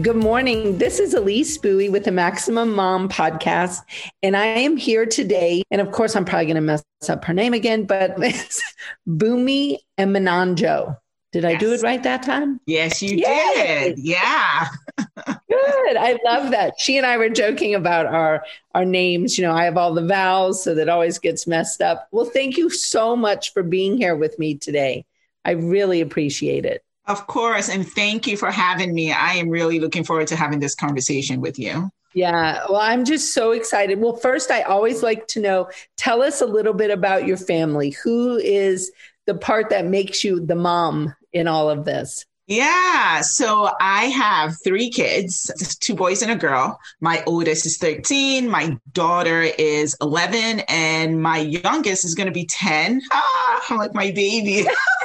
Good 0.00 0.16
morning. 0.16 0.78
This 0.78 0.98
is 0.98 1.12
Elise 1.12 1.58
Buie 1.58 1.90
with 1.90 2.04
the 2.04 2.12
Maximum 2.12 2.74
Mom 2.74 3.10
podcast. 3.10 3.80
And 4.22 4.34
I 4.34 4.46
am 4.46 4.78
here 4.78 5.04
today. 5.04 5.64
And 5.70 5.82
of 5.82 5.92
course, 5.92 6.16
I'm 6.16 6.24
probably 6.24 6.46
going 6.46 6.54
to 6.54 6.62
mess 6.62 6.82
up 7.10 7.26
her 7.26 7.34
name 7.34 7.52
again, 7.52 7.84
but 7.84 8.14
it's 8.16 8.62
Bumi 9.06 9.76
Emananjo. 9.98 10.96
Did 11.32 11.42
yes. 11.42 11.52
I 11.52 11.56
do 11.56 11.72
it 11.74 11.82
right 11.82 12.02
that 12.04 12.22
time? 12.22 12.58
Yes, 12.64 13.02
you 13.02 13.16
Yay! 13.16 13.94
did. 13.94 13.98
Yeah. 13.98 14.68
Good. 15.26 15.96
I 15.98 16.18
love 16.24 16.52
that. 16.52 16.74
She 16.78 16.96
and 16.96 17.04
I 17.04 17.18
were 17.18 17.28
joking 17.28 17.74
about 17.74 18.06
our 18.06 18.44
our 18.74 18.86
names. 18.86 19.36
You 19.36 19.44
know, 19.44 19.52
I 19.52 19.64
have 19.64 19.76
all 19.76 19.92
the 19.92 20.06
vowels, 20.06 20.64
so 20.64 20.74
that 20.74 20.88
always 20.88 21.18
gets 21.18 21.46
messed 21.46 21.82
up. 21.82 22.08
Well, 22.12 22.24
thank 22.24 22.56
you 22.56 22.70
so 22.70 23.14
much 23.14 23.52
for 23.52 23.62
being 23.62 23.98
here 23.98 24.16
with 24.16 24.38
me 24.38 24.56
today. 24.56 25.04
I 25.44 25.50
really 25.50 26.00
appreciate 26.00 26.64
it. 26.64 26.82
Of 27.06 27.26
course, 27.26 27.68
and 27.68 27.86
thank 27.86 28.26
you 28.26 28.36
for 28.36 28.50
having 28.50 28.94
me. 28.94 29.12
I 29.12 29.34
am 29.34 29.48
really 29.48 29.80
looking 29.80 30.04
forward 30.04 30.28
to 30.28 30.36
having 30.36 30.60
this 30.60 30.74
conversation 30.74 31.40
with 31.40 31.58
you. 31.58 31.90
Yeah, 32.14 32.64
well, 32.68 32.80
I'm 32.80 33.04
just 33.04 33.32
so 33.32 33.52
excited. 33.52 34.00
Well, 34.00 34.16
first, 34.16 34.50
I 34.50 34.62
always 34.62 35.02
like 35.02 35.26
to 35.28 35.40
know 35.40 35.70
tell 35.96 36.22
us 36.22 36.40
a 36.40 36.46
little 36.46 36.74
bit 36.74 36.90
about 36.90 37.26
your 37.26 37.36
family. 37.38 37.90
Who 38.04 38.36
is 38.36 38.92
the 39.26 39.34
part 39.34 39.70
that 39.70 39.86
makes 39.86 40.22
you 40.22 40.44
the 40.44 40.54
mom 40.54 41.14
in 41.32 41.48
all 41.48 41.70
of 41.70 41.84
this? 41.84 42.26
Yeah. 42.48 43.20
So 43.22 43.70
I 43.80 44.06
have 44.06 44.56
three 44.62 44.90
kids, 44.90 45.78
two 45.80 45.94
boys 45.94 46.22
and 46.22 46.32
a 46.32 46.36
girl. 46.36 46.78
My 47.00 47.22
oldest 47.24 47.64
is 47.64 47.78
13. 47.78 48.48
My 48.48 48.76
daughter 48.92 49.42
is 49.42 49.96
11. 50.02 50.60
And 50.68 51.22
my 51.22 51.38
youngest 51.38 52.04
is 52.04 52.14
going 52.14 52.26
to 52.26 52.32
be 52.32 52.46
10. 52.46 53.00
Ah, 53.12 53.64
I'm 53.70 53.78
like 53.78 53.94
my 53.94 54.10
baby. 54.10 54.66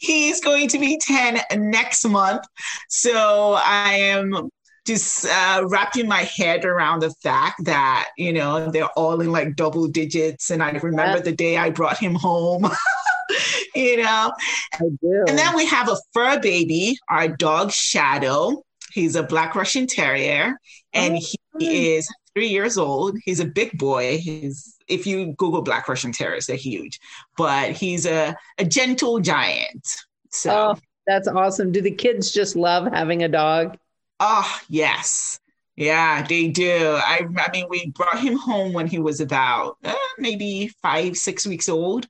He's 0.00 0.40
going 0.40 0.68
to 0.68 0.78
be 0.78 0.98
10 1.00 1.40
next 1.70 2.04
month. 2.06 2.44
So 2.88 3.58
I 3.62 3.92
am 3.92 4.50
just 4.86 5.26
uh, 5.26 5.64
wrapping 5.68 6.08
my 6.08 6.22
head 6.22 6.64
around 6.64 7.00
the 7.00 7.10
fact 7.22 7.64
that, 7.64 8.08
you 8.16 8.32
know, 8.32 8.70
they're 8.70 8.86
all 8.96 9.20
in 9.20 9.30
like 9.30 9.56
double 9.56 9.86
digits. 9.86 10.50
And 10.50 10.62
I 10.62 10.70
remember 10.70 11.18
yeah. 11.18 11.22
the 11.22 11.32
day 11.32 11.56
I 11.56 11.70
brought 11.70 11.98
him 11.98 12.14
home. 12.14 12.68
you 13.74 14.02
know. 14.02 14.32
And 14.80 15.38
then 15.38 15.56
we 15.56 15.66
have 15.66 15.88
a 15.88 15.96
fur 16.12 16.40
baby, 16.40 16.96
our 17.08 17.28
dog 17.28 17.70
Shadow. 17.70 18.62
He's 18.92 19.14
a 19.14 19.22
black 19.22 19.54
Russian 19.54 19.86
terrier, 19.86 20.58
and 20.92 21.16
oh, 21.16 21.36
he 21.60 21.94
is 21.94 22.08
three 22.34 22.48
years 22.48 22.76
old. 22.76 23.16
He's 23.24 23.38
a 23.38 23.44
big 23.44 23.78
boy. 23.78 24.18
He's 24.18 24.76
if 24.90 25.06
you 25.06 25.32
Google 25.34 25.62
black 25.62 25.88
Russian 25.88 26.12
terriers, 26.12 26.46
they're 26.46 26.56
huge, 26.56 27.00
but 27.36 27.72
he's 27.72 28.06
a, 28.06 28.36
a 28.58 28.64
gentle 28.64 29.20
giant. 29.20 29.86
So 30.30 30.74
oh, 30.74 30.80
that's 31.06 31.28
awesome. 31.28 31.72
Do 31.72 31.80
the 31.80 31.90
kids 31.90 32.30
just 32.30 32.56
love 32.56 32.92
having 32.92 33.22
a 33.22 33.28
dog? 33.28 33.78
Oh, 34.18 34.60
yes. 34.68 35.40
Yeah, 35.80 36.20
they 36.20 36.48
do. 36.48 36.98
I, 37.02 37.26
I 37.38 37.50
mean, 37.52 37.64
we 37.70 37.88
brought 37.92 38.20
him 38.20 38.36
home 38.36 38.74
when 38.74 38.86
he 38.86 38.98
was 38.98 39.18
about 39.18 39.78
uh, 39.82 39.94
maybe 40.18 40.68
five, 40.82 41.16
six 41.16 41.46
weeks 41.46 41.70
old. 41.70 42.06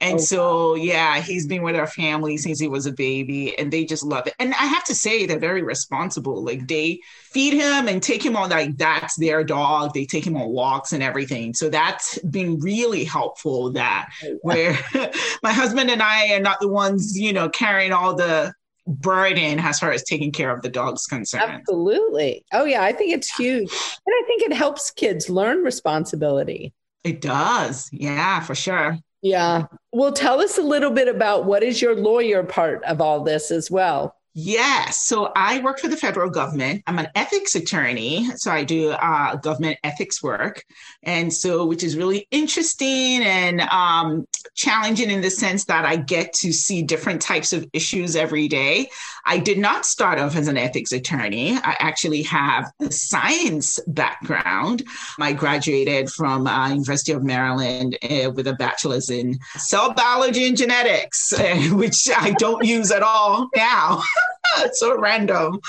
And 0.00 0.14
oh, 0.14 0.22
so, 0.22 0.74
yeah, 0.74 1.20
he's 1.20 1.46
been 1.46 1.62
with 1.62 1.76
our 1.76 1.86
family 1.86 2.38
since 2.38 2.58
he 2.58 2.66
was 2.66 2.86
a 2.86 2.92
baby 2.92 3.58
and 3.58 3.70
they 3.70 3.84
just 3.84 4.04
love 4.04 4.26
it. 4.26 4.32
And 4.38 4.54
I 4.54 4.64
have 4.64 4.84
to 4.84 4.94
say, 4.94 5.26
they're 5.26 5.38
very 5.38 5.60
responsible. 5.60 6.42
Like, 6.42 6.66
they 6.66 6.98
feed 7.30 7.52
him 7.52 7.88
and 7.88 8.02
take 8.02 8.24
him 8.24 8.36
on, 8.36 8.48
like, 8.48 8.78
that's 8.78 9.16
their 9.16 9.44
dog. 9.44 9.92
They 9.92 10.06
take 10.06 10.26
him 10.26 10.38
on 10.38 10.48
walks 10.48 10.94
and 10.94 11.02
everything. 11.02 11.52
So, 11.52 11.68
that's 11.68 12.18
been 12.20 12.58
really 12.58 13.04
helpful 13.04 13.70
that 13.72 14.08
oh, 14.24 14.38
where 14.40 14.78
my 15.42 15.52
husband 15.52 15.90
and 15.90 16.02
I 16.02 16.32
are 16.32 16.40
not 16.40 16.60
the 16.60 16.68
ones, 16.68 17.18
you 17.18 17.34
know, 17.34 17.50
carrying 17.50 17.92
all 17.92 18.14
the 18.14 18.54
burden 18.86 19.58
as 19.58 19.78
far 19.78 19.92
as 19.92 20.02
taking 20.04 20.32
care 20.32 20.54
of 20.54 20.62
the 20.62 20.68
dog's 20.68 21.06
concerned. 21.06 21.44
Absolutely. 21.44 22.44
Oh 22.52 22.64
yeah, 22.64 22.82
I 22.82 22.92
think 22.92 23.12
it's 23.12 23.34
huge. 23.34 23.70
And 23.70 24.14
I 24.14 24.22
think 24.26 24.42
it 24.42 24.52
helps 24.52 24.90
kids 24.90 25.30
learn 25.30 25.62
responsibility. 25.62 26.72
It 27.04 27.20
does. 27.20 27.88
Yeah, 27.92 28.40
for 28.40 28.54
sure. 28.54 28.98
Yeah. 29.22 29.66
Well, 29.92 30.12
tell 30.12 30.40
us 30.40 30.58
a 30.58 30.62
little 30.62 30.90
bit 30.90 31.08
about 31.08 31.44
what 31.44 31.62
is 31.62 31.80
your 31.82 31.94
lawyer 31.94 32.42
part 32.42 32.82
of 32.84 33.00
all 33.00 33.22
this 33.22 33.50
as 33.50 33.70
well. 33.70 34.16
Yes. 34.32 35.02
So 35.02 35.32
I 35.34 35.58
work 35.60 35.80
for 35.80 35.88
the 35.88 35.96
federal 35.96 36.30
government. 36.30 36.82
I'm 36.86 37.00
an 37.00 37.08
ethics 37.16 37.56
attorney. 37.56 38.28
So 38.36 38.52
I 38.52 38.62
do 38.62 38.90
uh, 38.90 39.34
government 39.36 39.78
ethics 39.82 40.22
work. 40.22 40.64
And 41.02 41.32
so, 41.32 41.66
which 41.66 41.82
is 41.82 41.96
really 41.96 42.28
interesting 42.30 43.22
and 43.22 43.60
um, 43.62 44.26
challenging 44.54 45.10
in 45.10 45.20
the 45.20 45.30
sense 45.30 45.64
that 45.64 45.84
I 45.84 45.96
get 45.96 46.32
to 46.34 46.52
see 46.52 46.82
different 46.82 47.20
types 47.20 47.52
of 47.52 47.66
issues 47.72 48.14
every 48.14 48.46
day. 48.46 48.88
I 49.26 49.38
did 49.38 49.58
not 49.58 49.84
start 49.84 50.20
off 50.20 50.36
as 50.36 50.46
an 50.46 50.56
ethics 50.56 50.92
attorney. 50.92 51.56
I 51.56 51.76
actually 51.80 52.22
have 52.22 52.70
a 52.80 52.90
science 52.92 53.80
background. 53.88 54.84
I 55.18 55.32
graduated 55.32 56.08
from 56.10 56.46
uh, 56.46 56.68
University 56.68 57.12
of 57.12 57.24
Maryland 57.24 57.98
uh, 58.02 58.30
with 58.30 58.46
a 58.46 58.54
bachelor's 58.54 59.10
in 59.10 59.38
cell 59.56 59.92
biology 59.92 60.46
and 60.46 60.56
genetics, 60.56 61.32
which 61.72 62.08
I 62.16 62.30
don't 62.38 62.64
use 62.64 62.92
at 62.92 63.02
all 63.02 63.48
now. 63.56 64.02
so 64.72 64.98
random. 64.98 65.60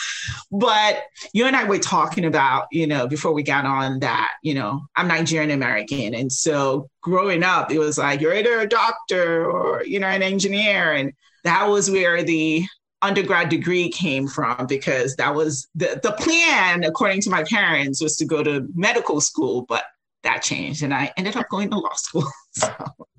But 0.52 1.04
you 1.34 1.46
and 1.46 1.56
I 1.56 1.64
were 1.64 1.80
talking 1.80 2.26
about, 2.26 2.68
you 2.72 2.88
know, 2.88 3.08
before 3.08 3.34
we 3.34 3.44
got 3.44 3.66
on 3.66 4.00
that, 4.00 4.32
you 4.44 4.54
know, 4.54 4.82
I'm 4.96 5.08
Nigerian 5.08 5.52
American. 5.52 6.14
And 6.14 6.32
so 6.32 6.90
growing 7.02 7.44
up, 7.44 7.72
it 7.72 7.80
was 7.80 7.98
like, 7.98 8.22
you're 8.22 8.36
either 8.36 8.60
a 8.60 8.68
doctor 8.68 9.50
or, 9.50 9.84
you 9.84 10.00
know, 10.00 10.08
an 10.08 10.24
engineer. 10.24 10.94
And 10.94 11.14
that 11.44 11.66
was 11.68 11.90
where 11.90 12.24
the 12.24 12.66
undergrad 13.02 13.50
degree 13.50 13.90
came 13.90 14.28
from 14.28 14.68
because 14.68 15.16
that 15.16 15.34
was 15.34 15.68
the, 15.74 16.00
the 16.04 16.12
plan, 16.14 16.84
according 16.84 17.22
to 17.22 17.30
my 17.30 17.44
parents, 17.44 18.02
was 18.02 18.16
to 18.18 18.26
go 18.26 18.44
to 18.44 18.68
medical 18.76 19.22
school. 19.22 19.66
But 19.68 19.84
that 20.24 20.44
changed 20.44 20.84
and 20.84 20.94
I 20.94 21.12
ended 21.18 21.36
up 21.36 21.50
going 21.50 21.70
to 21.72 21.80
law 21.80 21.94
school. 21.96 22.28
So. 22.54 22.70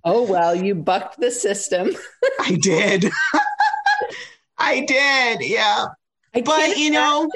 Oh, 0.05 0.25
well, 0.25 0.55
you 0.55 0.75
bucked 0.75 1.19
the 1.19 1.31
system. 1.31 1.97
I 2.41 2.55
did. 2.61 3.11
I 4.59 4.81
did. 4.81 5.41
Yeah. 5.43 5.87
I 6.35 6.41
but, 6.41 6.77
you 6.77 6.91
know, 6.91 7.29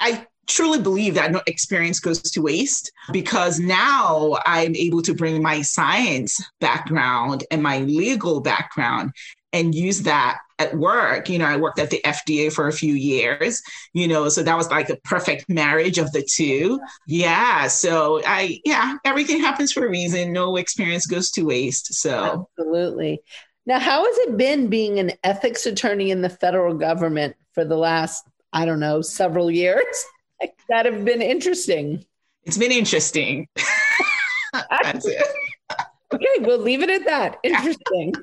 I 0.00 0.26
truly 0.46 0.80
believe 0.80 1.14
that 1.14 1.30
no 1.30 1.42
experience 1.46 2.00
goes 2.00 2.22
to 2.22 2.40
waste 2.40 2.90
because 3.12 3.60
now 3.60 4.36
I'm 4.46 4.74
able 4.74 5.02
to 5.02 5.14
bring 5.14 5.42
my 5.42 5.62
science 5.62 6.42
background 6.60 7.44
and 7.50 7.62
my 7.62 7.80
legal 7.80 8.40
background 8.40 9.12
and 9.52 9.74
use 9.74 10.02
that 10.02 10.38
at 10.58 10.76
work. 10.76 11.28
You 11.28 11.38
know, 11.38 11.46
I 11.46 11.56
worked 11.56 11.78
at 11.78 11.90
the 11.90 12.00
FDA 12.04 12.52
for 12.52 12.68
a 12.68 12.72
few 12.72 12.94
years, 12.94 13.62
you 13.92 14.08
know, 14.08 14.28
so 14.28 14.42
that 14.42 14.56
was 14.56 14.70
like 14.70 14.90
a 14.90 14.96
perfect 14.96 15.48
marriage 15.48 15.98
of 15.98 16.12
the 16.12 16.22
two. 16.22 16.80
Yeah. 17.06 17.68
So 17.68 18.20
I, 18.26 18.60
yeah, 18.64 18.96
everything 19.04 19.40
happens 19.40 19.72
for 19.72 19.86
a 19.86 19.90
reason. 19.90 20.32
No 20.32 20.56
experience 20.56 21.06
goes 21.06 21.30
to 21.32 21.44
waste. 21.44 21.94
So 21.94 22.48
absolutely. 22.58 23.20
Now, 23.68 23.78
how 23.78 24.02
has 24.02 24.16
it 24.16 24.38
been 24.38 24.68
being 24.68 24.98
an 24.98 25.12
ethics 25.22 25.66
attorney 25.66 26.10
in 26.10 26.22
the 26.22 26.30
federal 26.30 26.72
government 26.72 27.36
for 27.52 27.66
the 27.66 27.76
last, 27.76 28.26
I 28.50 28.64
don't 28.64 28.80
know, 28.80 29.02
several 29.02 29.50
years 29.50 29.84
that 30.70 30.86
have 30.86 31.04
been 31.04 31.20
interesting? 31.20 32.02
It's 32.44 32.56
been 32.56 32.72
interesting. 32.72 33.46
That's 34.54 35.04
it. 35.04 35.22
okay, 36.14 36.26
we'll 36.38 36.58
leave 36.58 36.82
it 36.82 36.88
at 36.88 37.04
that. 37.04 37.40
Interesting. 37.44 38.14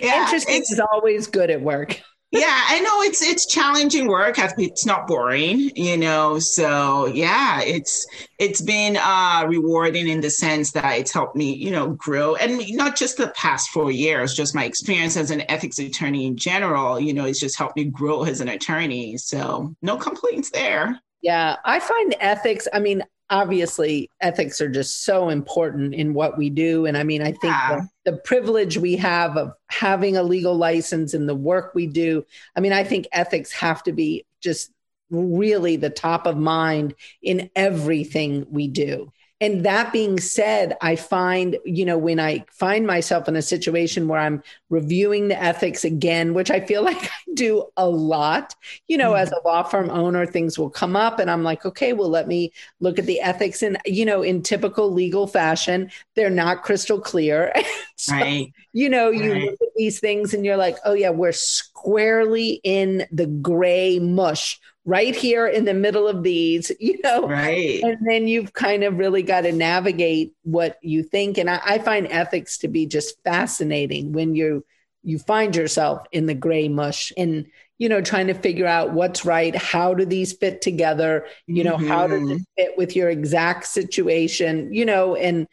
Yeah, 0.00 0.22
interesting 0.22 0.62
is 0.70 0.80
always 0.92 1.26
good 1.26 1.50
at 1.50 1.60
work 1.60 2.00
yeah, 2.32 2.64
I 2.68 2.80
know 2.80 3.02
it's 3.02 3.20
it's 3.22 3.44
challenging 3.44 4.08
work. 4.08 4.36
It's 4.38 4.86
not 4.86 5.06
boring, 5.06 5.70
you 5.76 5.98
know. 5.98 6.38
So 6.38 7.06
yeah, 7.06 7.60
it's 7.60 8.06
it's 8.38 8.62
been 8.62 8.96
uh, 8.96 9.44
rewarding 9.46 10.08
in 10.08 10.22
the 10.22 10.30
sense 10.30 10.72
that 10.72 10.98
it's 10.98 11.12
helped 11.12 11.36
me, 11.36 11.52
you 11.52 11.70
know, 11.70 11.90
grow, 11.90 12.34
and 12.36 12.62
not 12.70 12.96
just 12.96 13.18
the 13.18 13.28
past 13.36 13.68
four 13.68 13.90
years, 13.90 14.32
just 14.32 14.54
my 14.54 14.64
experience 14.64 15.18
as 15.18 15.30
an 15.30 15.42
ethics 15.50 15.78
attorney 15.78 16.26
in 16.26 16.38
general. 16.38 16.98
You 16.98 17.12
know, 17.12 17.26
it's 17.26 17.38
just 17.38 17.58
helped 17.58 17.76
me 17.76 17.84
grow 17.84 18.24
as 18.24 18.40
an 18.40 18.48
attorney. 18.48 19.18
So 19.18 19.76
no 19.82 19.98
complaints 19.98 20.48
there. 20.50 20.98
Yeah, 21.20 21.56
I 21.66 21.80
find 21.80 22.16
ethics. 22.18 22.66
I 22.72 22.78
mean, 22.80 23.02
obviously 23.32 24.10
ethics 24.20 24.60
are 24.60 24.68
just 24.68 25.04
so 25.04 25.30
important 25.30 25.94
in 25.94 26.12
what 26.12 26.36
we 26.36 26.50
do 26.50 26.84
and 26.84 26.98
i 26.98 27.02
mean 27.02 27.22
i 27.22 27.32
think 27.32 27.44
yeah. 27.44 27.80
the, 28.04 28.12
the, 28.12 28.16
privilege 28.18 28.76
we 28.76 28.94
have 28.94 29.38
of 29.38 29.54
having 29.68 30.18
a 30.18 30.22
legal 30.22 30.54
license 30.54 31.14
and 31.14 31.26
the 31.26 31.34
work 31.34 31.74
we 31.74 31.86
do 31.86 32.22
i 32.56 32.60
mean 32.60 32.74
i 32.74 32.84
think 32.84 33.08
ethics 33.10 33.50
have 33.50 33.82
to 33.82 33.90
be 33.90 34.24
just 34.42 34.70
really 35.10 35.76
the 35.76 35.88
top 35.88 36.26
of 36.26 36.36
mind 36.36 36.94
in 37.22 37.50
everything 37.56 38.46
we 38.50 38.68
do 38.68 39.10
And 39.42 39.64
that 39.64 39.92
being 39.92 40.20
said, 40.20 40.76
I 40.82 40.94
find, 40.94 41.58
you 41.64 41.84
know, 41.84 41.98
when 41.98 42.20
I 42.20 42.44
find 42.52 42.86
myself 42.86 43.26
in 43.26 43.34
a 43.34 43.42
situation 43.42 44.06
where 44.06 44.20
I'm 44.20 44.40
reviewing 44.70 45.26
the 45.26 45.42
ethics 45.42 45.84
again, 45.84 46.32
which 46.32 46.48
I 46.48 46.60
feel 46.60 46.84
like 46.84 47.02
I 47.02 47.10
do 47.34 47.66
a 47.76 47.88
lot, 47.88 48.54
you 48.86 48.96
know, 48.96 49.14
mm-hmm. 49.14 49.22
as 49.22 49.32
a 49.32 49.40
law 49.44 49.64
firm 49.64 49.90
owner, 49.90 50.26
things 50.26 50.60
will 50.60 50.70
come 50.70 50.94
up 50.94 51.18
and 51.18 51.28
I'm 51.28 51.42
like, 51.42 51.66
okay, 51.66 51.92
well, 51.92 52.08
let 52.08 52.28
me 52.28 52.52
look 52.78 53.00
at 53.00 53.06
the 53.06 53.20
ethics. 53.20 53.62
And, 53.62 53.78
you 53.84 54.04
know, 54.04 54.22
in 54.22 54.42
typical 54.42 54.92
legal 54.92 55.26
fashion, 55.26 55.90
they're 56.14 56.30
not 56.30 56.62
crystal 56.62 57.00
clear. 57.00 57.52
so, 57.96 58.14
right. 58.14 58.52
You 58.72 58.88
know, 58.88 59.10
you 59.10 59.32
right. 59.32 59.42
look 59.42 59.60
at 59.60 59.74
these 59.74 59.98
things 59.98 60.34
and 60.34 60.46
you're 60.46 60.56
like, 60.56 60.76
oh, 60.84 60.94
yeah, 60.94 61.10
we're 61.10 61.32
squarely 61.32 62.60
in 62.62 63.08
the 63.10 63.26
gray 63.26 63.98
mush 63.98 64.60
right 64.84 65.14
here 65.14 65.46
in 65.46 65.64
the 65.64 65.74
middle 65.74 66.08
of 66.08 66.22
these, 66.22 66.72
you 66.80 66.98
know. 67.02 67.28
Right. 67.28 67.82
And 67.82 67.98
then 68.06 68.28
you've 68.28 68.52
kind 68.52 68.84
of 68.84 68.98
really 68.98 69.22
got 69.22 69.42
to 69.42 69.52
navigate 69.52 70.34
what 70.42 70.78
you 70.82 71.02
think. 71.02 71.38
And 71.38 71.48
I, 71.48 71.60
I, 71.64 71.78
find 71.78 72.06
ethics 72.10 72.58
to 72.58 72.68
be 72.68 72.86
just 72.86 73.22
fascinating 73.24 74.12
when 74.12 74.34
you 74.34 74.64
you 75.04 75.18
find 75.18 75.54
yourself 75.56 76.06
in 76.12 76.26
the 76.26 76.34
gray 76.34 76.68
mush 76.68 77.12
and 77.16 77.46
you 77.78 77.88
know 77.88 78.00
trying 78.00 78.28
to 78.28 78.34
figure 78.34 78.66
out 78.66 78.92
what's 78.92 79.24
right 79.24 79.56
how 79.56 79.94
do 79.94 80.04
these 80.04 80.32
fit 80.32 80.62
together 80.62 81.26
you 81.46 81.64
know 81.64 81.76
mm-hmm. 81.76 81.88
how 81.88 82.06
does 82.06 82.30
it 82.30 82.42
fit 82.56 82.78
with 82.78 82.94
your 82.94 83.10
exact 83.10 83.66
situation 83.66 84.72
you 84.72 84.84
know 84.84 85.16
and 85.16 85.48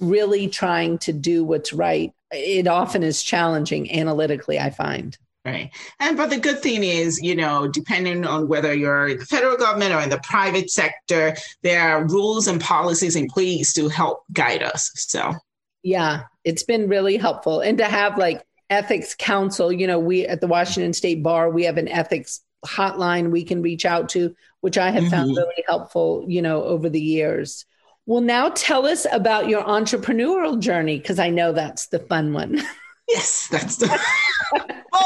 really 0.00 0.48
trying 0.48 0.96
to 0.96 1.12
do 1.12 1.44
what's 1.44 1.72
right 1.72 2.12
it 2.30 2.66
often 2.66 3.02
is 3.02 3.22
challenging 3.22 3.92
analytically 3.92 4.58
i 4.58 4.70
find 4.70 5.18
Right. 5.44 5.70
And 6.00 6.16
but 6.16 6.30
the 6.30 6.38
good 6.38 6.60
thing 6.60 6.82
is, 6.84 7.20
you 7.20 7.36
know, 7.36 7.68
depending 7.68 8.24
on 8.24 8.48
whether 8.48 8.72
you're 8.72 9.08
in 9.08 9.18
the 9.18 9.26
federal 9.26 9.58
government 9.58 9.92
or 9.92 10.00
in 10.00 10.08
the 10.08 10.20
private 10.22 10.70
sector, 10.70 11.36
there 11.62 11.82
are 11.82 12.06
rules 12.06 12.48
and 12.48 12.58
policies 12.58 13.14
in 13.14 13.28
place 13.28 13.74
to 13.74 13.88
help 13.88 14.24
guide 14.32 14.62
us. 14.62 14.90
So, 14.94 15.34
yeah, 15.82 16.22
it's 16.44 16.62
been 16.62 16.88
really 16.88 17.18
helpful. 17.18 17.60
And 17.60 17.76
to 17.76 17.84
have 17.84 18.16
like 18.16 18.42
ethics 18.70 19.14
counsel, 19.18 19.70
you 19.70 19.86
know, 19.86 19.98
we 19.98 20.26
at 20.26 20.40
the 20.40 20.46
Washington 20.46 20.94
State 20.94 21.22
Bar, 21.22 21.50
we 21.50 21.64
have 21.64 21.76
an 21.76 21.88
ethics 21.88 22.40
hotline 22.64 23.30
we 23.30 23.44
can 23.44 23.60
reach 23.60 23.84
out 23.84 24.08
to, 24.10 24.34
which 24.62 24.78
I 24.78 24.90
have 24.90 25.02
mm-hmm. 25.02 25.10
found 25.10 25.36
really 25.36 25.64
helpful, 25.66 26.24
you 26.26 26.40
know, 26.40 26.64
over 26.64 26.88
the 26.88 27.00
years. 27.00 27.66
Well, 28.06 28.22
now 28.22 28.48
tell 28.48 28.86
us 28.86 29.06
about 29.12 29.48
your 29.48 29.62
entrepreneurial 29.62 30.58
journey 30.58 30.98
because 30.98 31.18
I 31.18 31.28
know 31.28 31.52
that's 31.52 31.88
the 31.88 31.98
fun 31.98 32.32
one. 32.32 32.62
Yes, 33.08 33.48
that's 33.50 33.76
the 33.76 33.86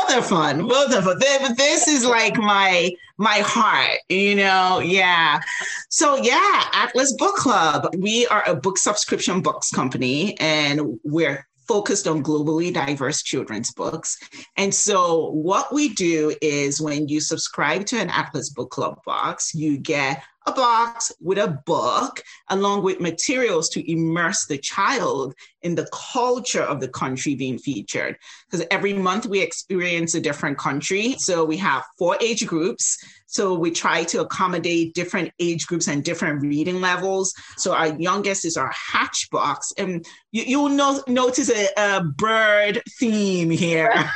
both 0.02 0.16
are 0.16 0.22
fun. 0.22 0.68
Both 0.68 0.94
are 0.94 1.02
fun. 1.02 1.18
This 1.56 1.88
is 1.88 2.04
like 2.04 2.36
my 2.36 2.92
my 3.16 3.38
heart, 3.38 3.98
you 4.08 4.34
know. 4.34 4.80
Yeah. 4.80 5.40
So 5.88 6.16
yeah, 6.16 6.64
Atlas 6.72 7.12
Book 7.14 7.36
Club. 7.36 7.88
We 7.98 8.26
are 8.28 8.42
a 8.46 8.54
book 8.54 8.78
subscription 8.78 9.40
books 9.40 9.70
company, 9.70 10.38
and 10.38 10.98
we're 11.04 11.46
focused 11.66 12.08
on 12.08 12.22
globally 12.22 12.72
diverse 12.72 13.22
children's 13.22 13.72
books. 13.72 14.18
And 14.56 14.74
so, 14.74 15.30
what 15.30 15.72
we 15.72 15.90
do 15.90 16.34
is 16.40 16.80
when 16.80 17.08
you 17.08 17.20
subscribe 17.20 17.84
to 17.86 17.98
an 17.98 18.08
Atlas 18.10 18.50
Book 18.50 18.70
Club 18.70 18.98
box, 19.04 19.54
you 19.54 19.78
get 19.78 20.22
a 20.48 20.52
box 20.52 21.12
with 21.20 21.38
a 21.38 21.60
book 21.66 22.22
along 22.48 22.82
with 22.82 23.00
materials 23.00 23.68
to 23.70 23.90
immerse 23.90 24.46
the 24.46 24.58
child 24.58 25.34
in 25.62 25.74
the 25.74 25.88
culture 25.92 26.62
of 26.62 26.80
the 26.80 26.88
country 26.88 27.34
being 27.34 27.58
featured. 27.58 28.16
Because 28.46 28.66
every 28.70 28.92
month 28.92 29.26
we 29.26 29.40
experience 29.40 30.14
a 30.14 30.20
different 30.20 30.58
country. 30.58 31.14
So 31.18 31.44
we 31.44 31.56
have 31.58 31.84
four 31.98 32.16
age 32.20 32.46
groups. 32.46 32.98
So 33.30 33.52
we 33.52 33.70
try 33.70 34.04
to 34.04 34.22
accommodate 34.22 34.94
different 34.94 35.32
age 35.38 35.66
groups 35.66 35.86
and 35.86 36.02
different 36.02 36.40
reading 36.40 36.80
levels. 36.80 37.34
So 37.58 37.75
our 37.75 37.88
youngest 37.88 38.46
is 38.46 38.56
our 38.56 38.72
hatchbox. 38.72 39.70
And 39.76 40.04
you, 40.32 40.60
will 40.60 40.70
no, 40.70 41.02
notice 41.06 41.50
a, 41.50 41.69
a, 41.76 42.04
bird 42.04 42.82
theme 42.98 43.50
here. 43.50 44.10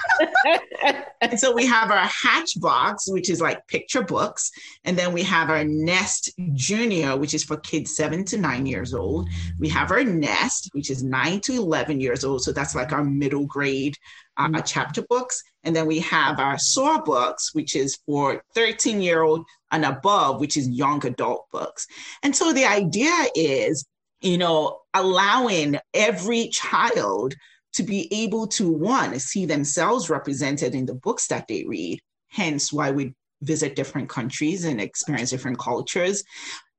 and 1.20 1.38
so 1.38 1.52
we 1.52 1.66
have 1.66 1.90
our 1.90 2.06
hatchbox, 2.06 3.06
which 3.08 3.28
is 3.28 3.40
like 3.40 3.66
picture 3.68 4.02
books. 4.02 4.50
And 4.84 4.96
then 4.96 5.12
we 5.12 5.22
have 5.24 5.50
our 5.50 5.64
nest 5.64 6.32
junior, 6.54 7.14
which 7.14 7.34
is 7.34 7.44
for 7.44 7.58
kids 7.58 7.94
seven 7.94 8.24
to 8.26 8.38
nine 8.38 8.64
years 8.64 8.94
old. 8.94 9.28
We 9.58 9.68
have 9.68 9.90
our 9.90 10.04
nest, 10.04 10.70
which 10.72 10.90
is 10.90 11.02
nine 11.02 11.40
to 11.42 11.52
11 11.52 12.00
years 12.00 12.24
old. 12.24 12.42
So 12.42 12.52
that's 12.52 12.74
like 12.74 12.92
our 12.92 13.04
middle 13.04 13.44
grade 13.44 13.96
uh, 14.36 14.48
mm-hmm. 14.48 14.60
chapter 14.64 15.02
books. 15.02 15.42
And 15.64 15.74
then 15.74 15.86
we 15.86 16.00
have 16.00 16.40
our 16.40 16.58
SOAR 16.58 17.02
books, 17.02 17.54
which 17.54 17.76
is 17.76 17.98
for 18.06 18.42
13 18.54 19.00
year 19.00 19.22
old 19.22 19.44
and 19.70 19.84
above, 19.84 20.40
which 20.40 20.56
is 20.56 20.68
young 20.68 21.04
adult 21.06 21.46
books. 21.50 21.86
And 22.22 22.34
so 22.34 22.52
the 22.52 22.64
idea 22.64 23.14
is, 23.34 23.86
you 24.20 24.38
know, 24.38 24.80
allowing 24.94 25.78
every 25.94 26.48
child 26.48 27.34
to 27.74 27.82
be 27.82 28.12
able 28.12 28.46
to 28.46 28.70
one 28.70 29.18
see 29.18 29.46
themselves 29.46 30.10
represented 30.10 30.74
in 30.74 30.86
the 30.86 30.94
books 30.94 31.28
that 31.28 31.48
they 31.48 31.64
read 31.66 32.00
hence 32.32 32.72
why 32.72 32.90
we 32.90 33.14
visit 33.42 33.76
different 33.76 34.08
countries 34.08 34.64
and 34.64 34.80
experience 34.80 35.30
different 35.30 35.58
cultures 35.58 36.24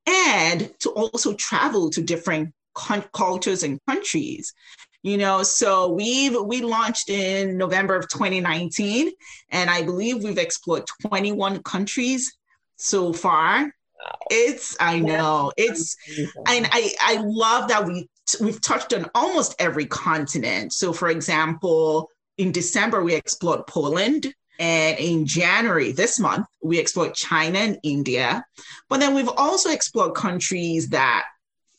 and 0.07 0.73
to 0.79 0.89
also 0.91 1.33
travel 1.35 1.89
to 1.89 2.01
different 2.01 2.53
con- 2.73 3.05
cultures 3.13 3.63
and 3.63 3.79
countries 3.87 4.53
you 5.03 5.17
know 5.17 5.43
so 5.43 5.91
we've 5.91 6.35
we 6.45 6.61
launched 6.61 7.09
in 7.09 7.57
november 7.57 7.95
of 7.95 8.07
2019 8.07 9.11
and 9.49 9.69
i 9.69 9.83
believe 9.83 10.23
we've 10.23 10.37
explored 10.37 10.83
21 11.05 11.61
countries 11.63 12.35
so 12.83 13.13
far. 13.13 13.73
It's 14.29 14.75
i 14.79 14.99
know 14.99 15.51
it's 15.55 15.95
and 16.47 16.67
i 16.71 16.91
i 17.01 17.23
love 17.23 17.69
that 17.69 17.85
we 17.85 18.09
we've 18.41 18.59
touched 18.59 18.93
on 18.93 19.09
almost 19.15 19.55
every 19.59 19.85
continent. 19.85 20.73
So 20.73 20.91
for 20.91 21.07
example 21.09 22.09
in 22.37 22.51
december 22.51 23.01
we 23.03 23.15
explored 23.15 23.67
poland 23.67 24.33
and 24.59 24.99
in 24.99 25.25
January, 25.25 25.91
this 25.93 26.19
month, 26.19 26.45
we 26.61 26.77
explored 26.77 27.15
China 27.15 27.57
and 27.57 27.79
India. 27.81 28.45
But 28.87 28.99
then 28.99 29.15
we've 29.15 29.29
also 29.29 29.71
explored 29.71 30.13
countries 30.13 30.89
that 30.89 31.25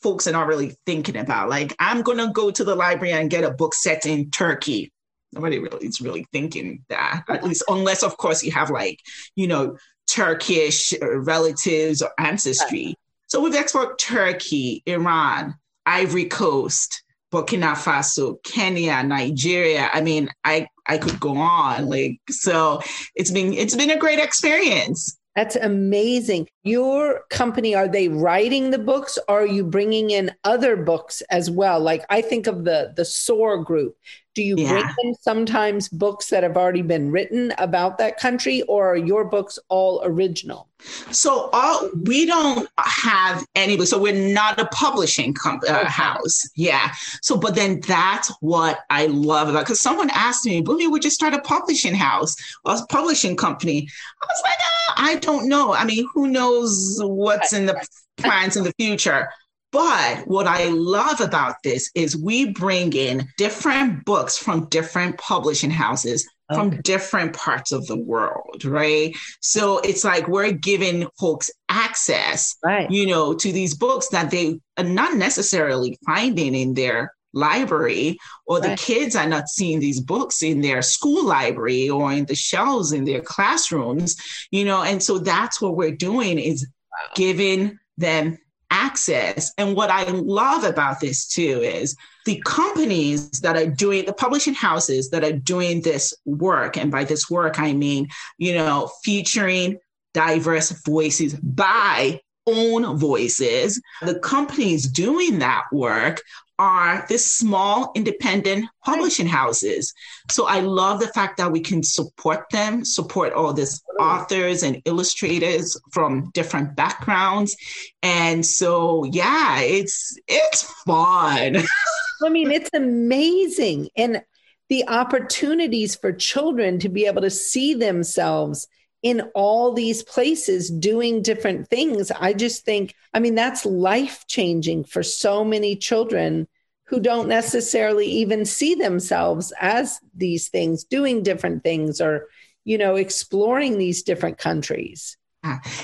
folks 0.01 0.27
are 0.27 0.31
not 0.31 0.47
really 0.47 0.75
thinking 0.85 1.17
about. 1.17 1.49
Like, 1.49 1.75
I'm 1.79 2.01
going 2.01 2.17
to 2.17 2.31
go 2.31 2.51
to 2.51 2.63
the 2.63 2.75
library 2.75 3.13
and 3.13 3.29
get 3.29 3.43
a 3.43 3.51
book 3.51 3.73
set 3.73 4.05
in 4.05 4.29
Turkey. 4.31 4.91
Nobody 5.33 5.59
really 5.59 5.85
is 5.85 6.01
really 6.01 6.25
thinking 6.31 6.83
that, 6.89 7.23
at 7.27 7.43
least, 7.43 7.63
unless, 7.67 8.03
of 8.03 8.17
course, 8.17 8.43
you 8.43 8.51
have 8.51 8.69
like, 8.69 8.99
you 9.35 9.47
know, 9.47 9.77
Turkish 10.07 10.93
uh, 10.93 11.17
relatives 11.19 12.01
or 12.01 12.09
ancestry. 12.17 12.95
So 13.27 13.41
we've 13.41 13.55
explored 13.55 13.97
Turkey, 13.99 14.83
Iran, 14.85 15.55
Ivory 15.85 16.25
Coast, 16.25 17.03
Burkina 17.33 17.73
Faso, 17.73 18.41
Kenya, 18.43 19.03
Nigeria. 19.03 19.89
I 19.91 20.01
mean, 20.01 20.29
I 20.43 20.67
I 20.87 20.97
could 20.97 21.19
go 21.19 21.35
on. 21.35 21.89
Like 21.89 22.19
so 22.29 22.79
it's 23.15 23.31
been 23.31 23.53
it's 23.53 23.75
been 23.75 23.91
a 23.91 23.97
great 23.97 24.19
experience. 24.19 25.17
That's 25.35 25.57
amazing. 25.57 26.47
Your 26.63 27.23
company, 27.29 27.75
are 27.75 27.89
they 27.89 28.07
writing 28.07 28.71
the 28.71 28.77
books? 28.77 29.19
Or 29.27 29.41
are 29.41 29.45
you 29.45 29.65
bringing 29.65 30.11
in 30.11 30.31
other 30.45 30.77
books 30.77 31.21
as 31.29 31.51
well? 31.51 31.79
Like 31.79 32.05
I 32.09 32.21
think 32.21 32.47
of 32.47 32.63
the 32.63 32.93
the 32.95 33.05
SOAR 33.05 33.63
group. 33.63 33.97
Do 34.35 34.43
you 34.43 34.55
yeah. 34.57 34.81
bring 34.81 34.93
in 35.03 35.15
sometimes 35.15 35.87
books 35.87 36.29
that 36.29 36.43
have 36.43 36.57
already 36.57 36.81
been 36.81 37.09
written 37.09 37.53
about 37.57 37.97
that 37.99 38.19
country, 38.19 38.61
or 38.63 38.91
are 38.91 38.97
your 38.97 39.23
books 39.23 39.57
all 39.69 40.01
original? 40.03 40.67
So 41.11 41.49
all 41.53 41.89
we 42.03 42.25
don't 42.25 42.69
have 42.77 43.45
any. 43.55 43.83
So 43.85 43.97
we're 43.97 44.33
not 44.33 44.59
a 44.59 44.65
publishing 44.67 45.33
com- 45.33 45.61
uh, 45.67 45.71
okay. 45.71 45.87
house. 45.87 46.43
Yeah. 46.55 46.91
So, 47.21 47.37
but 47.37 47.55
then 47.55 47.79
that's 47.87 48.31
what 48.41 48.79
I 48.89 49.07
love 49.07 49.47
about 49.47 49.61
because 49.61 49.79
someone 49.79 50.09
asked 50.11 50.45
me, 50.45 50.61
"Boomy, 50.61 50.91
would 50.91 51.05
you 51.05 51.09
start 51.09 51.33
a 51.33 51.39
publishing 51.39 51.95
house 51.95 52.35
or 52.65 52.75
a 52.75 52.85
publishing 52.87 53.37
company?" 53.37 53.87
I 54.21 54.25
was 54.25 54.41
like, 54.43 54.59
oh, 54.59 54.93
"I 54.97 55.15
don't 55.15 55.47
know. 55.47 55.73
I 55.73 55.85
mean, 55.85 56.05
who 56.13 56.27
knows 56.27 56.99
what's 57.01 57.53
in 57.53 57.65
the 57.67 57.81
plans 58.17 58.57
in 58.57 58.65
the 58.65 58.73
future?" 58.77 59.29
But 59.75 60.25
what 60.25 60.47
I 60.47 60.69
love 60.69 61.19
about 61.19 61.61
this 61.61 61.91
is 61.95 62.15
we 62.15 62.53
bring 62.53 62.93
in 62.93 63.27
different 63.37 64.05
books 64.05 64.37
from 64.37 64.69
different 64.69 65.17
publishing 65.17 65.69
houses 65.69 66.25
okay. 66.49 66.57
from 66.57 66.81
different 66.81 67.33
parts 67.33 67.73
of 67.73 67.85
the 67.87 67.97
world, 67.97 68.63
right? 68.63 69.13
So 69.41 69.79
it's 69.79 70.05
like 70.05 70.29
we're 70.29 70.53
giving 70.53 71.09
folks 71.19 71.51
access, 71.67 72.55
right. 72.63 72.89
you 72.89 73.05
know, 73.05 73.33
to 73.33 73.51
these 73.51 73.75
books 73.75 74.07
that 74.13 74.31
they 74.31 74.61
are 74.77 74.85
not 74.85 75.17
necessarily 75.17 75.99
finding 76.05 76.55
in 76.55 76.73
their 76.73 77.13
library 77.33 78.17
or 78.47 78.61
the 78.61 78.69
right. 78.69 78.79
kids 78.79 79.13
are 79.13 79.27
not 79.27 79.49
seeing 79.49 79.81
these 79.81 79.99
books 79.99 80.41
in 80.41 80.61
their 80.61 80.81
school 80.81 81.25
library 81.25 81.89
or 81.89 82.13
in 82.13 82.23
the 82.27 82.35
shelves 82.35 82.93
in 82.93 83.03
their 83.03 83.19
classrooms 83.19 84.15
you 84.51 84.63
know 84.63 84.83
and 84.83 85.03
so 85.03 85.17
that's 85.17 85.59
what 85.59 85.75
we're 85.75 85.91
doing 85.91 86.39
is 86.39 86.65
wow. 86.93 87.11
giving 87.13 87.77
them 87.97 88.37
access. 88.75 89.53
And 89.57 89.75
what 89.75 89.89
I 89.89 90.03
love 90.03 90.65
about 90.65 90.99
this 90.99 91.25
too 91.25 91.61
is 91.63 91.95
the 92.25 92.41
companies 92.45 93.29
that 93.39 93.55
are 93.55 93.67
doing 93.67 94.05
the 94.05 94.13
publishing 94.13 94.53
houses 94.53 95.09
that 95.11 95.23
are 95.23 95.31
doing 95.31 95.81
this 95.81 96.13
work. 96.25 96.77
And 96.77 96.91
by 96.91 97.05
this 97.05 97.29
work, 97.29 97.57
I 97.57 97.71
mean, 97.71 98.09
you 98.37 98.53
know, 98.53 98.91
featuring 99.03 99.79
diverse 100.13 100.71
voices 100.83 101.35
by 101.35 102.19
own 102.47 102.97
voices. 102.97 103.81
The 104.01 104.19
companies 104.19 104.87
doing 104.87 105.39
that 105.39 105.65
work 105.71 106.21
are 106.57 107.05
the 107.09 107.17
small 107.17 107.91
independent 107.95 108.65
publishing 108.83 109.27
houses. 109.27 109.93
So 110.31 110.47
I 110.47 110.61
love 110.61 110.99
the 110.99 111.07
fact 111.07 111.37
that 111.37 111.51
we 111.51 111.59
can 111.59 111.83
support 111.83 112.45
them, 112.51 112.85
support 112.85 113.33
all 113.33 113.51
these 113.51 113.83
authors 113.99 114.63
and 114.63 114.81
illustrators 114.85 115.77
from 115.91 116.31
different 116.33 116.75
backgrounds. 116.75 117.57
And 118.01 118.45
so 118.45 119.03
yeah, 119.05 119.59
it's 119.59 120.17
it's 120.27 120.63
fun. 120.85 121.57
I 122.25 122.29
mean, 122.29 122.51
it's 122.51 122.69
amazing. 122.73 123.89
And 123.97 124.23
the 124.69 124.87
opportunities 124.87 125.95
for 125.95 126.11
children 126.11 126.79
to 126.79 126.89
be 126.89 127.05
able 127.05 127.21
to 127.21 127.29
see 127.29 127.73
themselves 127.73 128.67
in 129.05 129.21
all 129.35 129.71
these 129.71 130.01
places 130.01 130.71
doing 130.71 131.21
different 131.21 131.67
things. 131.69 132.09
I 132.09 132.33
just 132.33 132.65
think, 132.65 132.95
I 133.13 133.19
mean, 133.19 133.35
that's 133.35 133.63
life 133.63 134.25
changing 134.27 134.85
for 134.85 135.03
so 135.03 135.45
many 135.45 135.75
children 135.75 136.47
who 136.85 136.99
don't 136.99 137.27
necessarily 137.27 138.07
even 138.07 138.45
see 138.45 138.73
themselves 138.73 139.53
as 139.61 139.99
these 140.15 140.49
things, 140.49 140.85
doing 140.85 141.21
different 141.21 141.61
things 141.61 142.01
or, 142.01 142.29
you 142.63 142.79
know, 142.79 142.95
exploring 142.95 143.77
these 143.77 144.01
different 144.01 144.39
countries. 144.39 145.17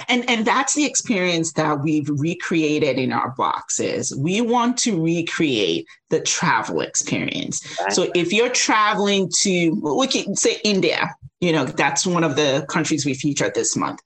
And 0.08 0.28
and 0.28 0.44
that's 0.44 0.74
the 0.74 0.86
experience 0.86 1.54
that 1.54 1.84
we've 1.84 2.10
recreated 2.10 2.98
in 2.98 3.14
our 3.14 3.36
boxes. 3.38 4.12
We 4.16 4.42
want 4.42 4.78
to 4.80 5.00
recreate 5.00 5.86
the 6.10 6.22
travel 6.22 6.82
experience. 6.82 7.62
So 7.90 8.10
if 8.16 8.34
you're 8.34 8.50
traveling 8.50 9.30
to 9.42 9.70
we 10.00 10.08
can 10.08 10.36
say 10.36 10.60
India, 10.64 11.16
you 11.42 11.52
know, 11.52 11.66
that's 11.66 12.06
one 12.06 12.24
of 12.24 12.36
the 12.36 12.66
countries 12.70 13.04
we 13.04 13.16
featured 13.16 13.56
this 13.56 13.76
month. 13.76 14.00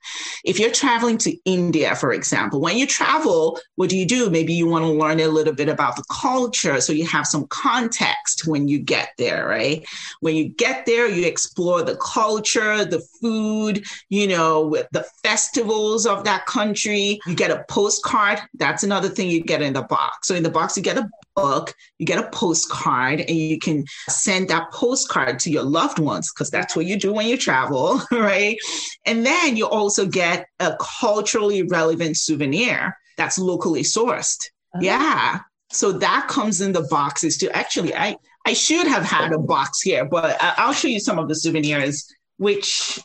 If 0.46 0.58
you're 0.58 0.72
traveling 0.72 1.18
to 1.20 1.36
India, 1.44 1.94
for 1.96 2.14
example, 2.14 2.62
when 2.62 2.78
you 2.78 2.88
travel, 2.88 3.60
what 3.76 3.90
do 3.90 3.98
you 3.98 4.06
do? 4.06 4.30
Maybe 4.30 4.54
you 4.54 4.68
want 4.68 4.86
to 4.86 4.92
learn 4.92 5.20
a 5.20 5.28
little 5.28 5.54
bit 5.54 5.68
about 5.68 5.98
the 5.98 6.06
culture 6.10 6.80
so 6.80 6.94
you 6.94 7.06
have 7.06 7.28
some 7.28 7.46
context 7.48 8.48
when 8.48 8.70
you 8.70 8.80
get 8.80 9.10
there, 9.18 9.46
right? 9.48 9.86
When 10.22 10.36
you 10.36 10.48
get 10.48 10.86
there, 10.86 11.08
you 11.08 11.28
explore 11.28 11.84
the 11.84 11.98
culture, 11.98 12.86
the 12.86 13.06
food, 13.22 13.86
you 14.08 14.28
know, 14.28 14.78
the 14.94 15.06
festivals 15.22 16.06
of 16.06 16.24
that 16.24 16.46
country. 16.46 17.20
You 17.28 17.36
get 17.36 17.52
a 17.52 17.66
postcard. 17.68 18.40
That's 18.54 18.84
another 18.84 19.10
thing 19.10 19.30
you 19.30 19.44
get 19.44 19.62
in 19.62 19.74
the 19.74 19.84
box. 19.84 20.30
So 20.30 20.36
in 20.36 20.44
the 20.44 20.50
box, 20.50 20.78
you 20.78 20.84
get 20.84 20.98
a 20.98 21.10
book, 21.36 21.74
you 22.00 22.06
get 22.06 22.24
a 22.24 22.30
postcard, 22.30 23.22
and 23.22 23.30
you 23.30 23.60
can 23.60 23.86
send 24.10 24.50
that 24.50 24.72
postcard 24.72 25.40
to 25.40 25.52
your 25.52 25.64
loved 25.64 26.00
ones 26.00 26.32
because 26.34 26.50
that's 26.50 26.76
what 26.76 26.86
you 26.86 26.98
do 26.98 27.14
when 27.14 27.28
you 27.28 27.38
travel, 27.38 28.02
right? 28.12 28.58
And 29.06 29.26
then 29.26 29.58
you 29.58 29.68
also 29.68 30.06
get 30.06 30.48
a 30.60 30.76
culturally 30.80 31.64
relevant 31.64 32.18
souvenir 32.18 32.98
that's 33.18 33.38
locally 33.38 33.84
sourced. 33.84 34.50
Oh. 34.76 34.80
Yeah. 34.82 35.40
So 35.72 35.92
that 35.92 36.28
comes 36.28 36.62
in 36.62 36.72
the 36.72 36.88
boxes 36.90 37.38
too. 37.38 37.50
Actually, 37.50 37.96
I 37.96 38.18
I 38.46 38.54
should 38.54 38.88
have 38.88 39.04
had 39.04 39.34
a 39.34 39.40
box 39.40 39.82
here, 39.82 40.06
but 40.06 40.38
I'll 40.40 40.74
show 40.74 40.88
you 40.88 41.00
some 41.00 41.18
of 41.18 41.28
the 41.28 41.36
souvenirs 41.36 42.06
which 42.38 43.00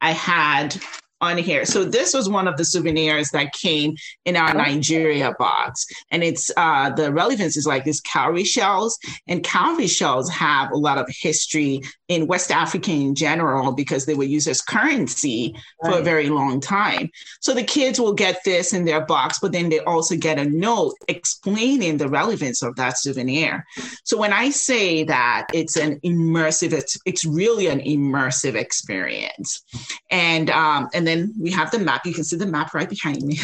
I 0.00 0.12
had 0.12 0.76
on 1.20 1.38
here. 1.38 1.64
So 1.64 1.84
this 1.84 2.12
was 2.12 2.28
one 2.28 2.48
of 2.48 2.56
the 2.56 2.64
souvenirs 2.64 3.30
that 3.30 3.52
came 3.52 3.96
in 4.24 4.36
our 4.36 4.52
Nigeria 4.52 5.34
box. 5.38 5.86
And 6.10 6.22
it's 6.22 6.50
uh, 6.56 6.90
the 6.90 7.12
relevance 7.12 7.56
is 7.56 7.66
like 7.66 7.84
this 7.84 8.00
cowrie 8.00 8.44
shells. 8.44 8.98
And 9.26 9.42
cowrie 9.42 9.86
shells 9.86 10.30
have 10.30 10.70
a 10.72 10.76
lot 10.76 10.98
of 10.98 11.08
history 11.08 11.80
in 12.08 12.26
West 12.26 12.50
Africa 12.50 12.90
in 12.90 13.14
general 13.14 13.72
because 13.72 14.06
they 14.06 14.14
were 14.14 14.24
used 14.24 14.48
as 14.48 14.60
currency 14.60 15.54
right. 15.82 15.92
for 15.92 15.98
a 15.98 16.02
very 16.02 16.28
long 16.28 16.60
time. 16.60 17.10
So 17.40 17.54
the 17.54 17.64
kids 17.64 18.00
will 18.00 18.12
get 18.12 18.40
this 18.44 18.72
in 18.72 18.84
their 18.84 19.04
box, 19.04 19.38
but 19.40 19.52
then 19.52 19.68
they 19.68 19.80
also 19.80 20.16
get 20.16 20.38
a 20.38 20.44
note 20.44 20.94
explaining 21.08 21.96
the 21.96 22.08
relevance 22.08 22.62
of 22.62 22.76
that 22.76 22.98
souvenir. 22.98 23.64
So 24.04 24.18
when 24.18 24.32
I 24.32 24.50
say 24.50 25.04
that 25.04 25.46
it's 25.54 25.76
an 25.76 26.00
immersive, 26.00 26.72
it's, 26.72 26.98
it's 27.06 27.24
really 27.24 27.68
an 27.68 27.80
immersive 27.80 28.54
experience. 28.54 29.62
And 30.10 30.50
um, 30.50 30.88
and 30.92 31.03
then 31.06 31.34
we 31.40 31.50
have 31.50 31.70
the 31.70 31.78
map. 31.78 32.06
You 32.06 32.14
can 32.14 32.24
see 32.24 32.36
the 32.36 32.46
map 32.46 32.74
right 32.74 32.88
behind 32.88 33.22
me. 33.22 33.38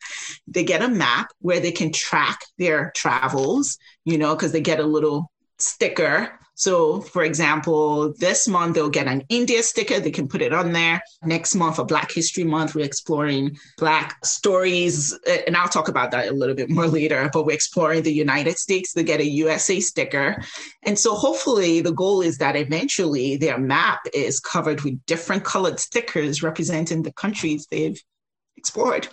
they 0.46 0.64
get 0.64 0.82
a 0.82 0.88
map 0.88 1.30
where 1.40 1.60
they 1.60 1.72
can 1.72 1.92
track 1.92 2.40
their 2.58 2.92
travels, 2.94 3.78
you 4.04 4.18
know, 4.18 4.34
because 4.34 4.52
they 4.52 4.60
get 4.60 4.80
a 4.80 4.86
little 4.86 5.30
sticker 5.58 6.38
so, 6.56 7.00
for 7.00 7.24
example, 7.24 8.14
this 8.18 8.46
month 8.46 8.74
they'll 8.74 8.88
get 8.88 9.08
an 9.08 9.24
India 9.28 9.62
sticker. 9.62 9.98
They 9.98 10.12
can 10.12 10.28
put 10.28 10.40
it 10.40 10.52
on 10.52 10.72
there. 10.72 11.02
Next 11.24 11.54
month, 11.56 11.76
for 11.76 11.84
Black 11.84 12.12
History 12.12 12.44
Month, 12.44 12.74
we're 12.74 12.84
exploring 12.84 13.56
Black 13.76 14.24
stories. 14.24 15.12
Uh, 15.26 15.38
and 15.46 15.56
I'll 15.56 15.68
talk 15.68 15.88
about 15.88 16.12
that 16.12 16.28
a 16.28 16.32
little 16.32 16.54
bit 16.54 16.70
more 16.70 16.86
later, 16.86 17.28
but 17.32 17.44
we're 17.44 17.54
exploring 17.54 18.02
the 18.02 18.12
United 18.12 18.56
States. 18.58 18.92
They 18.92 19.02
get 19.02 19.20
a 19.20 19.26
USA 19.26 19.80
sticker. 19.80 20.40
And 20.84 20.96
so, 20.96 21.14
hopefully, 21.14 21.80
the 21.80 21.92
goal 21.92 22.20
is 22.22 22.38
that 22.38 22.54
eventually 22.54 23.36
their 23.36 23.58
map 23.58 24.00
is 24.12 24.38
covered 24.38 24.82
with 24.82 25.04
different 25.06 25.42
colored 25.44 25.80
stickers 25.80 26.42
representing 26.42 27.02
the 27.02 27.12
countries 27.12 27.66
they've 27.68 28.00
explored. 28.56 29.08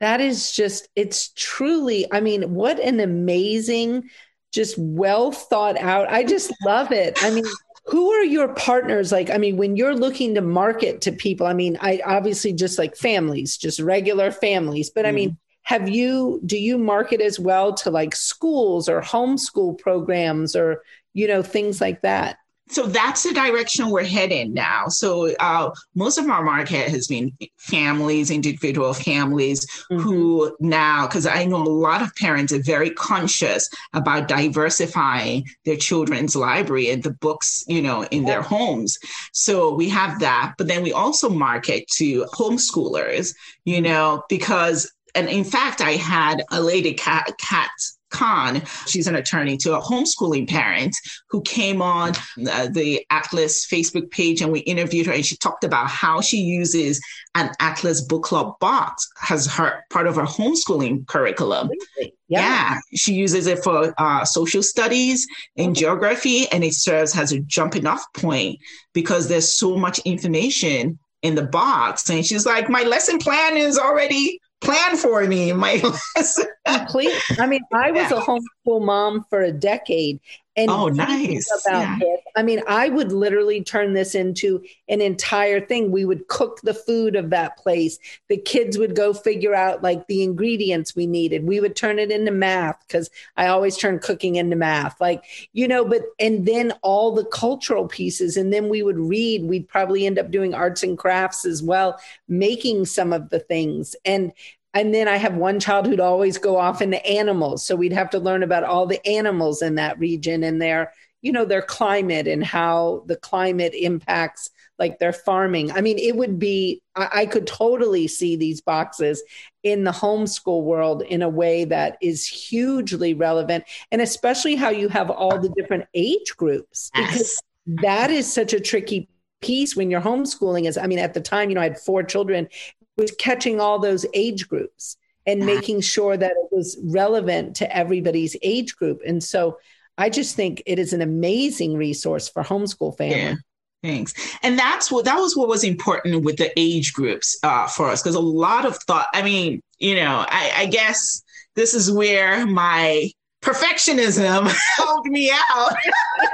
That 0.00 0.20
is 0.20 0.52
just, 0.52 0.88
it's 0.94 1.32
truly, 1.34 2.06
I 2.12 2.20
mean, 2.20 2.52
what 2.54 2.78
an 2.78 3.00
amazing 3.00 4.10
just 4.56 4.76
well 4.78 5.30
thought 5.30 5.78
out. 5.78 6.08
I 6.10 6.24
just 6.24 6.50
love 6.64 6.90
it. 6.90 7.22
I 7.22 7.30
mean, 7.30 7.44
who 7.84 8.10
are 8.10 8.24
your 8.24 8.48
partners 8.54 9.12
like 9.12 9.30
i 9.30 9.38
mean 9.38 9.56
when 9.56 9.76
you're 9.76 9.94
looking 9.94 10.34
to 10.34 10.40
market 10.40 11.00
to 11.00 11.12
people 11.12 11.46
i 11.46 11.52
mean 11.52 11.78
i 11.80 12.02
obviously 12.04 12.52
just 12.52 12.80
like 12.80 12.96
families 12.96 13.56
just 13.56 13.78
regular 13.78 14.32
families 14.32 14.90
but 14.90 15.06
i 15.06 15.12
mean 15.12 15.30
mm-hmm. 15.30 15.74
have 15.74 15.88
you 15.88 16.40
do 16.44 16.58
you 16.58 16.78
market 16.78 17.20
as 17.20 17.38
well 17.38 17.72
to 17.72 17.88
like 17.88 18.16
schools 18.16 18.88
or 18.88 19.00
homeschool 19.00 19.78
programs 19.78 20.56
or 20.56 20.82
you 21.14 21.28
know 21.28 21.44
things 21.44 21.80
like 21.80 22.02
that 22.02 22.38
so 22.68 22.86
that's 22.86 23.22
the 23.22 23.32
direction 23.32 23.90
we're 23.90 24.04
heading 24.04 24.52
now. 24.52 24.88
So 24.88 25.34
uh, 25.38 25.70
most 25.94 26.18
of 26.18 26.28
our 26.28 26.42
market 26.42 26.88
has 26.88 27.06
been 27.06 27.32
families, 27.58 28.30
individual 28.30 28.92
families 28.92 29.64
mm-hmm. 29.90 29.98
who 29.98 30.56
now, 30.58 31.06
because 31.06 31.26
I 31.26 31.44
know 31.44 31.62
a 31.62 31.64
lot 31.64 32.02
of 32.02 32.14
parents 32.16 32.52
are 32.52 32.62
very 32.62 32.90
conscious 32.90 33.70
about 33.92 34.26
diversifying 34.26 35.46
their 35.64 35.76
children's 35.76 36.34
library 36.34 36.90
and 36.90 37.02
the 37.02 37.12
books, 37.12 37.64
you 37.68 37.80
know, 37.80 38.04
in 38.06 38.24
their 38.24 38.42
homes. 38.42 38.98
So 39.32 39.72
we 39.72 39.88
have 39.90 40.18
that, 40.20 40.54
but 40.58 40.66
then 40.66 40.82
we 40.82 40.92
also 40.92 41.28
market 41.28 41.86
to 41.96 42.24
homeschoolers, 42.32 43.32
you 43.64 43.80
know, 43.80 44.24
because 44.28 44.90
and 45.14 45.30
in 45.30 45.44
fact, 45.44 45.80
I 45.80 45.92
had 45.92 46.42
a 46.52 46.60
lady 46.60 46.92
cat, 46.92 47.32
cat 47.38 47.70
Khan, 48.10 48.62
she's 48.86 49.06
an 49.06 49.16
attorney 49.16 49.56
to 49.58 49.76
a 49.76 49.80
homeschooling 49.80 50.48
parent 50.48 50.96
who 51.30 51.42
came 51.42 51.82
on 51.82 52.12
uh, 52.50 52.68
the 52.70 53.04
Atlas 53.10 53.66
Facebook 53.66 54.10
page 54.10 54.40
and 54.40 54.52
we 54.52 54.60
interviewed 54.60 55.06
her 55.06 55.12
and 55.12 55.26
she 55.26 55.36
talked 55.36 55.64
about 55.64 55.88
how 55.88 56.20
she 56.20 56.38
uses 56.38 57.00
an 57.34 57.50
Atlas 57.60 58.00
book 58.00 58.22
club 58.22 58.58
box 58.60 59.08
as 59.28 59.46
her 59.46 59.84
part 59.90 60.06
of 60.06 60.16
her 60.16 60.22
homeschooling 60.22 61.06
curriculum. 61.06 61.70
Yeah. 61.98 62.08
yeah. 62.28 62.78
she 62.94 63.14
uses 63.14 63.46
it 63.46 63.62
for 63.62 63.94
uh, 63.98 64.24
social 64.24 64.62
studies 64.62 65.26
and 65.56 65.68
mm-hmm. 65.68 65.74
geography 65.74 66.48
and 66.48 66.64
it 66.64 66.74
serves 66.74 67.16
as 67.16 67.32
a 67.32 67.40
jumping 67.40 67.86
off 67.86 68.04
point 68.14 68.58
because 68.92 69.28
there's 69.28 69.58
so 69.58 69.76
much 69.76 69.98
information 70.00 70.98
in 71.22 71.34
the 71.34 71.42
box. 71.42 72.08
And 72.08 72.24
she's 72.24 72.46
like, 72.46 72.68
my 72.68 72.82
lesson 72.82 73.18
plan 73.18 73.56
is 73.56 73.78
already 73.78 74.40
plan 74.60 74.96
for 74.96 75.24
me 75.26 75.52
my 75.52 75.82
lesson. 76.16 76.46
Complete. 76.66 77.12
I 77.38 77.46
mean, 77.46 77.62
I 77.72 77.90
was 77.90 78.10
yeah. 78.10 78.18
a 78.18 78.20
homeschool 78.66 78.84
mom 78.84 79.24
for 79.28 79.42
a 79.42 79.52
decade. 79.52 80.20
And 80.58 80.70
oh, 80.70 80.88
nice. 80.88 81.50
About 81.66 81.80
yeah. 81.80 81.98
this, 82.00 82.20
I 82.34 82.42
mean, 82.42 82.62
I 82.66 82.88
would 82.88 83.12
literally 83.12 83.62
turn 83.62 83.92
this 83.92 84.14
into 84.14 84.64
an 84.88 85.02
entire 85.02 85.60
thing. 85.60 85.90
We 85.90 86.06
would 86.06 86.28
cook 86.28 86.62
the 86.62 86.72
food 86.72 87.14
of 87.14 87.28
that 87.28 87.58
place. 87.58 87.98
The 88.28 88.38
kids 88.38 88.78
would 88.78 88.96
go 88.96 89.12
figure 89.12 89.54
out 89.54 89.82
like 89.82 90.06
the 90.06 90.22
ingredients 90.22 90.96
we 90.96 91.06
needed. 91.06 91.46
We 91.46 91.60
would 91.60 91.76
turn 91.76 91.98
it 91.98 92.10
into 92.10 92.30
math 92.30 92.82
because 92.88 93.10
I 93.36 93.48
always 93.48 93.76
turn 93.76 93.98
cooking 93.98 94.36
into 94.36 94.56
math. 94.56 94.98
Like, 94.98 95.24
you 95.52 95.68
know, 95.68 95.84
but 95.84 96.04
and 96.18 96.46
then 96.46 96.72
all 96.80 97.12
the 97.12 97.26
cultural 97.26 97.86
pieces. 97.86 98.38
And 98.38 98.50
then 98.50 98.70
we 98.70 98.82
would 98.82 98.98
read. 98.98 99.44
We'd 99.44 99.68
probably 99.68 100.06
end 100.06 100.18
up 100.18 100.30
doing 100.30 100.54
arts 100.54 100.82
and 100.82 100.96
crafts 100.96 101.44
as 101.44 101.62
well, 101.62 102.00
making 102.28 102.86
some 102.86 103.12
of 103.12 103.28
the 103.28 103.40
things. 103.40 103.94
And 104.06 104.32
and 104.76 104.92
then 104.92 105.08
I 105.08 105.16
have 105.16 105.34
one 105.36 105.58
child 105.58 105.86
who'd 105.86 106.00
always 106.00 106.36
go 106.36 106.58
off 106.58 106.82
into 106.82 107.04
animals. 107.06 107.64
So 107.64 107.74
we'd 107.74 107.94
have 107.94 108.10
to 108.10 108.18
learn 108.18 108.42
about 108.42 108.62
all 108.62 108.86
the 108.86 109.04
animals 109.06 109.62
in 109.62 109.76
that 109.76 109.98
region 109.98 110.44
and 110.44 110.60
their, 110.60 110.92
you 111.22 111.32
know, 111.32 111.46
their 111.46 111.62
climate 111.62 112.28
and 112.28 112.44
how 112.44 113.02
the 113.06 113.16
climate 113.16 113.72
impacts 113.74 114.50
like 114.78 114.98
their 114.98 115.14
farming. 115.14 115.72
I 115.72 115.80
mean, 115.80 115.98
it 115.98 116.14
would 116.14 116.38
be, 116.38 116.82
I, 116.94 117.08
I 117.14 117.26
could 117.26 117.46
totally 117.46 118.06
see 118.06 118.36
these 118.36 118.60
boxes 118.60 119.22
in 119.62 119.84
the 119.84 119.92
homeschool 119.92 120.62
world 120.62 121.00
in 121.00 121.22
a 121.22 121.28
way 121.28 121.64
that 121.64 121.96
is 122.02 122.26
hugely 122.26 123.14
relevant. 123.14 123.64
And 123.90 124.02
especially 124.02 124.56
how 124.56 124.68
you 124.68 124.90
have 124.90 125.10
all 125.10 125.40
the 125.40 125.48
different 125.56 125.86
age 125.94 126.36
groups, 126.36 126.90
because 126.94 127.40
that 127.66 128.10
is 128.10 128.30
such 128.30 128.52
a 128.52 128.60
tricky 128.60 129.08
piece 129.40 129.76
when 129.76 129.90
you're 129.90 130.00
homeschooling 130.00 130.66
is 130.66 130.78
i 130.78 130.86
mean 130.86 130.98
at 130.98 131.12
the 131.12 131.20
time 131.20 131.50
you 131.50 131.54
know 131.54 131.60
i 131.60 131.64
had 131.64 131.78
four 131.78 132.02
children 132.02 132.48
was 132.96 133.12
catching 133.18 133.60
all 133.60 133.78
those 133.78 134.06
age 134.14 134.48
groups 134.48 134.96
and 135.26 135.44
making 135.44 135.80
sure 135.80 136.16
that 136.16 136.30
it 136.30 136.48
was 136.52 136.78
relevant 136.82 137.56
to 137.56 137.76
everybody's 137.76 138.36
age 138.42 138.76
group. 138.76 139.00
And 139.06 139.22
so 139.22 139.58
I 139.98 140.08
just 140.08 140.36
think 140.36 140.62
it 140.66 140.78
is 140.78 140.92
an 140.92 141.02
amazing 141.02 141.76
resource 141.76 142.28
for 142.28 142.42
homeschool 142.42 142.96
families. 142.96 143.18
Yeah. 143.18 143.34
Thanks. 143.82 144.14
And 144.42 144.58
that's 144.58 144.90
what 144.90 145.04
that 145.04 145.16
was 145.16 145.36
what 145.36 145.48
was 145.48 145.62
important 145.62 146.24
with 146.24 146.38
the 146.38 146.50
age 146.58 146.92
groups 146.92 147.38
uh, 147.42 147.68
for 147.68 147.88
us 147.88 148.02
because 148.02 148.16
a 148.16 148.20
lot 148.20 148.64
of 148.64 148.76
thought. 148.78 149.06
I 149.12 149.22
mean, 149.22 149.60
you 149.78 149.94
know, 149.96 150.24
I, 150.28 150.52
I 150.56 150.66
guess 150.66 151.22
this 151.54 151.74
is 151.74 151.90
where 151.92 152.46
my 152.46 153.10
perfectionism 153.42 154.52
helped 154.76 155.06
me 155.06 155.30
out. 155.50 155.74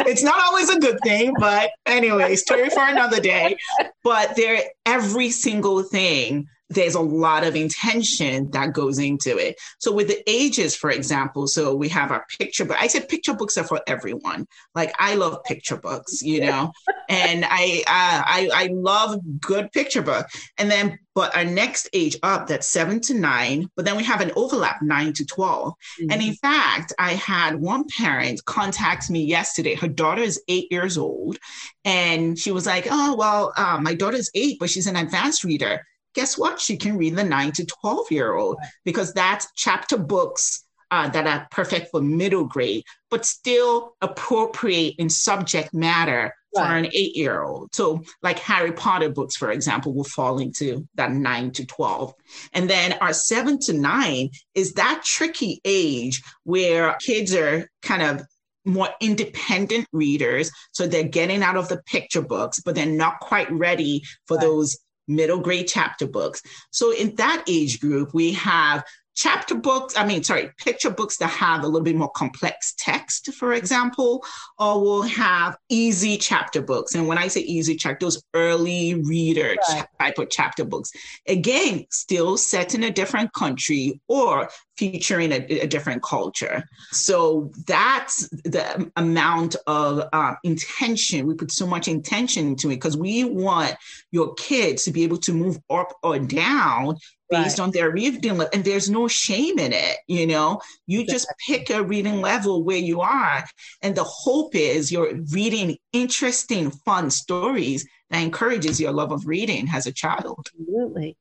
it's 0.00 0.22
not 0.22 0.38
always 0.40 0.68
a 0.68 0.78
good 0.78 0.98
thing, 1.02 1.34
but 1.38 1.70
anyway, 1.86 2.36
story 2.36 2.70
for 2.70 2.82
another 2.82 3.20
day. 3.20 3.56
But 4.02 4.36
there, 4.36 4.62
every 4.84 5.30
single 5.30 5.82
thing 5.82 6.48
there's 6.68 6.94
a 6.94 7.00
lot 7.00 7.44
of 7.44 7.54
intention 7.54 8.50
that 8.50 8.72
goes 8.72 8.98
into 8.98 9.36
it. 9.36 9.56
So 9.78 9.92
with 9.92 10.08
the 10.08 10.22
ages, 10.28 10.74
for 10.74 10.90
example, 10.90 11.46
so 11.46 11.74
we 11.74 11.88
have 11.90 12.10
our 12.10 12.26
picture 12.38 12.64
book. 12.64 12.76
I 12.80 12.88
said 12.88 13.08
picture 13.08 13.34
books 13.34 13.56
are 13.56 13.64
for 13.64 13.80
everyone. 13.86 14.46
Like 14.74 14.94
I 14.98 15.14
love 15.14 15.44
picture 15.44 15.76
books, 15.76 16.22
you 16.22 16.40
know, 16.40 16.72
and 17.08 17.44
I, 17.48 17.84
uh, 17.86 18.22
I 18.26 18.50
I 18.52 18.68
love 18.72 19.20
good 19.40 19.70
picture 19.72 20.02
book. 20.02 20.26
And 20.58 20.70
then, 20.70 20.98
but 21.14 21.34
our 21.36 21.44
next 21.44 21.88
age 21.92 22.16
up, 22.22 22.48
that's 22.48 22.68
seven 22.68 23.00
to 23.02 23.14
nine. 23.14 23.70
But 23.76 23.84
then 23.84 23.96
we 23.96 24.04
have 24.04 24.20
an 24.20 24.32
overlap 24.36 24.82
nine 24.82 25.12
to 25.14 25.24
12 25.24 25.72
mm-hmm. 25.72 26.10
And 26.10 26.22
in 26.22 26.34
fact, 26.34 26.92
I 26.98 27.12
had 27.12 27.56
one 27.56 27.84
parent 27.96 28.44
contact 28.44 29.08
me 29.08 29.24
yesterday. 29.24 29.74
Her 29.74 29.88
daughter 29.88 30.22
is 30.22 30.42
eight 30.48 30.70
years 30.70 30.98
old, 30.98 31.38
and 31.84 32.38
she 32.38 32.50
was 32.50 32.66
like, 32.66 32.88
"Oh 32.90 33.14
well, 33.16 33.52
uh, 33.56 33.78
my 33.80 33.94
daughter's 33.94 34.30
eight, 34.34 34.58
but 34.58 34.68
she's 34.68 34.86
an 34.86 34.96
advanced 34.96 35.44
reader." 35.44 35.82
Guess 36.16 36.36
what? 36.36 36.60
She 36.60 36.76
can 36.76 36.96
read 36.96 37.14
the 37.14 37.22
nine 37.22 37.52
to 37.52 37.64
12 37.64 38.10
year 38.10 38.34
old 38.34 38.56
because 38.84 39.12
that's 39.12 39.46
chapter 39.54 39.98
books 39.98 40.64
uh, 40.90 41.08
that 41.10 41.26
are 41.26 41.46
perfect 41.50 41.90
for 41.90 42.00
middle 42.00 42.44
grade, 42.44 42.82
but 43.10 43.26
still 43.26 43.94
appropriate 44.00 44.94
in 44.98 45.10
subject 45.10 45.74
matter 45.74 46.32
for 46.54 46.62
an 46.62 46.86
eight 46.86 47.14
year 47.14 47.42
old. 47.42 47.74
So, 47.74 48.02
like 48.22 48.38
Harry 48.38 48.72
Potter 48.72 49.10
books, 49.10 49.36
for 49.36 49.50
example, 49.50 49.92
will 49.92 50.04
fall 50.04 50.38
into 50.38 50.88
that 50.94 51.12
nine 51.12 51.50
to 51.52 51.66
12. 51.66 52.14
And 52.54 52.70
then 52.70 52.94
our 52.94 53.12
seven 53.12 53.58
to 53.66 53.74
nine 53.74 54.30
is 54.54 54.72
that 54.74 55.02
tricky 55.04 55.60
age 55.66 56.22
where 56.44 56.96
kids 57.04 57.34
are 57.34 57.68
kind 57.82 58.02
of 58.02 58.22
more 58.64 58.88
independent 59.00 59.86
readers. 59.92 60.50
So 60.72 60.86
they're 60.86 61.04
getting 61.04 61.42
out 61.42 61.56
of 61.56 61.68
the 61.68 61.82
picture 61.84 62.22
books, 62.22 62.60
but 62.60 62.74
they're 62.74 62.86
not 62.86 63.20
quite 63.20 63.50
ready 63.52 64.02
for 64.26 64.36
right. 64.36 64.42
those 64.42 64.78
middle 65.08 65.40
grade 65.40 65.68
chapter 65.68 66.06
books. 66.06 66.42
So 66.70 66.92
in 66.92 67.14
that 67.16 67.44
age 67.48 67.80
group, 67.80 68.12
we 68.14 68.32
have 68.32 68.84
chapter 69.16 69.54
books, 69.54 69.96
I 69.96 70.06
mean, 70.06 70.22
sorry, 70.22 70.50
picture 70.58 70.90
books 70.90 71.16
that 71.16 71.28
have 71.28 71.64
a 71.64 71.66
little 71.66 71.82
bit 71.82 71.96
more 71.96 72.10
complex 72.10 72.74
text, 72.78 73.32
for 73.32 73.54
example, 73.54 74.24
or 74.58 74.80
we'll 74.80 75.02
have 75.02 75.56
easy 75.70 76.18
chapter 76.18 76.60
books. 76.60 76.94
And 76.94 77.08
when 77.08 77.18
I 77.18 77.28
say 77.28 77.40
easy 77.40 77.76
chapter, 77.76 78.06
those 78.06 78.22
early 78.34 78.94
reader 78.94 79.56
right. 79.70 79.86
type 79.98 80.18
of 80.18 80.28
chapter 80.30 80.64
books, 80.64 80.92
again, 81.26 81.86
still 81.90 82.36
set 82.36 82.74
in 82.74 82.84
a 82.84 82.90
different 82.90 83.32
country 83.32 84.00
or 84.06 84.50
featuring 84.76 85.32
a, 85.32 85.36
a 85.36 85.66
different 85.66 86.02
culture. 86.02 86.62
So 86.92 87.50
that's 87.66 88.28
the 88.44 88.90
amount 88.96 89.56
of 89.66 90.06
uh, 90.12 90.34
intention. 90.44 91.26
We 91.26 91.34
put 91.34 91.50
so 91.50 91.66
much 91.66 91.88
intention 91.88 92.48
into 92.48 92.68
it 92.68 92.76
because 92.76 92.96
we 92.98 93.24
want 93.24 93.76
your 94.10 94.34
kids 94.34 94.84
to 94.84 94.92
be 94.92 95.04
able 95.04 95.16
to 95.18 95.32
move 95.32 95.58
up 95.70 95.94
or 96.02 96.18
down 96.18 96.98
based 97.28 97.58
right. 97.58 97.64
on 97.64 97.70
their 97.70 97.90
reading 97.90 98.38
level. 98.38 98.50
And 98.52 98.64
there's 98.64 98.90
no 98.90 99.08
shame 99.08 99.58
in 99.58 99.72
it. 99.72 99.96
You 100.06 100.26
know, 100.26 100.60
you 100.86 101.06
just 101.06 101.26
pick 101.46 101.70
a 101.70 101.82
reading 101.82 102.20
level 102.20 102.62
where 102.62 102.76
you 102.76 103.00
are. 103.00 103.44
And 103.82 103.94
the 103.94 104.04
hope 104.04 104.54
is 104.54 104.92
you're 104.92 105.14
reading 105.32 105.76
interesting, 105.92 106.70
fun 106.70 107.10
stories 107.10 107.86
that 108.10 108.22
encourages 108.22 108.80
your 108.80 108.92
love 108.92 109.12
of 109.12 109.26
reading 109.26 109.68
as 109.72 109.86
a 109.86 109.92
child. 109.92 110.48
Absolutely. 110.60 111.16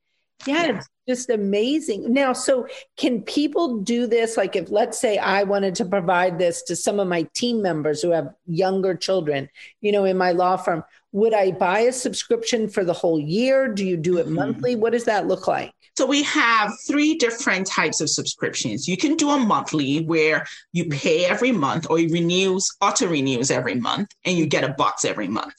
Yeah, 0.45 0.65
yeah, 0.65 0.77
it's 0.77 0.89
just 1.07 1.29
amazing. 1.29 2.13
Now, 2.13 2.33
so 2.33 2.67
can 2.97 3.21
people 3.21 3.77
do 3.77 4.05
this? 4.05 4.37
Like, 4.37 4.55
if 4.55 4.69
let's 4.69 4.99
say 4.99 5.17
I 5.17 5.43
wanted 5.43 5.75
to 5.75 5.85
provide 5.85 6.37
this 6.37 6.61
to 6.63 6.75
some 6.75 6.99
of 6.99 7.07
my 7.07 7.23
team 7.33 7.61
members 7.61 8.01
who 8.01 8.11
have 8.11 8.33
younger 8.45 8.95
children, 8.95 9.49
you 9.81 9.91
know, 9.91 10.03
in 10.03 10.17
my 10.17 10.33
law 10.33 10.57
firm, 10.57 10.83
would 11.13 11.33
I 11.33 11.51
buy 11.51 11.79
a 11.79 11.93
subscription 11.93 12.67
for 12.67 12.83
the 12.83 12.93
whole 12.93 13.19
year? 13.19 13.69
Do 13.69 13.85
you 13.85 13.97
do 13.97 14.17
it 14.17 14.25
mm-hmm. 14.25 14.35
monthly? 14.35 14.75
What 14.75 14.91
does 14.91 15.05
that 15.05 15.27
look 15.27 15.47
like? 15.47 15.71
So 15.97 16.05
we 16.05 16.23
have 16.23 16.73
three 16.85 17.15
different 17.15 17.67
types 17.67 18.01
of 18.01 18.09
subscriptions. 18.09 18.87
You 18.87 18.97
can 18.97 19.15
do 19.15 19.29
a 19.29 19.39
monthly 19.39 20.03
where 20.03 20.45
you 20.73 20.85
pay 20.89 21.25
every 21.25 21.53
month 21.53 21.87
or 21.89 21.99
it 21.99 22.11
renews, 22.11 22.69
auto 22.81 23.07
renews 23.07 23.49
every 23.49 23.75
month, 23.75 24.09
and 24.25 24.37
you 24.37 24.45
get 24.45 24.65
a 24.65 24.73
box 24.73 25.05
every 25.05 25.29
month. 25.29 25.55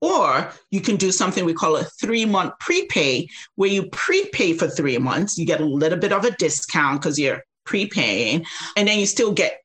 Or 0.00 0.50
you 0.70 0.80
can 0.80 0.96
do 0.96 1.12
something 1.12 1.44
we 1.44 1.54
call 1.54 1.76
a 1.76 1.84
three 1.84 2.24
month 2.24 2.54
prepay, 2.58 3.28
where 3.54 3.70
you 3.70 3.88
prepay 3.90 4.54
for 4.54 4.68
three 4.68 4.98
months. 4.98 5.38
You 5.38 5.46
get 5.46 5.60
a 5.60 5.64
little 5.64 5.98
bit 5.98 6.12
of 6.12 6.24
a 6.24 6.32
discount 6.32 7.00
because 7.00 7.18
you're 7.18 7.42
prepaying, 7.64 8.44
and 8.76 8.88
then 8.88 8.98
you 8.98 9.06
still 9.06 9.32
get 9.32 9.60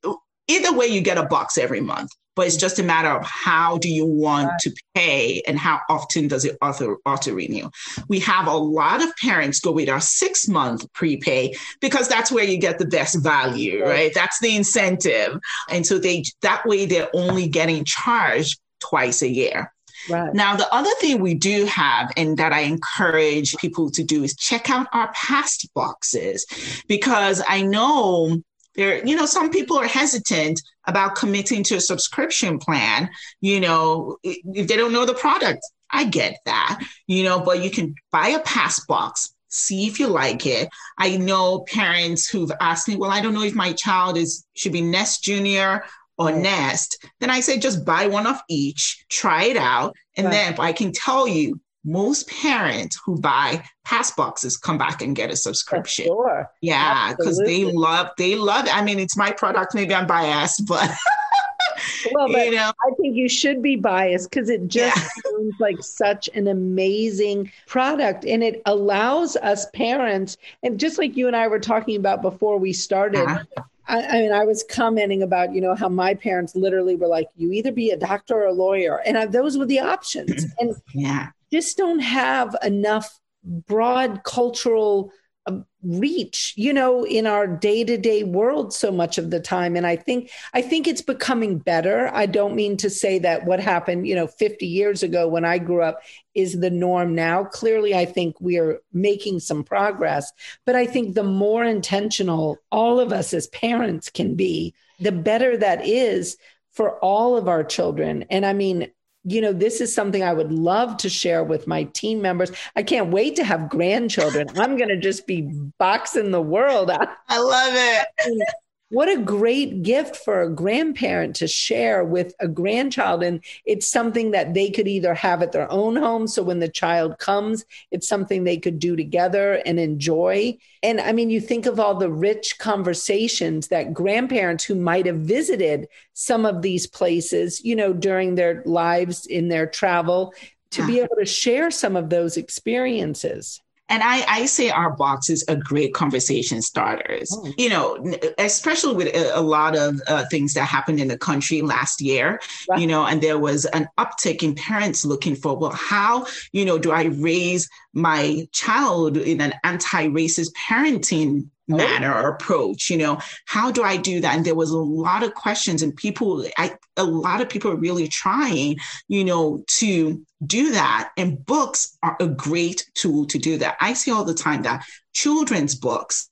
either 0.47 0.73
way, 0.73 0.87
you 0.87 1.01
get 1.01 1.17
a 1.17 1.25
box 1.25 1.57
every 1.57 1.81
month 1.81 2.11
but 2.35 2.47
it's 2.47 2.57
just 2.57 2.79
a 2.79 2.83
matter 2.83 3.09
of 3.09 3.25
how 3.25 3.77
do 3.77 3.89
you 3.89 4.05
want 4.05 4.47
right. 4.47 4.59
to 4.61 4.75
pay 4.95 5.41
and 5.47 5.57
how 5.59 5.79
often 5.89 6.27
does 6.27 6.45
it 6.45 6.57
auto, 6.61 6.97
auto 7.05 7.33
renew. 7.33 7.69
We 8.07 8.19
have 8.19 8.47
a 8.47 8.55
lot 8.55 9.03
of 9.03 9.15
parents 9.17 9.59
go 9.59 9.71
with 9.71 9.89
our 9.89 10.01
six 10.01 10.47
month 10.47 10.91
prepay 10.93 11.53
because 11.81 12.07
that's 12.07 12.31
where 12.31 12.45
you 12.45 12.57
get 12.57 12.79
the 12.79 12.85
best 12.85 13.21
value, 13.21 13.81
right? 13.81 13.89
right? 13.89 14.13
That's 14.13 14.39
the 14.39 14.55
incentive. 14.55 15.39
And 15.69 15.85
so 15.85 15.99
they 15.99 16.23
that 16.41 16.65
way 16.65 16.85
they're 16.85 17.09
only 17.13 17.47
getting 17.47 17.83
charged 17.83 18.59
twice 18.79 19.21
a 19.21 19.29
year. 19.29 19.71
Right. 20.09 20.33
Now, 20.33 20.55
the 20.55 20.73
other 20.73 20.89
thing 20.99 21.21
we 21.21 21.35
do 21.35 21.65
have, 21.65 22.11
and 22.17 22.37
that 22.37 22.53
I 22.53 22.61
encourage 22.61 23.55
people 23.57 23.91
to 23.91 24.03
do, 24.03 24.23
is 24.23 24.35
check 24.35 24.69
out 24.69 24.87
our 24.93 25.11
past 25.13 25.69
boxes 25.75 26.45
because 26.87 27.41
I 27.47 27.61
know 27.61 28.41
there 28.75 29.05
you 29.05 29.15
know 29.15 29.25
some 29.25 29.49
people 29.49 29.77
are 29.77 29.87
hesitant 29.87 30.61
about 30.87 31.15
committing 31.15 31.63
to 31.63 31.75
a 31.75 31.81
subscription 31.81 32.57
plan 32.57 33.09
you 33.41 33.59
know 33.59 34.17
if 34.23 34.67
they 34.67 34.77
don't 34.77 34.93
know 34.93 35.05
the 35.05 35.13
product. 35.13 35.61
I 35.93 36.05
get 36.05 36.37
that 36.45 36.79
you 37.07 37.23
know 37.23 37.41
but 37.41 37.63
you 37.63 37.69
can 37.69 37.95
buy 38.11 38.29
a 38.29 38.39
pass 38.39 38.83
box 38.85 39.33
see 39.49 39.85
if 39.85 39.99
you 39.99 40.07
like 40.07 40.45
it. 40.45 40.69
I 40.97 41.17
know 41.17 41.65
parents 41.67 42.29
who've 42.29 42.51
asked 42.61 42.87
me 42.87 42.95
well 42.95 43.11
i 43.11 43.21
don't 43.21 43.33
know 43.33 43.43
if 43.43 43.55
my 43.55 43.73
child 43.73 44.17
is 44.17 44.45
should 44.55 44.71
be 44.71 44.81
nest 44.81 45.23
junior 45.23 45.83
or 46.17 46.31
nest. 46.31 47.05
Then 47.19 47.29
i 47.29 47.41
say 47.41 47.59
just 47.59 47.83
buy 47.85 48.07
one 48.07 48.27
of 48.27 48.39
each 48.47 49.05
try 49.09 49.45
it 49.45 49.57
out 49.57 49.95
and 50.15 50.27
right. 50.27 50.31
then 50.31 50.55
i 50.59 50.71
can 50.71 50.91
tell 50.93 51.27
you 51.27 51.59
most 51.83 52.29
parents 52.29 52.99
who 53.05 53.19
buy 53.19 53.63
pass 53.83 54.11
boxes 54.11 54.57
come 54.57 54.77
back 54.77 55.01
and 55.01 55.15
get 55.15 55.31
a 55.31 55.35
subscription. 55.35 56.05
Sure. 56.05 56.49
Yeah, 56.61 57.13
because 57.13 57.37
they 57.39 57.65
love 57.65 58.09
they 58.17 58.35
love 58.35 58.65
it. 58.65 58.75
I 58.75 58.83
mean, 58.83 58.99
it's 58.99 59.17
my 59.17 59.31
product. 59.31 59.73
Maybe 59.73 59.93
I'm 59.93 60.07
biased, 60.07 60.67
but 60.67 60.89
well, 62.13 62.27
but 62.31 62.45
you 62.45 62.51
know, 62.51 62.71
I 62.85 62.91
think 62.99 63.15
you 63.15 63.29
should 63.29 63.61
be 63.61 63.75
biased 63.75 64.29
because 64.29 64.49
it 64.49 64.67
just 64.67 64.97
yeah. 64.97 65.31
sounds 65.31 65.55
like 65.59 65.83
such 65.83 66.29
an 66.33 66.47
amazing 66.47 67.51
product, 67.67 68.25
and 68.25 68.43
it 68.43 68.61
allows 68.65 69.35
us 69.37 69.67
parents, 69.71 70.37
and 70.63 70.79
just 70.79 70.97
like 70.97 71.15
you 71.17 71.27
and 71.27 71.35
I 71.35 71.47
were 71.47 71.59
talking 71.59 71.95
about 71.95 72.21
before 72.21 72.57
we 72.57 72.73
started. 72.73 73.21
Uh-huh. 73.21 73.63
I, 73.91 74.01
I, 74.01 74.21
mean, 74.21 74.31
I 74.31 74.45
was 74.45 74.63
commenting 74.69 75.21
about, 75.21 75.53
you 75.53 75.61
know, 75.61 75.75
how 75.75 75.89
my 75.89 76.15
parents 76.15 76.55
literally 76.55 76.95
were 76.95 77.07
like, 77.07 77.27
you 77.35 77.51
either 77.51 77.71
be 77.71 77.91
a 77.91 77.97
doctor 77.97 78.35
or 78.35 78.45
a 78.45 78.53
lawyer. 78.53 79.01
And 79.05 79.17
I, 79.17 79.27
those 79.27 79.57
were 79.57 79.65
the 79.65 79.79
options. 79.79 80.45
And 80.59 80.75
yeah 80.95 81.27
just 81.51 81.77
don't 81.77 81.99
have 81.99 82.55
enough 82.63 83.19
broad 83.43 84.23
cultural 84.23 85.11
Um, 85.47 85.65
reach 85.81 86.53
you 86.55 86.71
know 86.71 87.03
in 87.03 87.25
our 87.25 87.47
day-to-day 87.47 88.23
world 88.23 88.71
so 88.71 88.91
much 88.91 89.17
of 89.17 89.31
the 89.31 89.39
time. 89.39 89.75
And 89.75 89.87
i 89.87 89.95
think 89.95 90.29
i 90.53 90.61
think 90.61 90.87
it's 90.87 91.01
becoming 91.01 91.57
better. 91.57 92.11
I 92.13 92.27
don't 92.27 92.55
mean 92.55 92.77
to 92.77 92.91
say 92.91 93.17
that 93.19 93.45
what 93.45 93.59
happened 93.59 94.07
you 94.07 94.13
know 94.13 94.27
50 94.27 94.67
years 94.67 95.01
ago 95.01 95.27
when 95.27 95.43
i 95.43 95.57
grew 95.57 95.81
up 95.81 95.99
is 96.35 96.59
the 96.59 96.69
norm 96.69 97.15
now. 97.15 97.43
Clearly 97.43 97.95
i 97.95 98.05
think 98.05 98.39
we 98.39 98.59
are 98.59 98.81
making 98.93 99.39
some 99.39 99.63
progress 99.63 100.31
but 100.67 100.75
i 100.75 100.85
think 100.85 101.15
the 101.15 101.23
more 101.23 101.63
intentional 101.63 102.59
all 102.71 102.99
of 102.99 103.11
us 103.11 103.33
as 103.33 103.47
parents 103.47 104.11
can 104.11 104.35
be 104.35 104.75
the 104.99 105.11
better 105.11 105.57
that 105.57 105.87
is 105.87 106.37
for 106.71 106.99
all 106.99 107.35
of 107.35 107.47
our 107.47 107.63
children. 107.63 108.25
And 108.29 108.45
i 108.45 108.53
mean 108.53 108.91
you 109.23 109.41
know, 109.41 109.53
this 109.53 109.81
is 109.81 109.93
something 109.93 110.23
I 110.23 110.33
would 110.33 110.51
love 110.51 110.97
to 110.97 111.09
share 111.09 111.43
with 111.43 111.67
my 111.67 111.83
team 111.83 112.21
members. 112.21 112.51
I 112.75 112.83
can't 112.83 113.11
wait 113.11 113.35
to 113.35 113.43
have 113.43 113.69
grandchildren. 113.69 114.47
I'm 114.57 114.77
going 114.77 114.89
to 114.89 114.97
just 114.97 115.27
be 115.27 115.41
boxing 115.77 116.31
the 116.31 116.41
world. 116.41 116.89
I 116.89 117.39
love 117.39 117.73
it. 117.75 118.41
what 118.91 119.07
a 119.07 119.21
great 119.21 119.83
gift 119.83 120.17
for 120.17 120.41
a 120.41 120.49
grandparent 120.49 121.37
to 121.37 121.47
share 121.47 122.03
with 122.03 122.33
a 122.41 122.47
grandchild. 122.49 123.23
And 123.23 123.41
it's 123.65 123.89
something 123.89 124.31
that 124.31 124.53
they 124.53 124.69
could 124.69 124.85
either 124.85 125.13
have 125.13 125.41
at 125.41 125.53
their 125.53 125.71
own 125.71 125.95
home. 125.95 126.27
So 126.27 126.43
when 126.43 126.59
the 126.59 126.67
child 126.67 127.17
comes, 127.17 127.63
it's 127.89 128.07
something 128.07 128.43
they 128.43 128.57
could 128.57 128.79
do 128.79 128.97
together 128.97 129.61
and 129.65 129.79
enjoy. 129.79 130.57
And 130.83 130.99
I 130.99 131.13
mean, 131.13 131.29
you 131.29 131.39
think 131.39 131.67
of 131.67 131.79
all 131.79 131.95
the 131.95 132.11
rich 132.11 132.59
conversations 132.59 133.69
that 133.69 133.93
grandparents 133.93 134.65
who 134.65 134.75
might 134.75 135.05
have 135.05 135.19
visited 135.19 135.87
some 136.11 136.45
of 136.45 136.61
these 136.61 136.85
places, 136.85 137.63
you 137.63 137.77
know, 137.77 137.93
during 137.93 138.35
their 138.35 138.61
lives 138.65 139.25
in 139.25 139.47
their 139.47 139.67
travel, 139.67 140.33
to 140.71 140.85
be 140.85 140.99
able 140.99 141.15
to 141.17 141.25
share 141.25 141.71
some 141.71 141.95
of 141.95 142.09
those 142.09 142.35
experiences. 142.35 143.60
And 143.91 144.01
I, 144.03 144.23
I 144.25 144.45
say 144.45 144.69
our 144.69 144.91
boxes 144.91 145.43
are 145.49 145.57
great 145.57 145.93
conversation 145.93 146.61
starters, 146.61 147.29
oh. 147.37 147.53
you 147.57 147.69
know, 147.69 148.15
especially 148.37 148.95
with 148.95 149.13
a, 149.13 149.37
a 149.37 149.41
lot 149.41 149.77
of 149.77 149.99
uh, 150.07 150.23
things 150.31 150.53
that 150.53 150.63
happened 150.63 151.01
in 151.01 151.09
the 151.09 151.17
country 151.17 151.61
last 151.61 151.99
year, 151.99 152.39
right. 152.69 152.79
you 152.79 152.87
know, 152.87 153.05
and 153.05 153.21
there 153.21 153.37
was 153.37 153.65
an 153.65 153.89
uptick 153.97 154.43
in 154.43 154.55
parents 154.55 155.03
looking 155.03 155.35
for, 155.35 155.57
well, 155.57 155.73
how, 155.73 156.25
you 156.53 156.63
know, 156.63 156.79
do 156.79 156.91
I 156.91 157.03
raise 157.03 157.69
my 157.93 158.47
child 158.53 159.17
in 159.17 159.41
an 159.41 159.53
anti 159.65 160.07
racist 160.07 160.51
parenting. 160.53 161.49
Manner 161.77 162.13
or 162.13 162.29
approach 162.29 162.89
you 162.89 162.97
know 162.97 163.17
how 163.45 163.71
do 163.71 163.83
i 163.83 163.97
do 163.97 164.21
that? 164.21 164.35
And 164.35 164.45
there 164.45 164.55
was 164.55 164.71
a 164.71 164.77
lot 164.77 165.23
of 165.23 165.33
questions 165.33 165.81
and 165.81 165.95
people 165.95 166.45
I, 166.57 166.75
a 166.97 167.03
lot 167.03 167.41
of 167.41 167.49
people 167.49 167.71
are 167.71 167.75
really 167.75 168.07
trying 168.07 168.77
you 169.07 169.23
know 169.23 169.63
to 169.79 170.23
do 170.45 170.71
that. 170.71 171.11
And 171.17 171.45
books 171.45 171.97
are 172.01 172.17
a 172.19 172.27
great 172.27 172.89
tool 172.95 173.25
to 173.27 173.37
do 173.37 173.57
that. 173.59 173.77
I 173.79 173.93
see 173.93 174.11
all 174.11 174.23
the 174.23 174.33
time 174.33 174.63
that 174.63 174.83
children's 175.13 175.75
books 175.75 176.29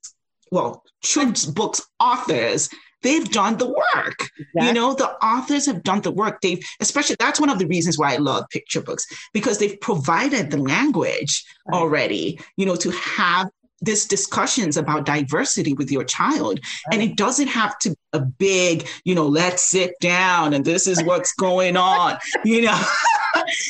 well 0.52 0.84
children's 1.02 1.46
books 1.46 1.82
authors 2.00 2.70
they've 3.02 3.32
done 3.32 3.58
the 3.58 3.68
work. 3.68 4.30
Exactly. 4.38 4.68
you 4.68 4.74
know 4.74 4.94
the 4.94 5.10
authors 5.26 5.66
have 5.66 5.84
done 5.84 6.02
the 6.02 6.12
work. 6.12 6.42
They've 6.42 6.64
especially 6.80 7.18
that's 7.20 7.40
one 7.40 7.50
of 7.50 7.60
the 7.60 7.68
reasons 7.68 7.98
why 7.98 8.14
i 8.14 8.18
love 8.18 8.46
picture 8.50 8.82
books 8.82 9.06
because 9.34 9.58
they've 9.60 9.80
provided 9.80 10.52
the 10.52 10.58
language 10.58 11.46
right. 11.68 11.78
already 11.78 12.40
you 12.58 12.66
know 12.66 12.76
to 12.78 12.92
have 12.92 13.50
this 13.82 14.06
discussions 14.06 14.78
about 14.78 15.06
diversity 15.06 15.74
with 15.74 15.92
your 15.92 16.04
child. 16.04 16.60
And 16.92 17.02
it 17.02 17.16
doesn't 17.16 17.48
have 17.48 17.78
to 17.80 17.92
be 17.92 17.96
a 18.14 18.20
big 18.20 18.88
you 19.06 19.14
know 19.14 19.28
let's 19.28 19.70
sit 19.70 19.94
down 20.02 20.54
and 20.56 20.66
this 20.66 20.88
is 20.88 21.04
what's 21.04 21.34
going 21.36 21.78
on 21.78 22.18
you 22.44 22.62
know? 22.62 22.82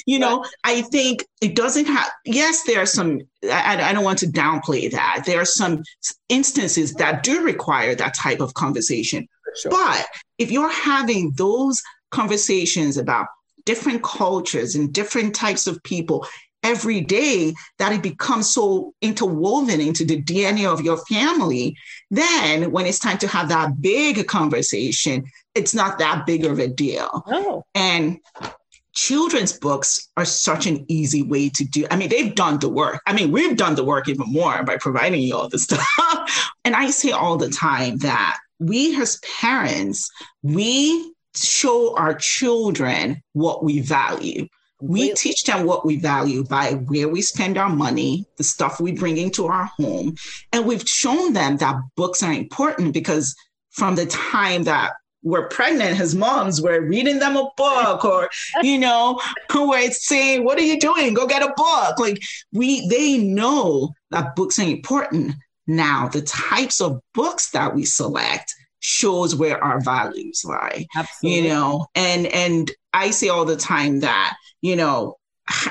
You 0.05 0.19
know 0.19 0.45
i 0.63 0.81
think 0.81 1.25
it 1.41 1.55
doesn't 1.55 1.85
have 1.85 2.09
yes 2.25 2.63
there 2.63 2.81
are 2.81 2.85
some 2.85 3.21
I, 3.43 3.89
I 3.89 3.93
don't 3.93 4.03
want 4.03 4.19
to 4.19 4.27
downplay 4.27 4.91
that. 4.91 5.23
There 5.25 5.39
are 5.39 5.45
some 5.45 5.83
instances 6.27 6.93
that 6.95 7.23
do 7.23 7.43
require 7.43 7.95
that 7.95 8.13
type 8.13 8.41
of 8.41 8.53
conversation. 8.53 9.27
Sure. 9.55 9.71
but 9.71 10.05
if 10.37 10.51
you're 10.51 10.71
having 10.71 11.31
those 11.35 11.81
conversations 12.11 12.97
about 12.97 13.27
different 13.65 14.03
cultures 14.03 14.75
and 14.75 14.93
different 14.93 15.33
types 15.33 15.65
of 15.67 15.81
people 15.83 16.27
every 16.63 17.01
day 17.01 17.53
that 17.77 17.91
it 17.91 18.03
becomes 18.03 18.49
so 18.49 18.93
interwoven 19.01 19.79
into 19.79 20.05
the 20.05 20.21
DNA 20.21 20.71
of 20.71 20.81
your 20.81 20.97
family, 21.05 21.77
then 22.11 22.71
when 22.71 22.85
it's 22.85 22.99
time 22.99 23.17
to 23.19 23.27
have 23.27 23.49
that 23.49 23.81
big 23.81 24.27
conversation, 24.27 25.23
it's 25.55 25.73
not 25.73 25.99
that 25.99 26.25
big 26.25 26.45
of 26.45 26.59
a 26.59 26.67
deal. 26.67 27.23
Oh. 27.27 27.63
And 27.75 28.19
children's 28.93 29.53
books 29.53 30.09
are 30.17 30.25
such 30.25 30.67
an 30.67 30.85
easy 30.87 31.21
way 31.21 31.49
to 31.49 31.63
do. 31.63 31.85
I 31.89 31.95
mean, 31.95 32.09
they've 32.09 32.35
done 32.35 32.59
the 32.59 32.69
work. 32.69 33.01
I 33.05 33.13
mean, 33.13 33.31
we've 33.31 33.55
done 33.55 33.75
the 33.75 33.83
work 33.83 34.09
even 34.09 34.31
more 34.31 34.63
by 34.63 34.77
providing 34.77 35.21
you 35.21 35.35
all 35.35 35.47
the 35.47 35.59
stuff. 35.59 35.85
and 36.65 36.75
I 36.75 36.89
say 36.89 37.11
all 37.11 37.37
the 37.37 37.49
time 37.49 37.97
that 37.99 38.37
we 38.59 38.99
as 38.99 39.19
parents, 39.39 40.09
we 40.43 41.13
show 41.35 41.95
our 41.95 42.13
children 42.13 43.23
what 43.33 43.63
we 43.63 43.79
value. 43.79 44.47
We 44.81 45.13
teach 45.13 45.43
them 45.43 45.65
what 45.65 45.85
we 45.85 45.97
value 45.97 46.43
by 46.43 46.71
where 46.71 47.09
we 47.09 47.21
spend 47.21 47.57
our 47.57 47.69
money, 47.69 48.25
the 48.37 48.43
stuff 48.43 48.79
we 48.79 48.93
bring 48.93 49.17
into 49.17 49.47
our 49.47 49.65
home. 49.65 50.15
And 50.53 50.65
we've 50.65 50.87
shown 50.87 51.33
them 51.33 51.57
that 51.57 51.75
books 51.95 52.23
are 52.23 52.31
important 52.31 52.93
because 52.93 53.35
from 53.71 53.95
the 53.95 54.05
time 54.05 54.63
that 54.63 54.93
we're 55.21 55.49
pregnant 55.49 55.99
as 55.99 56.15
moms, 56.15 56.61
we're 56.61 56.81
reading 56.81 57.19
them 57.19 57.35
a 57.35 57.49
book 57.57 58.05
or, 58.05 58.29
you 58.61 58.77
know, 58.77 59.19
we're 59.53 59.91
saying, 59.91 60.45
what 60.45 60.57
are 60.57 60.63
you 60.63 60.79
doing? 60.79 61.13
Go 61.13 61.27
get 61.27 61.43
a 61.43 61.53
book. 61.55 61.99
Like 61.99 62.21
we, 62.53 62.87
they 62.87 63.17
know 63.17 63.93
that 64.11 64.35
books 64.35 64.59
are 64.59 64.63
important. 64.63 65.35
Now, 65.67 66.07
the 66.07 66.21
types 66.21 66.81
of 66.81 67.01
books 67.13 67.51
that 67.51 67.75
we 67.75 67.85
select 67.85 68.55
shows 68.89 69.35
where 69.35 69.63
our 69.63 69.79
values 69.81 70.43
lie, 70.45 70.85
Absolutely. 70.95 71.41
you 71.41 71.47
know, 71.47 71.87
and, 71.95 72.25
and 72.27 72.71
I 72.93 73.11
say 73.11 73.29
all 73.29 73.45
the 73.45 73.55
time 73.55 73.99
that 73.99 74.35
you 74.61 74.75
know, 74.75 75.17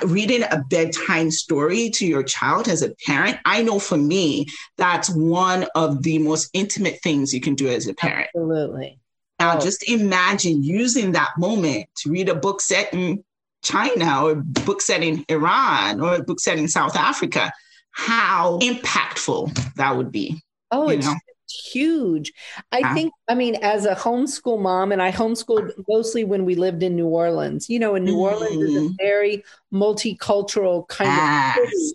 reading 0.04 0.42
a 0.50 0.62
bedtime 0.68 1.30
story 1.30 1.90
to 1.90 2.06
your 2.06 2.22
child 2.22 2.68
as 2.68 2.82
a 2.82 2.94
parent, 3.06 3.38
I 3.44 3.62
know 3.62 3.78
for 3.78 3.96
me, 3.96 4.46
that's 4.76 5.10
one 5.10 5.66
of 5.74 6.02
the 6.02 6.18
most 6.18 6.50
intimate 6.52 7.00
things 7.02 7.32
you 7.32 7.40
can 7.40 7.54
do 7.54 7.68
as 7.68 7.86
a 7.86 7.94
parent. 7.94 8.28
Absolutely. 8.34 8.98
Now, 9.38 9.56
oh. 9.56 9.60
just 9.60 9.88
imagine 9.88 10.64
using 10.64 11.12
that 11.12 11.30
moment 11.38 11.86
to 11.98 12.10
read 12.10 12.28
a 12.28 12.34
book 12.34 12.60
set 12.60 12.92
in 12.92 13.22
China 13.62 14.24
or 14.24 14.30
a 14.32 14.36
book 14.36 14.80
set 14.80 15.02
in 15.02 15.24
Iran 15.28 16.00
or 16.00 16.14
a 16.14 16.22
book 16.22 16.40
set 16.40 16.58
in 16.58 16.66
South 16.66 16.96
Africa, 16.96 17.52
how 17.92 18.58
impactful 18.60 19.74
that 19.76 19.96
would 19.96 20.10
be. 20.10 20.42
Oh, 20.70 20.88
it's 20.88 21.06
know? 21.06 21.14
Huge. 21.50 22.32
I 22.72 22.94
think, 22.94 23.12
I 23.28 23.34
mean, 23.34 23.56
as 23.56 23.84
a 23.84 23.94
homeschool 23.94 24.60
mom, 24.60 24.92
and 24.92 25.02
I 25.02 25.12
homeschooled 25.12 25.72
mostly 25.88 26.24
when 26.24 26.44
we 26.44 26.54
lived 26.54 26.82
in 26.82 26.96
New 26.96 27.06
Orleans, 27.06 27.68
you 27.68 27.78
know, 27.78 27.94
in 27.94 28.04
New 28.04 28.16
mm. 28.16 28.32
Orleans 28.32 28.62
is 28.62 28.76
a 28.76 28.78
mm-hmm. 28.80 28.94
very 28.98 29.44
multicultural 29.72 30.86
kind 30.88 31.10
yes. 31.10 31.58
of 31.58 31.68
city. 31.68 31.94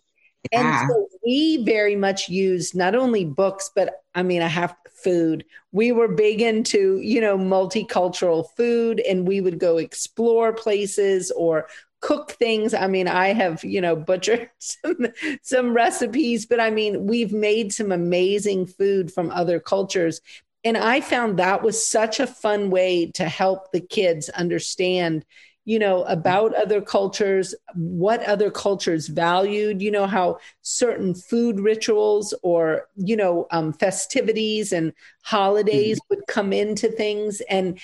Yeah. 0.51 0.81
And 0.81 0.89
so 0.89 1.07
we 1.25 1.63
very 1.63 1.95
much 1.95 2.27
used 2.27 2.75
not 2.75 2.95
only 2.95 3.25
books, 3.25 3.71
but 3.73 4.03
I 4.13 4.23
mean, 4.23 4.41
I 4.41 4.47
have 4.47 4.75
food. 5.03 5.45
We 5.71 5.91
were 5.91 6.07
big 6.07 6.41
into, 6.41 6.99
you 7.01 7.21
know, 7.21 7.37
multicultural 7.37 8.45
food 8.55 8.99
and 9.01 9.27
we 9.27 9.41
would 9.41 9.59
go 9.59 9.77
explore 9.77 10.53
places 10.53 11.31
or 11.31 11.67
cook 12.03 12.33
things. 12.33 12.73
I 12.73 12.87
mean, 12.87 13.07
I 13.07 13.29
have, 13.29 13.63
you 13.63 13.79
know, 13.79 13.95
butchered 13.95 14.49
some, 14.59 15.07
some 15.41 15.73
recipes, 15.73 16.45
but 16.45 16.59
I 16.59 16.69
mean, 16.69 17.07
we've 17.07 17.31
made 17.31 17.73
some 17.73 17.91
amazing 17.91 18.67
food 18.67 19.11
from 19.11 19.31
other 19.31 19.59
cultures. 19.59 20.19
And 20.65 20.77
I 20.77 20.99
found 20.99 21.39
that 21.39 21.63
was 21.63 21.85
such 21.85 22.19
a 22.19 22.27
fun 22.27 22.69
way 22.69 23.09
to 23.11 23.27
help 23.27 23.71
the 23.71 23.79
kids 23.79 24.27
understand, 24.29 25.25
you 25.63 25.79
know, 25.79 26.03
about 26.03 26.53
other 26.55 26.81
cultures, 26.81 27.55
what 27.73 28.21
other 28.23 28.51
cultures 28.51 29.07
valued, 29.07 29.81
you 29.81 29.91
know, 29.91 30.05
how 30.05 30.39
certain 30.61 31.15
food 31.15 31.59
rituals 31.61 32.33
or, 32.43 32.89
you 32.97 33.15
know, 33.15 33.47
um, 33.51 33.71
festivities 33.71 34.73
and 34.73 34.91
holidays 35.21 35.99
mm-hmm. 35.99 36.15
would 36.15 36.27
come 36.27 36.51
into 36.51 36.89
things. 36.89 37.41
And 37.49 37.79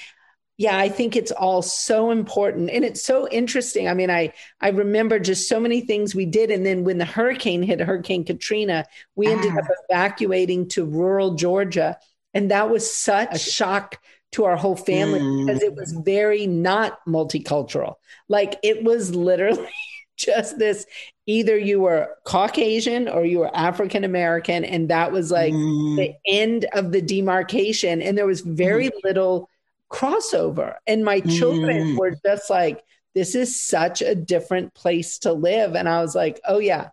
yeah 0.59 0.77
i 0.77 0.87
think 0.87 1.15
it's 1.15 1.31
all 1.31 1.63
so 1.63 2.11
important 2.11 2.69
and 2.69 2.85
it's 2.85 3.01
so 3.01 3.27
interesting 3.29 3.87
i 3.87 3.93
mean 3.95 4.11
i 4.11 4.31
i 4.61 4.69
remember 4.69 5.17
just 5.17 5.49
so 5.49 5.59
many 5.59 5.81
things 5.81 6.13
we 6.13 6.25
did 6.25 6.51
and 6.51 6.63
then 6.63 6.83
when 6.83 6.99
the 6.99 7.05
hurricane 7.05 7.63
hit 7.63 7.79
hurricane 7.79 8.23
katrina 8.23 8.85
we 9.15 9.27
ah. 9.27 9.31
ended 9.31 9.57
up 9.57 9.65
evacuating 9.89 10.67
to 10.67 10.85
rural 10.85 11.33
georgia 11.33 11.97
and 12.35 12.51
that 12.51 12.69
was 12.69 12.93
such 12.93 13.29
a 13.31 13.39
shock 13.39 13.97
to 14.31 14.43
our 14.45 14.55
whole 14.55 14.75
family 14.75 15.19
mm. 15.19 15.47
because 15.47 15.63
it 15.63 15.73
was 15.73 15.91
very 16.05 16.45
not 16.45 16.99
multicultural 17.07 17.95
like 18.27 18.59
it 18.61 18.83
was 18.83 19.15
literally 19.15 19.67
just 20.17 20.59
this 20.59 20.85
either 21.25 21.57
you 21.57 21.79
were 21.79 22.09
caucasian 22.25 23.07
or 23.07 23.23
you 23.23 23.39
were 23.39 23.55
african 23.55 24.03
american 24.03 24.65
and 24.65 24.89
that 24.89 25.13
was 25.13 25.31
like 25.31 25.53
mm. 25.53 25.95
the 25.95 26.13
end 26.27 26.65
of 26.73 26.91
the 26.91 27.01
demarcation 27.01 28.01
and 28.01 28.17
there 28.17 28.27
was 28.27 28.41
very 28.41 28.89
mm. 28.89 29.03
little 29.05 29.49
crossover. 29.91 30.75
And 30.87 31.03
my 31.03 31.19
children 31.21 31.89
mm. 31.89 31.97
were 31.97 32.15
just 32.25 32.49
like, 32.49 32.83
this 33.15 33.35
is 33.35 33.59
such 33.59 34.01
a 34.01 34.15
different 34.15 34.73
place 34.73 35.19
to 35.19 35.33
live. 35.33 35.75
And 35.75 35.89
I 35.89 36.01
was 36.01 36.15
like, 36.15 36.39
oh, 36.47 36.59
yeah, 36.59 36.89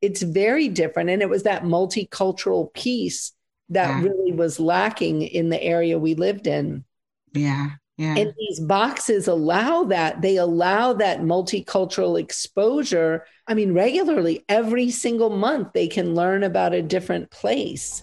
it's 0.00 0.22
very 0.22 0.68
different. 0.68 1.10
And 1.10 1.22
it 1.22 1.28
was 1.28 1.44
that 1.44 1.62
multicultural 1.62 2.72
piece 2.74 3.32
that 3.68 3.88
yeah. 3.88 4.02
really 4.02 4.32
was 4.32 4.58
lacking 4.58 5.22
in 5.22 5.48
the 5.48 5.62
area 5.62 5.98
we 5.98 6.14
lived 6.14 6.46
in. 6.46 6.84
Yeah. 7.32 7.70
Yeah. 7.96 8.16
And 8.16 8.32
these 8.38 8.60
boxes 8.60 9.28
allow 9.28 9.84
that. 9.84 10.22
They 10.22 10.36
allow 10.36 10.94
that 10.94 11.20
multicultural 11.20 12.18
exposure. 12.18 13.26
I 13.46 13.52
mean, 13.52 13.74
regularly, 13.74 14.42
every 14.48 14.90
single 14.90 15.28
month, 15.28 15.74
they 15.74 15.86
can 15.86 16.14
learn 16.14 16.42
about 16.42 16.72
a 16.72 16.80
different 16.80 17.30
place. 17.30 18.02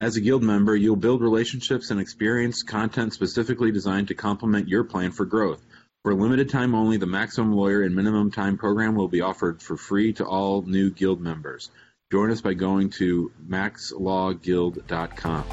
As 0.00 0.16
a 0.16 0.20
Guild 0.20 0.42
member, 0.42 0.74
you'll 0.74 0.96
build 0.96 1.22
relationships 1.22 1.90
and 1.90 2.00
experience 2.00 2.64
content 2.64 3.12
specifically 3.12 3.70
designed 3.70 4.08
to 4.08 4.14
complement 4.14 4.68
your 4.68 4.82
plan 4.82 5.12
for 5.12 5.24
growth. 5.24 5.64
For 6.02 6.10
a 6.10 6.16
limited 6.16 6.50
time 6.50 6.74
only, 6.74 6.96
the 6.96 7.06
Maximum 7.06 7.52
Lawyer 7.52 7.84
in 7.84 7.94
Minimum 7.94 8.32
Time 8.32 8.58
program 8.58 8.96
will 8.96 9.08
be 9.08 9.20
offered 9.20 9.62
for 9.62 9.76
free 9.76 10.12
to 10.14 10.24
all 10.24 10.62
new 10.62 10.90
Guild 10.90 11.20
members. 11.20 11.70
Join 12.10 12.32
us 12.32 12.40
by 12.40 12.54
going 12.54 12.90
to 12.90 13.30
maxlawguild.com. 13.48 15.44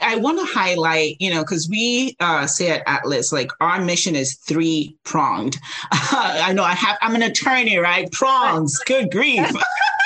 I 0.00 0.16
want 0.16 0.38
to 0.38 0.44
highlight, 0.46 1.16
you 1.18 1.30
know, 1.30 1.42
because 1.42 1.68
we 1.68 2.16
uh, 2.20 2.46
say 2.46 2.70
at 2.70 2.84
Atlas, 2.86 3.32
like 3.32 3.50
our 3.60 3.84
mission 3.84 4.14
is 4.14 4.36
three 4.36 4.96
pronged. 5.04 5.58
Uh, 5.90 6.40
I 6.44 6.52
know 6.52 6.62
I 6.62 6.74
have, 6.74 6.98
I'm 7.02 7.16
an 7.16 7.22
attorney, 7.22 7.78
right? 7.78 8.10
Prongs, 8.12 8.78
good 8.86 9.10
grief. 9.10 9.50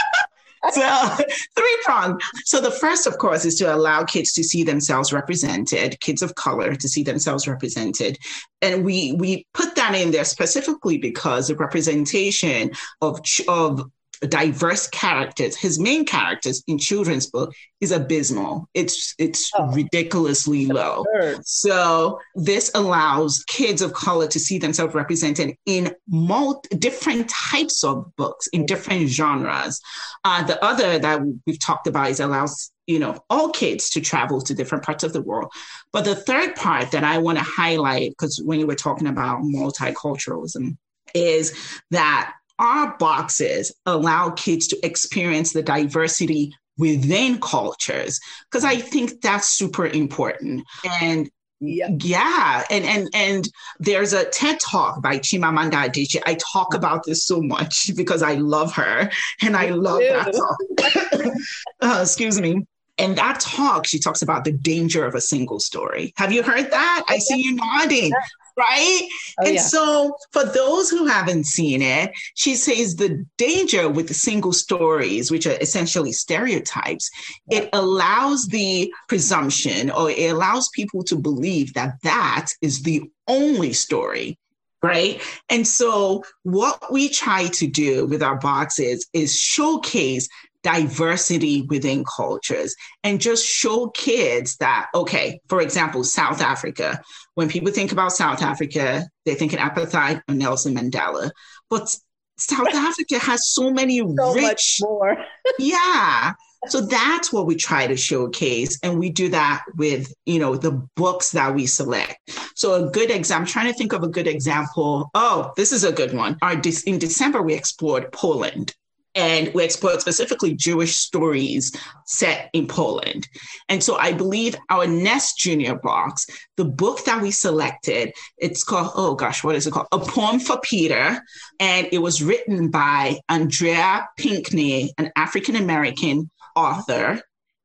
so 0.71 1.17
three 1.57 1.79
pronged. 1.85 2.21
So 2.45 2.61
the 2.61 2.71
first, 2.71 3.07
of 3.07 3.19
course, 3.19 3.45
is 3.45 3.57
to 3.57 3.75
allow 3.75 4.05
kids 4.05 4.33
to 4.35 4.45
see 4.45 4.63
themselves 4.63 5.13
represented, 5.13 5.99
kids 6.01 6.23
of 6.23 6.35
color 6.35 6.75
to 6.75 6.89
see 6.89 7.03
themselves 7.03 7.49
represented. 7.49 8.19
And 8.61 8.85
we 8.85 9.13
we 9.13 9.47
put 9.55 9.75
that 9.77 9.95
in 9.95 10.11
there 10.11 10.25
specifically 10.25 10.99
because 10.99 11.49
the 11.49 11.57
representation 11.57 12.71
of 13.01 13.21
of 13.49 13.91
diverse 14.29 14.87
characters. 14.89 15.57
His 15.57 15.79
main 15.79 16.05
characters 16.05 16.63
in 16.67 16.79
children's 16.79 17.27
book 17.27 17.53
is 17.81 17.93
abysmal. 17.93 18.69
It's 18.75 19.15
it's 19.19 19.51
oh, 19.59 19.73
ridiculously 19.73 20.67
low. 20.67 21.05
So 21.43 22.21
this 22.35 22.71
allows 22.75 23.45
kids 23.49 23.83
of 23.83 23.93
color 23.93 24.29
to 24.29 24.39
see 24.39 24.59
themselves 24.59 24.95
represented 24.95 25.57
in 25.67 25.95
multi, 26.09 26.77
different 26.77 27.29
types 27.29 27.83
of 27.83 28.15
books 28.17 28.47
in 28.49 28.67
different 28.67 29.09
genres. 29.09 29.81
Uh, 30.25 30.45
the 30.45 30.63
other 30.65 30.99
that 30.99 31.21
we've 31.47 31.61
talked 31.61 31.87
about 31.87 32.11
is 32.11 32.21
allows 32.21 32.71
you 32.87 32.99
know 32.99 33.19
all 33.31 33.51
kids 33.51 33.91
to 33.91 34.01
travel 34.01 34.41
to 34.41 34.55
different 34.55 34.85
parts 34.85 35.05
of 35.05 35.13
the 35.13 35.23
world 35.23 35.53
but 35.93 36.05
the 36.05 36.17
third 36.17 36.57
part 36.57 36.91
that 36.91 37.05
i 37.05 37.17
want 37.17 37.39
to 37.39 37.45
highlight 37.45 38.11
because 38.11 38.43
when 38.45 38.59
you 38.59 38.67
were 38.67 38.75
talking 38.75 39.07
about 39.07 39.41
multiculturalism 39.41 40.77
is 41.15 41.79
that 41.91 42.35
our 42.59 42.97
boxes 42.99 43.73
allow 43.87 44.31
kids 44.31 44.67
to 44.69 44.87
experience 44.87 45.53
the 45.53 45.63
diversity 45.63 46.55
within 46.79 47.39
cultures 47.41 48.19
because 48.51 48.65
i 48.65 48.77
think 48.77 49.21
that's 49.21 49.49
super 49.49 49.87
important 49.87 50.65
and 51.01 51.31
yeah. 51.63 51.89
yeah. 52.01 52.65
And 52.71 52.85
and 52.85 53.09
and 53.15 53.49
there's 53.79 54.13
a 54.13 54.25
TED 54.25 54.59
talk 54.59 55.01
by 55.01 55.19
Chimamanda 55.19 55.89
Adichie. 55.89 56.21
I 56.27 56.37
talk 56.53 56.75
about 56.75 57.05
this 57.07 57.25
so 57.25 57.41
much 57.41 57.91
because 57.97 58.23
I 58.23 58.35
love 58.35 58.73
her 58.75 59.11
and 59.41 59.57
I 59.57 59.71
love 59.71 60.01
that 60.01 60.33
talk. 60.33 61.33
uh, 61.81 62.01
excuse 62.03 62.41
me. 62.41 62.67
And 62.99 63.17
that 63.17 63.41
talk, 63.41 63.87
she 63.87 63.99
talks 63.99 64.23
about 64.23 64.45
the 64.45 64.53
danger 64.53 65.07
of 65.07 65.15
a 65.15 65.21
single 65.21 65.61
story. 65.61 66.13
Have 66.17 66.31
you 66.31 66.43
heard 66.43 66.71
that? 66.71 67.05
I 67.09 67.19
see 67.19 67.41
you 67.41 67.55
nodding 67.55 68.13
right? 68.57 69.01
Oh, 69.41 69.47
and 69.47 69.55
yeah. 69.55 69.63
so, 69.63 70.17
for 70.33 70.45
those 70.45 70.91
who 70.91 71.07
haven't 71.07 71.47
seen 71.47 71.83
it, 71.83 72.13
she 72.35 72.55
says 72.55 72.97
the 72.97 73.25
danger 73.39 73.89
with 73.89 74.09
the 74.09 74.15
single 74.15 74.53
stories, 74.53 75.31
which 75.31 75.47
are 75.47 75.59
essentially 75.61 76.13
stereotypes, 76.13 77.11
yeah. 77.49 77.61
it 77.61 77.71
allows 77.73 78.47
the 78.47 78.93
presumption 79.09 79.91
or 79.91 80.11
it 80.11 80.33
allows 80.33 80.69
people 80.75 81.03
to 81.05 81.17
believe 81.17 81.75
that 81.75 81.95
that 82.03 82.49
is 82.61 82.83
the 82.83 83.03
only 83.29 83.73
story. 83.73 84.39
Right. 84.83 85.23
And 85.49 85.65
so, 85.65 86.25
what 86.43 86.93
we 86.93 87.09
try 87.09 87.47
to 87.47 87.69
do 87.69 88.07
with 88.07 88.21
our 88.21 88.37
boxes 88.37 89.07
is 89.13 89.39
showcase 89.39 90.29
diversity 90.63 91.63
within 91.63 92.05
cultures 92.05 92.75
and 93.03 93.21
just 93.21 93.47
show 93.47 93.89
kids 93.89 94.57
that, 94.57 94.89
okay, 94.95 95.41
for 95.49 95.61
example, 95.61 96.05
South 96.05 96.41
Africa, 96.41 97.01
when 97.35 97.49
people 97.49 97.73
think 97.73 97.93
about 97.93 98.13
South 98.13 98.43
Africa, 98.43 99.07
they 99.25 99.35
think 99.35 99.53
of 99.53 99.59
apartheid 99.59 100.23
or 100.29 100.35
Nelson 100.35 100.75
Mandela. 100.75 101.31
But 101.69 101.95
South 102.39 102.69
Africa 102.75 103.19
has 103.19 103.49
so 103.49 103.71
many 103.71 103.99
so 103.99 104.35
rich 104.35 104.79
more. 104.81 105.17
yeah. 105.59 106.33
So 106.69 106.81
that's 106.81 107.33
what 107.33 107.47
we 107.47 107.57
try 107.57 107.89
to 107.89 107.97
showcase. 107.97 108.79
And 108.85 109.01
we 109.01 109.11
do 109.11 109.29
that 109.31 109.65
with, 109.77 110.13
you 110.27 110.39
know, 110.39 110.57
the 110.57 110.87
books 110.95 111.33
that 111.33 111.53
we 111.57 111.67
select. 111.67 112.19
So 112.55 112.87
a 112.87 112.91
good 112.91 113.11
example, 113.11 113.43
I'm 113.43 113.47
trying 113.47 113.73
to 113.73 113.77
think 113.77 113.93
of 113.93 114.05
a 114.05 114.09
good 114.09 114.29
example. 114.29 115.11
Oh, 115.15 115.53
this 115.57 115.73
is 115.73 115.83
a 115.83 115.91
good 115.91 116.15
one. 116.15 116.39
Our, 116.41 116.53
in 116.87 116.99
December, 116.99 117.43
we 117.43 117.55
explored 117.55 118.13
Poland 118.13 118.77
and 119.15 119.53
we 119.55 119.65
explored 119.65 120.01
specifically 120.01 120.55
Jewish 120.55 120.97
stories 120.97 121.75
set 122.07 122.49
in 122.53 122.67
Poland. 122.67 123.29
And 123.69 123.83
so 123.83 123.97
I 123.97 124.13
believe 124.13 124.57
our 124.71 124.87
nest 124.87 125.39
junior 125.39 125.75
box, 125.75 126.27
the 126.57 126.65
book 126.65 127.05
that 127.05 127.21
we 127.21 127.31
selected, 127.31 128.13
it's 128.39 128.65
called, 128.65 128.93
oh 128.95 129.15
gosh, 129.15 129.45
what 129.45 129.55
is 129.55 129.67
it 129.67 129.73
called? 129.73 129.89
A 129.93 129.99
Poem 129.99 130.41
for 130.41 130.59
Peter. 130.63 131.21
And 131.61 131.89
it 131.93 131.99
was 131.99 132.23
written 132.23 132.71
by 132.71 133.21
Andrea 133.29 134.09
Pinkney, 134.17 134.93
an 134.99 135.13
African 135.17 135.57
American 135.57 136.31
author. 136.57 137.21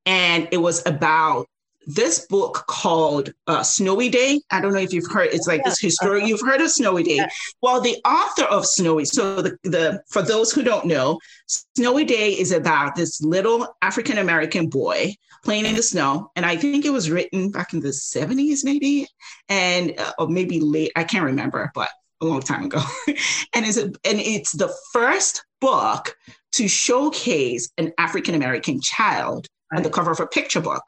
And 0.05 0.47
it 0.51 0.57
was 0.57 0.85
about 0.85 1.47
this 1.87 2.27
book 2.27 2.65
called 2.67 3.33
uh, 3.47 3.63
Snowy 3.63 4.09
Day. 4.09 4.41
I 4.51 4.59
don't 4.59 4.73
know 4.73 4.79
if 4.79 4.93
you've 4.93 5.09
heard. 5.09 5.29
It's 5.31 5.47
like 5.47 5.61
yeah. 5.63 5.69
this 5.69 5.79
history. 5.79 6.19
Uh-huh. 6.19 6.27
You've 6.27 6.41
heard 6.41 6.61
of 6.61 6.69
Snowy 6.69 7.03
Day. 7.03 7.15
Yeah. 7.15 7.29
Well, 7.61 7.81
the 7.81 7.95
author 8.05 8.43
of 8.43 8.65
Snowy. 8.65 9.05
So 9.05 9.41
the, 9.41 9.57
the 9.63 10.03
for 10.09 10.21
those 10.21 10.51
who 10.51 10.63
don't 10.63 10.85
know, 10.85 11.19
Snowy 11.47 12.03
Day 12.03 12.33
is 12.33 12.51
about 12.51 12.95
this 12.95 13.21
little 13.21 13.75
African 13.81 14.17
American 14.17 14.67
boy 14.67 15.15
playing 15.43 15.65
in 15.65 15.75
the 15.75 15.83
snow, 15.83 16.29
and 16.35 16.45
I 16.45 16.57
think 16.57 16.83
it 16.83 16.89
was 16.89 17.09
written 17.09 17.51
back 17.51 17.73
in 17.73 17.79
the 17.79 17.93
seventies, 17.93 18.65
maybe, 18.65 19.07
and 19.47 19.97
uh, 19.97 20.11
or 20.19 20.27
maybe 20.27 20.59
late. 20.59 20.91
I 20.95 21.05
can't 21.05 21.25
remember, 21.25 21.71
but 21.73 21.89
a 22.21 22.25
long 22.25 22.41
time 22.41 22.65
ago. 22.65 22.81
and 23.07 23.65
it's 23.65 23.77
a, 23.77 23.85
and 23.85 24.19
it's 24.19 24.51
the 24.51 24.73
first 24.91 25.45
book 25.61 26.15
to 26.53 26.67
showcase 26.67 27.69
an 27.77 27.93
African 27.97 28.35
American 28.35 28.81
child 28.81 29.47
right. 29.71 29.77
on 29.77 29.83
the 29.83 29.89
cover 29.89 30.11
of 30.11 30.19
a 30.19 30.27
picture 30.27 30.61
book. 30.61 30.83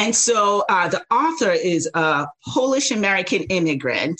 And 0.00 0.16
so 0.16 0.64
uh, 0.70 0.88
the 0.88 1.04
author 1.10 1.50
is 1.50 1.86
a 1.92 2.26
Polish 2.48 2.90
American 2.90 3.42
immigrant, 3.44 4.18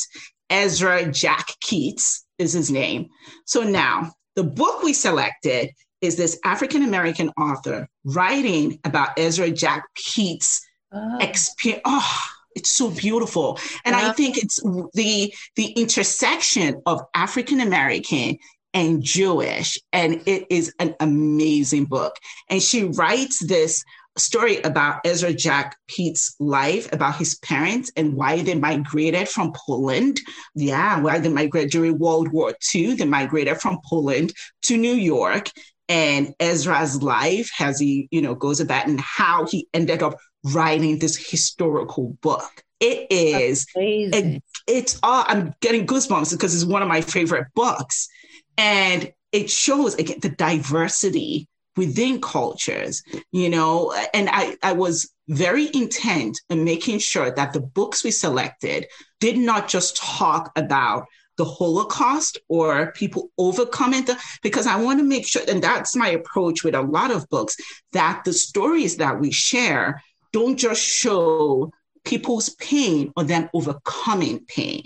Ezra 0.51 1.11
Jack 1.11 1.57
Keats 1.62 2.27
is 2.38 2.53
his 2.53 2.71
name. 2.71 3.09
So 3.47 3.62
now 3.62 4.12
the 4.37 4.45
book 4.45 4.83
we 4.83 4.93
selected 4.93 5.71
is 6.03 6.16
this 6.16 6.38
African 6.45 6.83
American 6.83 7.31
author 7.31 7.88
writing 8.05 8.79
about 8.85 9.19
Ezra 9.19 9.51
Jack 9.51 9.85
Keats' 9.95 10.61
oh. 10.93 11.16
experience. 11.21 11.83
Oh, 11.87 12.21
it's 12.57 12.71
so 12.71 12.90
beautiful 12.90 13.61
and 13.85 13.95
yeah. 13.95 14.09
i 14.09 14.12
think 14.12 14.37
it's 14.37 14.61
the 14.95 15.33
the 15.55 15.66
intersection 15.66 16.83
of 16.85 17.01
african 17.14 17.61
american 17.61 18.37
and 18.75 19.01
jewish 19.05 19.79
and 19.93 20.21
it 20.27 20.47
is 20.51 20.75
an 20.81 20.93
amazing 20.99 21.85
book 21.85 22.16
and 22.49 22.61
she 22.61 22.83
writes 22.85 23.38
this 23.38 23.85
story 24.16 24.61
about 24.62 25.01
Ezra 25.05 25.33
Jack 25.33 25.77
Keats' 25.88 26.35
life, 26.38 26.92
about 26.92 27.16
his 27.16 27.37
parents 27.37 27.90
and 27.96 28.14
why 28.14 28.42
they 28.42 28.55
migrated 28.55 29.29
from 29.29 29.53
Poland. 29.55 30.20
Yeah, 30.55 31.01
why 31.01 31.18
they 31.18 31.29
migrated 31.29 31.70
during 31.70 31.99
World 31.99 32.33
War 32.33 32.55
II. 32.75 32.94
They 32.94 33.05
migrated 33.05 33.61
from 33.61 33.79
Poland 33.88 34.33
to 34.62 34.77
New 34.77 34.94
York. 34.94 35.51
And 35.88 36.35
Ezra's 36.38 37.03
life, 37.03 37.51
as 37.59 37.81
he, 37.81 38.09
you 38.12 38.23
know, 38.23 38.35
goes 38.35 38.61
about 38.61 38.87
and 38.87 39.01
how 39.01 39.46
he 39.46 39.66
ended 39.75 40.03
up 40.03 40.16
writing 40.44 40.99
this 40.99 41.16
historical 41.16 42.16
book. 42.23 42.62
It 42.79 43.09
is, 43.11 43.66
it, 43.75 44.42
it's 44.66 44.99
all, 45.03 45.25
I'm 45.27 45.53
getting 45.61 45.87
goosebumps 45.87 46.31
because 46.31 46.55
it's 46.55 46.64
one 46.64 46.83
of 46.83 46.88
my 46.88 47.01
favorite 47.01 47.49
books. 47.55 48.09
And 48.57 49.12
it 49.33 49.51
shows 49.51 49.94
again 49.94 50.18
the 50.23 50.31
diversity 50.31 51.49
within 51.81 52.21
cultures, 52.21 53.03
you 53.33 53.49
know, 53.49 53.73
and 54.12 54.29
I, 54.31 54.57
I 54.62 54.73
was 54.73 54.97
very 55.29 55.66
intent 55.73 56.35
in 56.51 56.64
making 56.73 56.99
sure 56.99 57.31
that 57.31 57.53
the 57.53 57.64
books 57.79 58.05
we 58.05 58.11
selected 58.11 58.87
did 59.19 59.37
not 59.38 59.69
just 59.75 59.97
talk 59.97 60.53
about 60.57 61.07
the 61.38 61.45
Holocaust 61.45 62.37
or 62.49 62.93
people 62.93 63.31
overcoming 63.38 64.05
the, 64.05 64.14
because 64.43 64.66
I 64.66 64.77
want 64.85 64.99
to 64.99 65.05
make 65.14 65.27
sure, 65.27 65.43
and 65.49 65.62
that's 65.62 65.97
my 65.97 66.09
approach 66.09 66.64
with 66.64 66.75
a 66.75 66.83
lot 66.83 67.11
of 67.11 67.29
books, 67.31 67.57
that 67.93 68.23
the 68.27 68.35
stories 68.35 68.99
that 68.99 69.19
we 69.19 69.31
share 69.31 70.03
don't 70.33 70.59
just 70.59 70.83
show 70.83 71.73
people's 72.05 72.51
pain 72.57 73.11
or 73.16 73.25
them 73.25 73.49
overcoming 73.55 74.45
pain. 74.57 74.83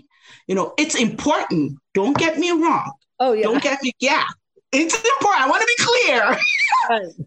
You 0.46 0.54
know, 0.54 0.74
it's 0.78 0.94
important. 0.94 1.78
Don't 1.92 2.16
get 2.16 2.38
me 2.38 2.50
wrong. 2.52 2.92
Oh, 3.18 3.32
yeah. 3.32 3.44
Don't 3.44 3.62
get 3.62 3.82
me, 3.82 3.92
yeah. 3.98 4.26
It's 4.74 4.94
important. 4.94 5.42
I 5.42 5.48
want 5.48 5.62
to 5.62 5.74
be 5.76 5.84
clear. 5.84 6.38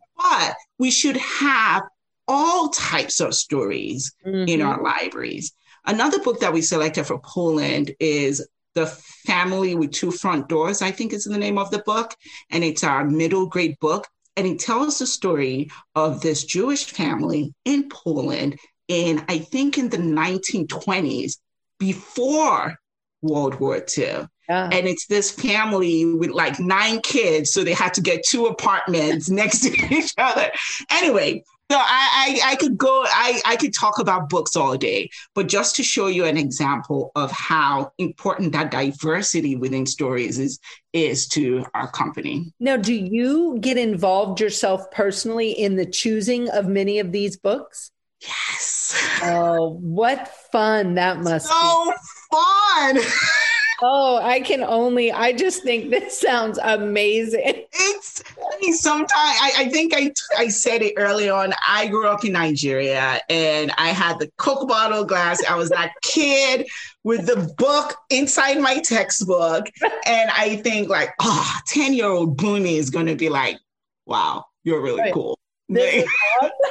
but 0.17 0.55
we 0.77 0.91
should 0.91 1.17
have 1.17 1.83
all 2.27 2.69
types 2.69 3.19
of 3.21 3.33
stories 3.33 4.13
Mhm. 4.25 4.49
in 4.49 4.61
our 4.61 4.81
libraries. 4.83 5.53
Another 5.85 6.19
book 6.19 6.41
that 6.41 6.51
we 6.53 6.61
selected 6.61 7.05
for 7.05 7.19
Poland 7.19 7.95
is 7.99 8.45
The 8.75 8.87
Family 9.25 9.75
with 9.75 9.91
Two 9.93 10.11
Front 10.11 10.49
Doors, 10.49 10.81
I 10.81 10.91
think 10.91 11.13
is 11.13 11.23
the 11.23 11.37
name 11.37 11.57
of 11.57 11.71
the 11.71 11.79
book. 11.79 12.13
And 12.49 12.63
it's 12.63 12.83
our 12.83 13.05
middle 13.05 13.45
grade 13.47 13.77
book. 13.79 14.05
And 14.35 14.45
it 14.45 14.59
tells 14.59 14.99
the 14.99 15.07
story 15.07 15.71
of 15.95 16.21
this 16.21 16.43
Jewish 16.43 16.83
family 16.85 17.53
in 17.65 17.89
Poland 17.89 18.59
in, 18.87 19.23
I 19.29 19.39
think, 19.39 19.77
in 19.77 19.89
the 19.89 19.97
1920s, 19.97 21.37
before 21.79 22.75
World 23.21 23.55
War 23.59 23.83
II. 23.97 24.27
Yeah. 24.49 24.69
And 24.71 24.87
it's 24.87 25.07
this 25.07 25.29
family 25.29 26.05
with 26.05 26.31
like 26.31 26.59
nine 26.59 27.01
kids. 27.01 27.51
So 27.51 27.63
they 27.63 27.73
had 27.73 27.93
to 27.95 28.01
get 28.01 28.23
two 28.27 28.45
apartments 28.45 29.29
next 29.29 29.61
to 29.61 29.71
each 29.93 30.13
other. 30.17 30.51
Anyway, 30.91 31.43
so 31.69 31.77
I, 31.77 32.39
I, 32.45 32.51
I 32.51 32.55
could 32.55 32.77
go, 32.77 33.03
I, 33.05 33.41
I 33.45 33.57
could 33.57 33.73
talk 33.73 33.99
about 33.99 34.29
books 34.29 34.55
all 34.55 34.77
day, 34.77 35.09
but 35.35 35.49
just 35.49 35.75
to 35.75 35.83
show 35.83 36.07
you 36.07 36.23
an 36.23 36.37
example 36.37 37.11
of 37.15 37.29
how 37.31 37.91
important 37.97 38.53
that 38.53 38.71
diversity 38.71 39.57
within 39.57 39.85
stories 39.85 40.39
is, 40.39 40.59
is 40.93 41.27
to 41.29 41.65
our 41.73 41.91
company. 41.91 42.53
Now, 42.61 42.77
do 42.77 42.93
you 42.93 43.57
get 43.59 43.77
involved 43.77 44.39
yourself 44.39 44.89
personally 44.91 45.51
in 45.51 45.75
the 45.75 45.85
choosing 45.85 46.49
of 46.51 46.67
many 46.67 46.99
of 46.99 47.11
these 47.11 47.35
books? 47.35 47.91
Yes. 48.21 49.19
Oh, 49.23 49.71
what 49.81 50.29
fun 50.51 50.95
that 50.95 51.19
must 51.19 51.49
be. 51.49 51.53
So 51.53 51.93
fun. 52.31 52.97
Oh, 53.81 54.17
I 54.17 54.39
can 54.39 54.63
only, 54.63 55.11
I 55.11 55.33
just 55.33 55.63
think 55.63 55.89
this 55.91 56.19
sounds 56.19 56.57
amazing. 56.63 57.41
It's 57.71 58.23
funny 58.23 58.73
sometimes 58.73 59.11
I, 59.15 59.51
I 59.57 59.69
think 59.69 59.93
I 59.95 60.11
I 60.37 60.47
said 60.47 60.81
it 60.81 60.93
early 60.97 61.29
on. 61.29 61.53
I 61.67 61.87
grew 61.87 62.07
up 62.07 62.25
in 62.25 62.33
Nigeria 62.33 63.19
and 63.29 63.71
I 63.77 63.89
had 63.89 64.19
the 64.19 64.29
Coke 64.37 64.67
bottle 64.67 65.03
glass. 65.05 65.39
I 65.47 65.55
was 65.55 65.69
that 65.69 65.91
kid 66.01 66.67
with 67.03 67.27
the 67.27 67.53
book 67.57 67.95
inside 68.09 68.59
my 68.59 68.79
textbook. 68.79 69.67
And 70.05 70.29
I 70.31 70.57
think 70.57 70.89
like, 70.89 71.11
ah, 71.21 71.61
oh, 71.61 71.61
10-year-old 71.73 72.37
Booney 72.37 72.77
is 72.77 72.89
gonna 72.89 73.15
be 73.15 73.29
like, 73.29 73.59
wow, 74.05 74.45
you're 74.63 74.81
really 74.81 75.01
Right. 75.01 75.13
cool. 75.13 75.37
This 75.69 76.03
is 76.03 76.09
awesome. 76.41 76.51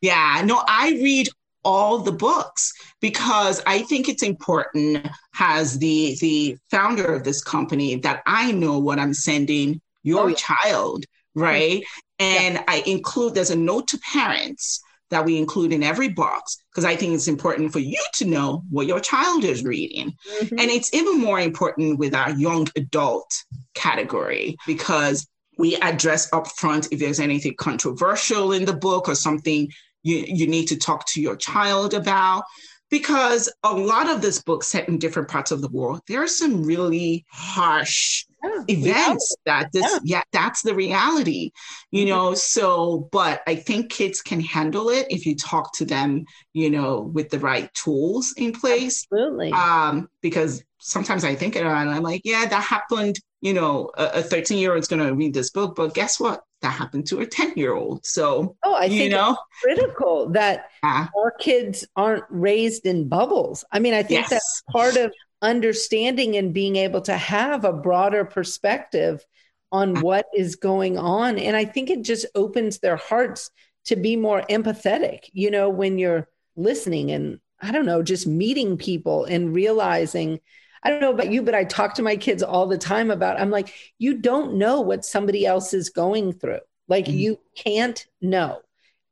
Yeah, 0.00 0.42
no, 0.44 0.62
I 0.68 0.90
read 1.02 1.28
all 1.64 1.98
the 1.98 2.12
books 2.12 2.72
because 3.00 3.62
I 3.66 3.82
think 3.82 4.08
it's 4.08 4.22
important 4.22 5.06
as 5.38 5.78
the 5.78 6.16
the 6.20 6.56
founder 6.70 7.06
of 7.14 7.24
this 7.24 7.42
company 7.42 7.96
that 7.96 8.22
I 8.26 8.52
know 8.52 8.78
what 8.78 8.98
I'm 8.98 9.14
sending 9.14 9.80
your 10.02 10.24
Oh, 10.24 10.26
yeah. 10.28 10.34
child, 10.36 11.04
right? 11.34 11.82
And 12.18 12.62
I 12.68 12.82
include 12.86 13.34
there's 13.34 13.50
a 13.50 13.56
note 13.56 13.88
to 13.88 13.98
parents 14.12 14.80
that 15.10 15.24
we 15.24 15.36
include 15.38 15.72
in 15.72 15.82
every 15.82 16.08
box 16.08 16.56
because 16.70 16.84
I 16.84 16.96
think 16.96 17.14
it's 17.14 17.28
important 17.28 17.72
for 17.72 17.78
you 17.78 18.02
to 18.14 18.24
know 18.24 18.62
what 18.70 18.86
your 18.86 19.00
child 19.00 19.44
is 19.44 19.62
reading. 19.64 20.12
Mhm. 20.40 20.50
And 20.60 20.70
it's 20.70 20.92
even 20.92 21.20
more 21.20 21.40
important 21.40 21.98
with 21.98 22.14
our 22.14 22.30
young 22.32 22.68
adult 22.76 23.30
category 23.74 24.56
because 24.66 25.26
we 25.58 25.76
address 25.76 26.28
upfront 26.30 26.88
if 26.90 26.98
there's 26.98 27.20
anything 27.20 27.54
controversial 27.58 28.52
in 28.52 28.64
the 28.64 28.72
book 28.72 29.08
or 29.08 29.14
something 29.14 29.68
you, 30.04 30.24
you 30.28 30.46
need 30.46 30.66
to 30.68 30.76
talk 30.76 31.06
to 31.08 31.20
your 31.20 31.36
child 31.36 31.94
about. 31.94 32.44
Because 32.90 33.50
a 33.64 33.72
lot 33.74 34.08
of 34.08 34.20
this 34.22 34.40
book 34.40 34.62
set 34.62 34.88
in 34.88 34.98
different 34.98 35.28
parts 35.28 35.50
of 35.50 35.60
the 35.62 35.68
world, 35.70 36.00
there 36.06 36.22
are 36.22 36.28
some 36.28 36.62
really 36.62 37.24
harsh 37.28 38.24
Yeah, 38.44 38.62
events 38.68 39.34
that 39.46 39.72
this 39.72 39.84
Yeah. 39.90 39.98
yeah. 40.04 40.22
that's 40.32 40.62
the 40.62 40.74
reality 40.74 41.50
you 41.90 42.04
Mhm. 42.04 42.08
know 42.08 42.34
so 42.34 43.08
but 43.10 43.42
i 43.46 43.54
think 43.56 43.90
kids 43.90 44.20
can 44.20 44.40
handle 44.40 44.90
it 44.90 45.06
if 45.10 45.24
you 45.26 45.34
talk 45.34 45.72
to 45.78 45.84
them 45.86 46.24
you 46.52 46.68
know 46.70 47.00
with 47.16 47.30
the 47.30 47.38
right 47.38 47.72
tools 47.74 48.34
in 48.36 48.52
place 48.52 49.06
Absolutely. 49.10 49.52
um 49.52 50.08
because 50.20 50.62
sometimes 50.78 51.24
i 51.24 51.34
think 51.34 51.56
it 51.56 51.64
and 51.64 51.90
i'm 51.90 52.02
like 52.02 52.20
yeah 52.24 52.44
that 52.46 52.62
happened 52.62 53.16
you 53.40 53.54
know 53.54 53.90
a 53.96 54.22
13 54.22 54.58
year 54.58 54.74
old's 54.74 54.88
going 54.88 55.02
to 55.04 55.14
read 55.14 55.32
this 55.34 55.50
book 55.50 55.74
but 55.74 55.94
guess 55.94 56.20
what 56.20 56.42
that 56.64 56.70
happened 56.70 57.06
to 57.06 57.20
a 57.20 57.26
10 57.26 57.52
year 57.56 57.74
old 57.74 58.04
so 58.04 58.56
oh, 58.64 58.74
I 58.74 58.86
you 58.86 58.98
think 58.98 59.12
know 59.12 59.32
it's 59.32 59.62
critical 59.62 60.30
that 60.30 60.70
Ah, 60.82 61.08
our 61.16 61.30
kids 61.30 61.86
aren't 61.96 62.24
raised 62.28 62.84
in 62.84 63.08
bubbles. 63.08 63.64
I 63.72 63.78
mean, 63.78 63.94
I 63.94 64.02
think 64.02 64.20
yes 64.20 64.30
that's 64.30 64.62
part 64.70 64.96
of 64.96 65.12
understanding 65.40 66.36
and 66.36 66.52
being 66.52 66.76
able 66.76 67.00
to 67.02 67.16
have 67.16 67.64
a 67.64 67.72
broader 67.72 68.24
perspective 68.24 69.24
on 69.72 70.00
what 70.00 70.26
is 70.34 70.56
going 70.56 70.98
on. 70.98 71.38
And 71.38 71.56
I 71.56 71.64
think 71.64 71.88
it 71.88 72.02
just 72.02 72.26
opens 72.34 72.78
their 72.78 72.96
hearts 72.96 73.50
to 73.86 73.96
be 73.96 74.16
more 74.16 74.42
empathetic, 74.50 75.20
you 75.32 75.50
know, 75.50 75.70
when 75.70 75.98
you're 75.98 76.28
listening 76.56 77.10
and 77.10 77.40
I 77.60 77.72
don't 77.72 77.86
know, 77.86 78.02
just 78.02 78.26
meeting 78.26 78.76
people 78.76 79.24
and 79.24 79.54
realizing. 79.54 80.40
I 80.84 80.90
don't 80.90 81.00
know 81.00 81.12
about 81.12 81.32
you, 81.32 81.42
but 81.42 81.54
I 81.54 81.64
talk 81.64 81.94
to 81.94 82.02
my 82.02 82.16
kids 82.16 82.42
all 82.42 82.66
the 82.66 82.78
time 82.78 83.10
about 83.10 83.40
I'm 83.40 83.50
like, 83.50 83.74
you 83.98 84.18
don't 84.18 84.54
know 84.54 84.80
what 84.80 85.04
somebody 85.04 85.46
else 85.46 85.72
is 85.72 85.90
going 85.90 86.32
through. 86.34 86.60
Like 86.88 87.06
Mhm. 87.06 87.14
you 87.14 87.40
can't 87.56 88.04
know 88.20 88.60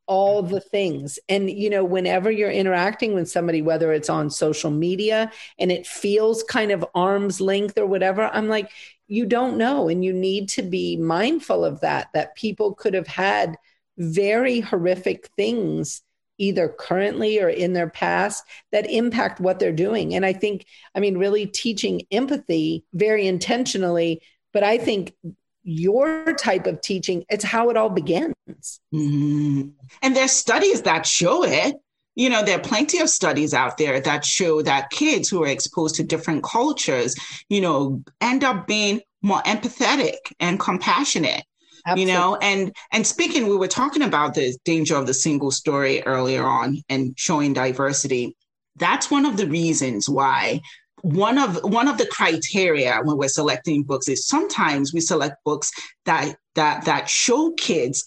all 0.07 0.43
the 0.43 0.61
things. 0.61 1.19
And, 1.29 1.49
you 1.51 1.71
know, 1.71 1.85
whenever 1.85 2.31
you're 2.31 2.51
interacting 2.51 3.15
with 3.15 3.31
somebody, 3.31 3.63
whether 3.63 3.93
it's 3.93 4.11
on 4.11 4.31
social 4.31 4.71
media 4.71 5.31
and 5.59 5.73
it 5.73 5.87
feels 5.87 6.43
kind 6.43 6.73
of 6.73 6.85
arm's 6.95 7.41
length 7.41 7.79
or 7.79 7.87
whatever, 7.87 8.25
I'm 8.33 8.49
like, 8.49 8.71
you 9.07 9.27
don't 9.27 9.57
know. 9.57 9.89
And 9.89 10.05
you 10.05 10.13
need 10.13 10.49
to 10.51 10.63
be 10.63 10.97
mindful 10.97 11.65
of 11.65 11.81
that, 11.81 12.09
that 12.15 12.35
people 12.35 12.75
could 12.75 12.95
have 12.95 13.07
had 13.07 13.57
very 13.97 14.61
horrific 14.61 15.29
things 15.37 16.03
either 16.39 16.69
currently 16.69 17.41
or 17.41 17.49
in 17.49 17.73
their 17.73 17.89
past 17.89 18.45
that 18.73 18.91
impact 18.91 19.41
what 19.41 19.59
they're 19.59 19.73
doing. 19.73 20.15
And 20.15 20.25
I 20.25 20.33
think, 20.33 20.67
I 20.95 21.01
mean, 21.01 21.19
really 21.19 21.47
teaching 21.47 22.03
empathy 22.11 22.85
very 22.93 23.27
intentionally, 23.27 24.23
but 24.53 24.63
I 24.63 24.79
think 24.79 25.15
your 25.63 26.33
type 26.35 26.67
of 26.67 26.81
teaching, 26.81 27.25
it's 27.29 27.45
how 27.45 27.71
it 27.71 27.77
all 27.77 27.91
begins. 27.91 28.81
Mhm. 28.93 29.73
And 30.03 30.17
there's 30.17 30.33
studies 30.33 30.83
that 30.83 31.07
show 31.07 31.45
it. 31.45 31.77
You 32.15 32.29
know, 32.29 32.45
there 32.45 32.59
are 32.59 32.63
plenty 32.63 32.99
of 32.99 33.09
studies 33.09 33.55
out 33.55 33.79
there 33.79 34.01
that 34.01 34.25
show 34.25 34.61
that 34.63 34.91
kids 34.91 35.29
who 35.29 35.43
are 35.45 35.49
exposed 35.49 35.95
to 35.97 36.03
different 36.03 36.43
cultures, 36.43 37.15
you 37.49 37.61
know, 37.61 38.03
end 38.21 38.45
up 38.45 38.67
being 38.67 39.01
more 39.23 39.41
empathetic 39.43 40.19
and 40.41 40.59
compassionate. 40.59 41.45
You 41.97 42.07
know, 42.07 42.37
and 42.41 42.75
and 42.93 43.07
speaking, 43.07 43.49
we 43.49 43.57
were 43.57 43.69
talking 43.69 44.03
about 44.03 44.35
the 44.35 44.57
danger 44.65 44.97
of 44.97 45.07
the 45.07 45.15
single 45.15 45.51
story 45.51 46.03
earlier 46.03 46.45
on 46.45 46.83
and 46.89 47.15
showing 47.17 47.53
diversity. 47.53 48.37
That's 48.77 49.11
one 49.11 49.27
of 49.27 49.37
the 49.37 49.47
reasons 49.47 50.09
why 50.09 50.61
one 51.03 51.39
of 51.39 51.59
one 51.65 51.89
of 51.89 51.99
the 51.99 52.07
criteria 52.07 53.01
when 53.03 53.17
we're 53.17 53.29
selecting 53.29 53.83
books 53.83 54.09
is 54.09 54.27
sometimes 54.27 54.95
we 54.95 55.01
select 55.01 55.37
books 55.45 55.71
that 56.05 56.37
that 56.55 56.85
that 56.85 57.11
show 57.11 57.53
kids 57.53 58.05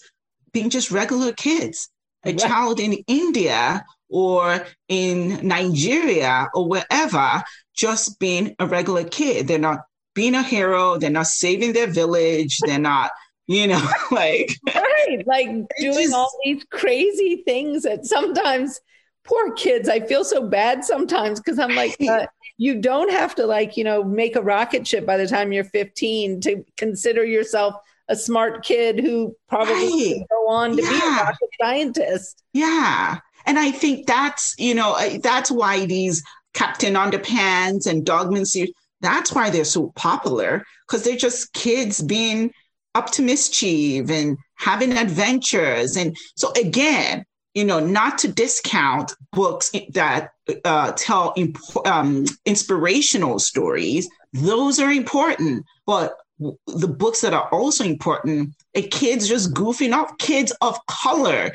being 0.52 0.70
just 0.70 0.90
regular 0.90 1.32
kids 1.32 1.90
a 2.24 2.32
child 2.32 2.80
in 2.80 2.94
india 3.06 3.84
or 4.08 4.64
in 4.88 5.46
nigeria 5.46 6.48
or 6.54 6.66
wherever 6.66 7.42
just 7.76 8.18
being 8.18 8.56
a 8.58 8.66
regular 8.66 9.04
kid. 9.04 9.46
They're 9.46 9.58
not 9.58 9.82
being 10.14 10.34
a 10.34 10.42
hero. 10.42 10.98
They're 10.98 11.10
not 11.10 11.26
saving 11.26 11.74
their 11.74 11.86
village. 11.86 12.58
They're 12.64 12.78
not 12.78 13.10
you 13.46 13.66
know 13.66 13.86
like 14.10 14.50
right 14.74 15.22
like 15.26 15.48
doing 15.78 15.94
just- 15.94 16.14
all 16.14 16.30
these 16.44 16.64
crazy 16.70 17.42
things 17.46 17.82
that 17.84 18.04
sometimes 18.04 18.80
poor 19.24 19.52
kids 19.54 19.88
i 19.88 20.00
feel 20.00 20.24
so 20.24 20.48
bad 20.48 20.84
sometimes 20.84 21.40
because 21.40 21.58
i'm 21.58 21.74
like 21.74 21.96
uh, 22.08 22.26
you 22.58 22.80
don't 22.80 23.10
have 23.10 23.34
to 23.34 23.44
like 23.46 23.76
you 23.76 23.84
know 23.84 24.02
make 24.04 24.36
a 24.36 24.42
rocket 24.42 24.86
ship 24.86 25.04
by 25.06 25.16
the 25.16 25.26
time 25.26 25.52
you're 25.52 25.64
15 25.64 26.40
to 26.42 26.64
consider 26.76 27.24
yourself 27.24 27.74
a 28.08 28.14
smart 28.16 28.64
kid 28.64 29.00
who 29.00 29.34
probably 29.48 29.74
Right. 29.74 30.22
go 30.30 30.48
on 30.48 30.70
to 30.70 30.76
be 30.76 30.82
a 30.84 31.22
rocket 31.24 31.48
scientist 31.60 32.42
Yeah. 32.52 33.18
And 33.48 33.60
I 33.60 33.70
think 33.70 34.08
that's, 34.08 34.56
you 34.58 34.74
know, 34.74 34.96
that's 35.22 35.52
why 35.52 35.86
these 35.86 36.20
Captain 36.52 36.94
Underpants 36.94 37.86
and 37.86 38.04
Dogman 38.04 38.44
series, 38.44 38.72
that's 39.00 39.32
why 39.32 39.50
they're 39.50 39.64
so 39.64 39.92
popular 39.94 40.64
because 40.86 41.04
they're 41.04 41.16
just 41.16 41.52
kids 41.52 42.02
being 42.02 42.50
up 42.96 43.10
to 43.12 43.22
mischief 43.22 44.10
and 44.10 44.38
having 44.54 44.96
adventures. 44.96 45.96
And 45.96 46.16
so, 46.34 46.50
again, 46.52 47.24
you 47.54 47.64
know, 47.64 47.78
not 47.78 48.18
to 48.18 48.28
discount 48.28 49.12
books 49.32 49.70
that 49.90 50.30
uh, 50.64 50.92
tell 50.92 51.34
imp- 51.36 51.86
um, 51.86 52.24
inspirational 52.46 53.38
stories, 53.38 54.08
those 54.32 54.80
are 54.80 54.90
important. 54.90 55.64
But 55.86 56.16
the 56.38 56.88
books 56.88 57.20
that 57.20 57.34
are 57.34 57.48
also 57.50 57.84
important 57.84 58.54
are 58.74 58.82
kids 58.82 59.28
just 59.28 59.52
goofing 59.52 59.94
off, 59.94 60.16
kids 60.18 60.52
of 60.60 60.78
color 60.86 61.52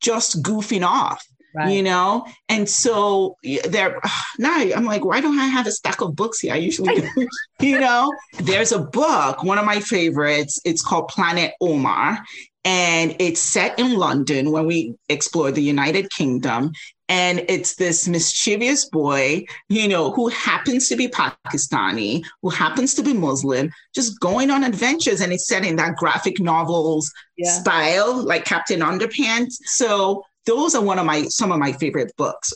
just 0.00 0.42
goofing 0.42 0.86
off 0.86 1.24
you 1.68 1.82
know 1.82 2.26
and 2.48 2.68
so 2.68 3.36
there 3.68 4.00
now 4.38 4.56
i'm 4.56 4.84
like 4.84 5.04
why 5.04 5.20
don't 5.20 5.38
i 5.38 5.46
have 5.46 5.66
a 5.66 5.72
stack 5.72 6.00
of 6.00 6.16
books 6.16 6.40
here 6.40 6.52
i 6.52 6.56
usually 6.56 7.00
do 7.00 7.28
you 7.60 7.78
know 7.78 8.12
there's 8.40 8.72
a 8.72 8.78
book 8.78 9.42
one 9.44 9.58
of 9.58 9.64
my 9.64 9.80
favorites 9.80 10.60
it's 10.64 10.82
called 10.82 11.08
planet 11.08 11.52
omar 11.60 12.18
and 12.64 13.14
it's 13.18 13.40
set 13.40 13.78
in 13.78 13.94
London 13.96 14.50
when 14.50 14.66
we 14.66 14.94
explore 15.08 15.50
the 15.50 15.62
United 15.62 16.10
Kingdom. 16.10 16.72
And 17.10 17.44
it's 17.48 17.74
this 17.74 18.08
mischievous 18.08 18.86
boy, 18.86 19.44
you 19.68 19.86
know, 19.86 20.10
who 20.10 20.28
happens 20.28 20.88
to 20.88 20.96
be 20.96 21.08
Pakistani, 21.08 22.24
who 22.40 22.48
happens 22.48 22.94
to 22.94 23.02
be 23.02 23.12
Muslim, 23.12 23.70
just 23.94 24.18
going 24.20 24.50
on 24.50 24.64
adventures. 24.64 25.20
And 25.20 25.30
it's 25.30 25.46
set 25.46 25.66
in 25.66 25.76
that 25.76 25.96
graphic 25.96 26.40
novels 26.40 27.12
yeah. 27.36 27.50
style, 27.50 28.24
like 28.24 28.46
Captain 28.46 28.80
Underpants. 28.80 29.56
So 29.64 30.24
those 30.46 30.74
are 30.74 30.82
one 30.82 30.98
of 30.98 31.06
my 31.06 31.24
some 31.24 31.52
of 31.52 31.58
my 31.58 31.72
favorite 31.72 32.12
books. 32.16 32.52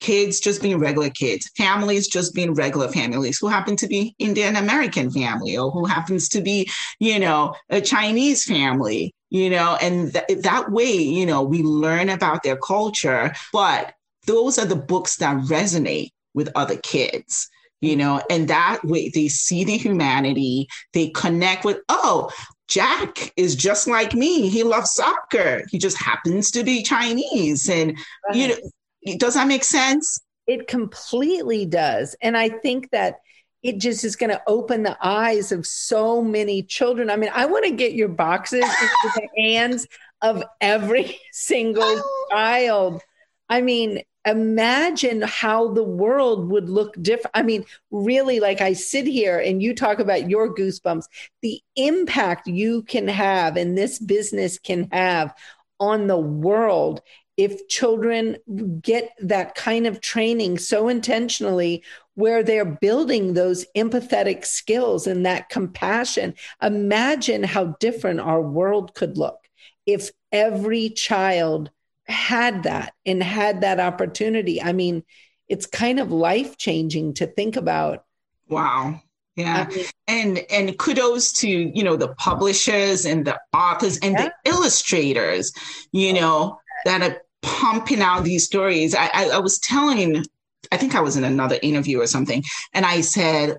Kids 0.00 0.40
just 0.40 0.60
being 0.60 0.78
regular 0.78 1.10
kids, 1.10 1.48
families 1.56 2.08
just 2.08 2.34
being 2.34 2.54
regular 2.54 2.88
families 2.88 3.38
who 3.38 3.46
happen 3.46 3.76
to 3.76 3.86
be 3.86 4.16
Indian 4.18 4.56
American 4.56 5.10
family 5.10 5.56
or 5.56 5.70
who 5.70 5.84
happens 5.84 6.28
to 6.30 6.40
be, 6.40 6.68
you 6.98 7.20
know, 7.20 7.54
a 7.70 7.80
Chinese 7.80 8.44
family, 8.44 9.14
you 9.30 9.48
know, 9.48 9.78
and 9.80 10.12
th- 10.12 10.42
that 10.42 10.72
way, 10.72 10.92
you 10.92 11.24
know, 11.24 11.42
we 11.42 11.62
learn 11.62 12.08
about 12.08 12.42
their 12.42 12.56
culture, 12.56 13.32
but 13.52 13.94
those 14.26 14.58
are 14.58 14.66
the 14.66 14.74
books 14.74 15.16
that 15.18 15.36
resonate 15.44 16.10
with 16.34 16.50
other 16.56 16.76
kids 16.78 17.48
you 17.82 17.96
know, 17.96 18.22
and 18.30 18.46
that 18.46 18.78
way 18.84 19.10
they 19.10 19.26
see 19.26 19.64
the 19.64 19.76
humanity, 19.76 20.68
they 20.92 21.08
connect 21.08 21.64
with, 21.64 21.80
oh, 21.88 22.30
Jack 22.72 23.34
is 23.36 23.54
just 23.54 23.86
like 23.86 24.14
me. 24.14 24.48
He 24.48 24.62
loves 24.62 24.92
soccer. 24.92 25.62
He 25.70 25.78
just 25.78 25.98
happens 25.98 26.50
to 26.52 26.64
be 26.64 26.82
Chinese. 26.82 27.68
And, 27.68 27.98
right. 28.26 28.34
you 28.36 28.48
know, 28.48 29.16
does 29.18 29.34
that 29.34 29.46
make 29.46 29.62
sense? 29.62 30.22
It 30.46 30.68
completely 30.68 31.66
does. 31.66 32.16
And 32.22 32.34
I 32.34 32.48
think 32.48 32.90
that 32.90 33.16
it 33.62 33.78
just 33.78 34.04
is 34.04 34.16
going 34.16 34.30
to 34.30 34.42
open 34.46 34.84
the 34.84 34.96
eyes 35.02 35.52
of 35.52 35.66
so 35.66 36.22
many 36.22 36.62
children. 36.62 37.10
I 37.10 37.16
mean, 37.16 37.30
I 37.34 37.44
want 37.44 37.66
to 37.66 37.72
get 37.72 37.92
your 37.92 38.08
boxes 38.08 38.64
into 38.64 39.10
the 39.16 39.28
hands 39.42 39.86
of 40.22 40.42
every 40.58 41.20
single 41.30 41.82
oh. 41.84 42.26
child. 42.30 43.02
I 43.50 43.60
mean, 43.60 44.00
imagine 44.24 45.22
how 45.22 45.72
the 45.72 45.82
world 45.82 46.50
would 46.50 46.68
look 46.68 46.94
different. 47.02 47.32
I 47.34 47.42
mean, 47.42 47.64
really, 47.90 48.40
like 48.40 48.60
I 48.60 48.72
sit 48.72 49.06
here 49.06 49.38
and 49.38 49.62
you 49.62 49.74
talk 49.74 49.98
about 49.98 50.30
your 50.30 50.54
goosebumps, 50.54 51.06
the 51.42 51.60
impact 51.76 52.46
you 52.46 52.82
can 52.82 53.08
have 53.08 53.56
and 53.56 53.76
this 53.76 53.98
business 53.98 54.58
can 54.58 54.88
have 54.92 55.34
on 55.80 56.06
the 56.06 56.18
world 56.18 57.00
if 57.36 57.66
children 57.68 58.36
get 58.82 59.10
that 59.18 59.54
kind 59.54 59.86
of 59.86 60.00
training 60.00 60.58
so 60.58 60.88
intentionally 60.88 61.82
where 62.14 62.42
they're 62.42 62.64
building 62.64 63.32
those 63.32 63.64
empathetic 63.74 64.44
skills 64.44 65.06
and 65.06 65.24
that 65.24 65.48
compassion 65.48 66.34
imagine 66.62 67.42
how 67.42 67.64
different 67.80 68.20
our 68.20 68.42
world 68.42 68.94
could 68.94 69.16
look 69.16 69.48
if 69.86 70.10
every 70.30 70.90
child 70.90 71.70
had 72.06 72.64
that 72.64 72.92
and 73.06 73.22
had 73.22 73.60
that 73.60 73.80
opportunity 73.80 74.60
i 74.62 74.72
mean 74.72 75.02
it's 75.48 75.66
kind 75.66 76.00
of 76.00 76.10
life 76.10 76.56
changing 76.56 77.14
to 77.14 77.26
think 77.26 77.56
about 77.56 78.04
wow 78.48 79.00
yeah 79.36 79.66
I 79.68 79.74
mean, 79.74 79.84
and 80.08 80.38
and 80.50 80.78
kudos 80.78 81.32
to 81.40 81.48
you 81.48 81.84
know 81.84 81.96
the 81.96 82.14
publishers 82.14 83.06
and 83.06 83.24
the 83.24 83.38
authors 83.54 83.98
and 83.98 84.14
yeah. 84.14 84.28
the 84.44 84.50
illustrators 84.50 85.52
you 85.92 86.12
know 86.12 86.58
that 86.84 87.02
are 87.02 87.22
pumping 87.42 88.00
out 88.00 88.24
these 88.24 88.44
stories. 88.44 88.94
I, 88.94 89.10
I, 89.12 89.30
I 89.34 89.38
was 89.38 89.58
telling, 89.58 90.24
I 90.70 90.76
think 90.76 90.94
I 90.94 91.00
was 91.00 91.16
in 91.16 91.24
another 91.24 91.58
interview 91.62 92.00
or 92.00 92.06
something, 92.06 92.42
and 92.72 92.86
I 92.86 93.02
said, 93.02 93.58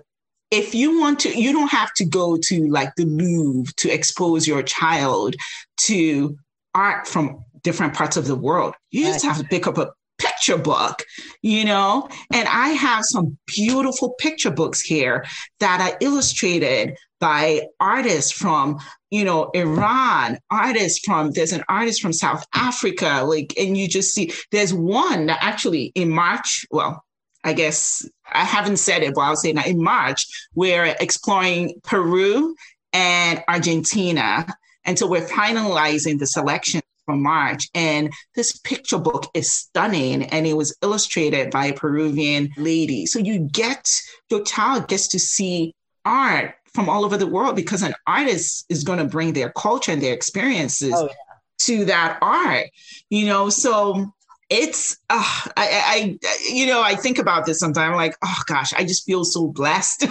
if 0.50 0.74
you 0.74 1.00
want 1.00 1.20
to, 1.20 1.38
you 1.38 1.52
don't 1.52 1.70
have 1.70 1.92
to 1.94 2.04
go 2.04 2.36
to 2.36 2.66
like 2.68 2.94
the 2.96 3.04
Louvre 3.04 3.72
to 3.76 3.90
expose 3.90 4.46
your 4.46 4.62
child 4.62 5.36
to 5.78 6.36
art 6.74 7.06
from 7.06 7.44
different 7.64 7.94
parts 7.94 8.16
of 8.16 8.26
the 8.26 8.36
world. 8.36 8.74
You 8.92 9.04
just 9.04 9.24
have 9.24 9.38
to 9.38 9.44
pick 9.44 9.66
up 9.66 9.78
a 9.78 9.90
picture 10.18 10.58
book, 10.58 11.02
you 11.42 11.64
know? 11.64 12.08
And 12.32 12.46
I 12.48 12.68
have 12.68 13.04
some 13.04 13.36
beautiful 13.46 14.14
picture 14.18 14.50
books 14.50 14.80
here 14.80 15.24
that 15.58 15.80
are 15.80 15.98
illustrated 16.00 16.96
by 17.20 17.62
artists 17.80 18.30
from 18.30 18.78
you 19.10 19.24
know 19.24 19.50
iran 19.54 20.36
artists 20.50 20.98
from 21.06 21.30
there's 21.30 21.52
an 21.52 21.62
artist 21.68 22.02
from 22.02 22.12
south 22.12 22.44
africa 22.54 23.22
like 23.24 23.54
and 23.56 23.78
you 23.78 23.88
just 23.88 24.12
see 24.12 24.30
there's 24.50 24.74
one 24.74 25.26
that 25.26 25.38
actually 25.40 25.92
in 25.94 26.10
march 26.10 26.66
well 26.70 27.02
i 27.42 27.54
guess 27.54 28.06
i 28.32 28.44
haven't 28.44 28.76
said 28.76 29.02
it 29.02 29.14
but 29.14 29.22
i'll 29.22 29.36
say 29.36 29.52
that 29.52 29.66
in 29.66 29.82
march 29.82 30.26
we're 30.54 30.94
exploring 31.00 31.72
peru 31.84 32.54
and 32.92 33.42
argentina 33.48 34.46
and 34.84 34.98
so 34.98 35.06
we're 35.06 35.26
finalizing 35.26 36.18
the 36.18 36.26
selection 36.26 36.82
from 37.04 37.22
March. 37.22 37.68
And 37.74 38.12
this 38.34 38.56
picture 38.58 38.98
book 38.98 39.30
is 39.34 39.52
stunning 39.52 40.24
and 40.24 40.46
it 40.46 40.56
was 40.56 40.76
illustrated 40.82 41.50
by 41.50 41.66
a 41.66 41.74
Peruvian 41.74 42.50
lady. 42.56 43.06
So 43.06 43.18
you 43.18 43.38
get, 43.38 43.90
your 44.30 44.42
child 44.42 44.88
gets 44.88 45.08
to 45.08 45.18
see 45.18 45.74
art 46.04 46.54
from 46.74 46.88
all 46.88 47.04
over 47.04 47.16
the 47.16 47.26
world 47.26 47.56
because 47.56 47.82
an 47.82 47.94
artist 48.06 48.66
is 48.68 48.84
going 48.84 48.98
to 48.98 49.04
bring 49.04 49.32
their 49.32 49.50
culture 49.50 49.92
and 49.92 50.02
their 50.02 50.12
experiences 50.12 50.92
oh, 50.94 51.04
yeah. 51.04 51.14
to 51.60 51.84
that 51.84 52.18
art 52.20 52.66
you 53.10 53.26
know 53.26 53.48
so 53.48 54.12
it's 54.50 54.98
uh, 55.08 55.40
I, 55.56 56.18
I 56.20 56.28
you 56.52 56.66
know 56.66 56.82
i 56.82 56.94
think 56.94 57.18
about 57.18 57.46
this 57.46 57.58
sometimes 57.60 57.90
I'm 57.90 57.96
like 57.96 58.16
oh 58.22 58.42
gosh 58.46 58.74
i 58.74 58.84
just 58.84 59.06
feel 59.06 59.24
so 59.24 59.46
blessed 59.46 60.06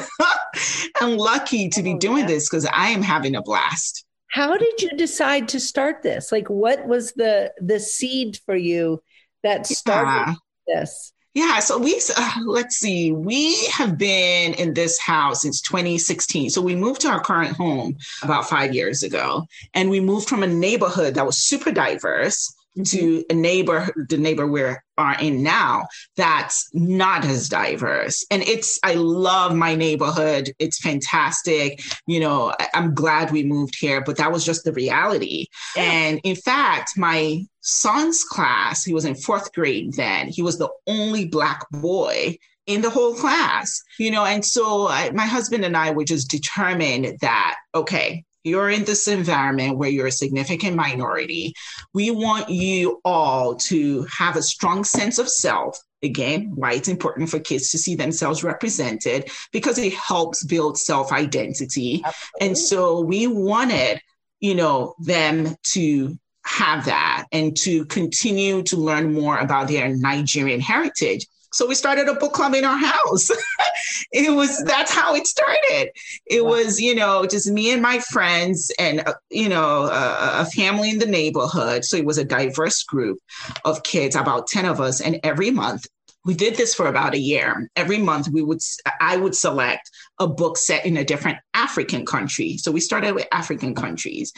and 1.01 1.17
lucky 1.17 1.69
to 1.69 1.83
be 1.83 1.93
oh, 1.93 1.99
doing 1.99 2.25
this 2.25 2.49
because 2.49 2.65
i 2.65 2.87
am 2.87 3.01
having 3.01 3.35
a 3.35 3.41
blast 3.41 4.05
how 4.33 4.57
did 4.57 4.81
you 4.81 4.89
decide 4.97 5.47
to 5.47 5.59
start 5.59 6.01
this 6.01 6.31
like 6.31 6.49
what 6.49 6.87
was 6.87 7.13
the 7.13 7.53
the 7.61 7.79
seed 7.79 8.39
for 8.47 8.55
you 8.55 9.01
that 9.43 9.67
started 9.67 10.31
yeah. 10.67 10.81
this 10.81 11.13
yeah, 11.35 11.59
so 11.59 11.79
we 11.79 11.99
uh, 12.15 12.31
let's 12.45 12.75
see, 12.75 13.11
we 13.11 13.65
have 13.67 13.97
been 13.97 14.53
in 14.53 14.73
this 14.73 14.99
house 14.99 15.41
since 15.41 15.61
2016. 15.61 16.51
So 16.51 16.61
we 16.61 16.75
moved 16.75 17.01
to 17.01 17.09
our 17.09 17.21
current 17.21 17.55
home 17.57 17.97
about 18.21 18.47
five 18.47 18.75
years 18.75 19.01
ago, 19.01 19.45
and 19.73 19.89
we 19.89 19.99
moved 19.99 20.29
from 20.29 20.43
a 20.43 20.47
neighborhood 20.47 21.15
that 21.15 21.25
was 21.25 21.39
super 21.39 21.71
diverse. 21.71 22.53
Mm-hmm. 22.75 22.97
to 22.97 23.23
a 23.29 23.35
neighbor, 23.35 23.87
the 24.09 24.17
neighbor 24.17 24.47
we 24.47 24.63
are 24.97 25.19
in 25.21 25.43
now, 25.43 25.85
that's 26.17 26.67
not 26.73 27.23
as 27.23 27.47
diverse. 27.47 28.25
And 28.31 28.41
it's, 28.41 28.79
I 28.81 28.95
love 28.95 29.53
my 29.53 29.75
neighborhood. 29.75 30.51
It's 30.57 30.79
fantastic. 30.79 31.83
You 32.07 32.19
know, 32.19 32.51
I, 32.59 32.69
am 32.73 32.95
glad 32.95 33.29
we 33.29 33.43
moved 33.43 33.75
here, 33.77 34.01
but 34.01 34.17
that 34.17 34.31
was 34.31 34.43
just 34.43 34.63
the 34.63 34.73
reality. 34.73 35.45
Yeah. 35.75 35.83
And 35.83 36.21
in 36.23 36.35
fact, 36.35 36.97
my 36.97 37.43
son's 37.61 38.23
class, 38.23 38.83
he 38.83 38.91
was 38.91 39.05
in 39.05 39.13
fourth 39.13 39.53
grade 39.53 39.93
then, 39.93 40.29
he 40.29 40.41
was 40.41 40.57
the 40.57 40.69
only 40.87 41.25
Black 41.25 41.69
boy 41.69 42.39
in 42.65 42.81
the 42.81 42.89
whole 42.89 43.13
class, 43.13 43.83
you 43.99 44.09
know, 44.09 44.25
and 44.25 44.43
so 44.43 44.87
I, 44.87 45.11
my 45.11 45.25
husband 45.25 45.63
and 45.63 45.77
I 45.77 45.91
were 45.91 46.05
just 46.05 46.31
determined 46.31 47.19
that, 47.21 47.55
okay, 47.75 48.23
you're 48.43 48.69
in 48.69 48.83
this 48.83 49.07
environment 49.07 49.77
where 49.77 49.89
you're 49.89 50.07
a 50.07 50.11
significant 50.11 50.75
minority. 50.75 51.53
We 51.93 52.11
want 52.11 52.49
you 52.49 53.01
all 53.05 53.55
to 53.55 54.03
have 54.03 54.35
a 54.35 54.41
strong 54.41 54.83
sense 54.83 55.17
of 55.19 55.29
self. 55.29 55.79
Again, 56.01 56.51
why 56.55 56.73
it's 56.73 56.89
important 56.89 57.29
for 57.29 57.39
kids 57.39 57.71
to 57.71 57.77
see 57.77 57.95
themselves 57.95 58.43
represented 58.43 59.31
because 59.53 59.77
it 59.77 59.93
helps 59.93 60.43
build 60.43 60.77
self 60.77 61.13
identity. 61.13 62.03
And 62.41 62.57
so 62.57 62.99
we 62.99 63.27
wanted, 63.27 64.01
you 64.41 64.55
know, 64.55 64.95
them 64.99 65.55
to 65.73 66.17
have 66.45 66.85
that 66.85 67.25
and 67.31 67.55
to 67.55 67.85
continue 67.85 68.63
to 68.63 68.75
learn 68.75 69.13
more 69.13 69.37
about 69.37 69.69
their 69.69 69.95
Nigerian 69.95 70.59
heritage. 70.59 71.25
So 71.53 71.67
we 71.67 71.75
started 71.75 72.07
a 72.07 72.15
book 72.15 72.33
club 72.33 72.55
in 72.55 72.65
our 72.65 72.77
house. 72.77 73.29
it 74.11 74.35
was 74.35 74.63
that's 74.63 74.91
how 74.91 75.15
it 75.15 75.27
started. 75.27 75.91
It 76.25 76.43
wow. 76.43 76.51
was 76.51 76.81
you 76.81 76.95
know 76.95 77.25
just 77.25 77.49
me 77.49 77.71
and 77.71 77.81
my 77.81 77.99
friends 77.99 78.71
and 78.79 79.01
uh, 79.07 79.13
you 79.29 79.49
know 79.49 79.83
uh, 79.83 80.45
a 80.45 80.45
family 80.45 80.89
in 80.89 80.99
the 80.99 81.05
neighborhood. 81.05 81.85
So 81.85 81.97
it 81.97 82.05
was 82.05 82.17
a 82.17 82.25
diverse 82.25 82.83
group 82.83 83.19
of 83.65 83.83
kids, 83.83 84.15
about 84.15 84.47
ten 84.47 84.65
of 84.65 84.81
us, 84.81 84.99
and 84.99 85.19
every 85.23 85.51
month 85.51 85.85
we 86.25 86.33
did 86.33 86.55
this 86.55 86.73
for 86.73 86.87
about 86.87 87.13
a 87.13 87.19
year. 87.19 87.69
Every 87.75 87.97
month 87.97 88.29
we 88.29 88.41
would 88.41 88.59
I 89.01 89.17
would 89.17 89.35
select 89.35 89.89
a 90.19 90.27
book 90.27 90.57
set 90.57 90.85
in 90.85 90.97
a 90.97 91.03
different 91.03 91.39
African 91.53 92.05
country. 92.05 92.57
So 92.57 92.71
we 92.71 92.79
started 92.79 93.13
with 93.13 93.27
African 93.31 93.75
countries. 93.75 94.31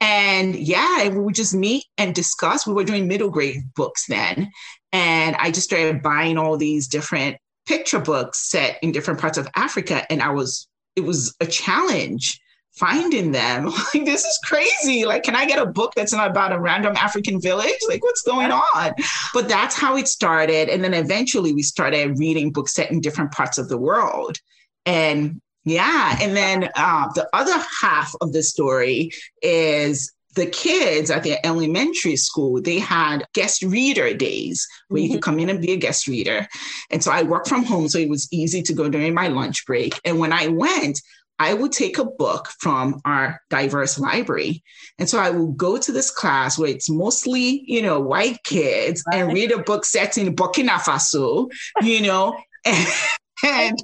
And 0.00 0.54
yeah, 0.54 1.08
we 1.08 1.18
would 1.18 1.34
just 1.34 1.54
meet 1.54 1.84
and 1.98 2.14
discuss. 2.14 2.66
We 2.66 2.74
were 2.74 2.84
doing 2.84 3.08
middle 3.08 3.30
grade 3.30 3.62
books 3.74 4.06
then. 4.06 4.50
And 4.94 5.34
I 5.40 5.50
just 5.50 5.66
started 5.66 6.02
buying 6.02 6.38
all 6.38 6.56
these 6.56 6.86
different 6.86 7.36
picture 7.66 7.98
books 7.98 8.48
set 8.48 8.78
in 8.80 8.92
different 8.92 9.20
parts 9.20 9.36
of 9.36 9.48
Africa. 9.56 10.10
And 10.10 10.22
I 10.22 10.30
was, 10.30 10.68
it 10.94 11.00
was 11.00 11.34
a 11.40 11.46
challenge 11.46 12.40
finding 12.76 13.32
them. 13.32 13.72
Like, 13.94 14.04
this 14.04 14.24
is 14.24 14.38
crazy. 14.44 15.04
Like, 15.04 15.24
can 15.24 15.34
I 15.34 15.46
get 15.46 15.60
a 15.60 15.66
book 15.66 15.94
that's 15.96 16.12
not 16.12 16.30
about 16.30 16.52
a 16.52 16.60
random 16.60 16.94
African 16.96 17.40
village? 17.40 17.78
Like, 17.88 18.04
what's 18.04 18.22
going 18.22 18.52
on? 18.52 18.94
But 19.32 19.48
that's 19.48 19.74
how 19.74 19.96
it 19.96 20.06
started. 20.06 20.68
And 20.68 20.82
then 20.84 20.94
eventually 20.94 21.52
we 21.52 21.62
started 21.62 22.18
reading 22.18 22.52
books 22.52 22.74
set 22.74 22.92
in 22.92 23.00
different 23.00 23.32
parts 23.32 23.58
of 23.58 23.68
the 23.68 23.78
world. 23.78 24.38
And 24.86 25.40
yeah. 25.64 26.18
And 26.20 26.36
then 26.36 26.70
uh, 26.76 27.08
the 27.14 27.28
other 27.32 27.64
half 27.80 28.14
of 28.20 28.32
the 28.32 28.42
story 28.44 29.10
is 29.42 30.12
the 30.34 30.46
kids 30.46 31.10
at 31.10 31.22
the 31.22 31.44
elementary 31.46 32.16
school, 32.16 32.60
they 32.60 32.78
had 32.78 33.24
guest 33.34 33.62
reader 33.62 34.14
days 34.14 34.66
where 34.88 35.00
mm-hmm. 35.00 35.06
you 35.06 35.14
could 35.14 35.22
come 35.22 35.38
in 35.38 35.48
and 35.48 35.60
be 35.60 35.72
a 35.72 35.76
guest 35.76 36.06
reader. 36.06 36.46
And 36.90 37.02
so 37.02 37.10
I 37.10 37.22
worked 37.22 37.48
from 37.48 37.64
home, 37.64 37.88
so 37.88 37.98
it 37.98 38.08
was 38.08 38.28
easy 38.32 38.62
to 38.62 38.72
go 38.72 38.88
during 38.88 39.14
my 39.14 39.28
lunch 39.28 39.64
break. 39.66 39.98
And 40.04 40.18
when 40.18 40.32
I 40.32 40.48
went, 40.48 41.00
I 41.38 41.54
would 41.54 41.72
take 41.72 41.98
a 41.98 42.04
book 42.04 42.48
from 42.60 43.00
our 43.04 43.40
diverse 43.50 43.98
library. 43.98 44.62
And 44.98 45.08
so 45.08 45.18
I 45.18 45.30
will 45.30 45.52
go 45.52 45.78
to 45.78 45.92
this 45.92 46.10
class 46.10 46.58
where 46.58 46.70
it's 46.70 46.88
mostly, 46.88 47.64
you 47.66 47.82
know, 47.82 47.98
white 48.00 48.42
kids 48.44 49.02
right. 49.10 49.22
and 49.22 49.32
read 49.32 49.50
a 49.50 49.62
book 49.62 49.84
set 49.84 50.16
in 50.16 50.36
Burkina 50.36 50.78
Faso, 50.78 51.50
you 51.82 52.02
know, 52.02 52.36
and, 52.64 52.88
and, 53.44 53.78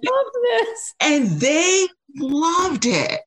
and 1.00 1.28
they 1.40 1.88
loved 2.16 2.86
it. 2.86 3.20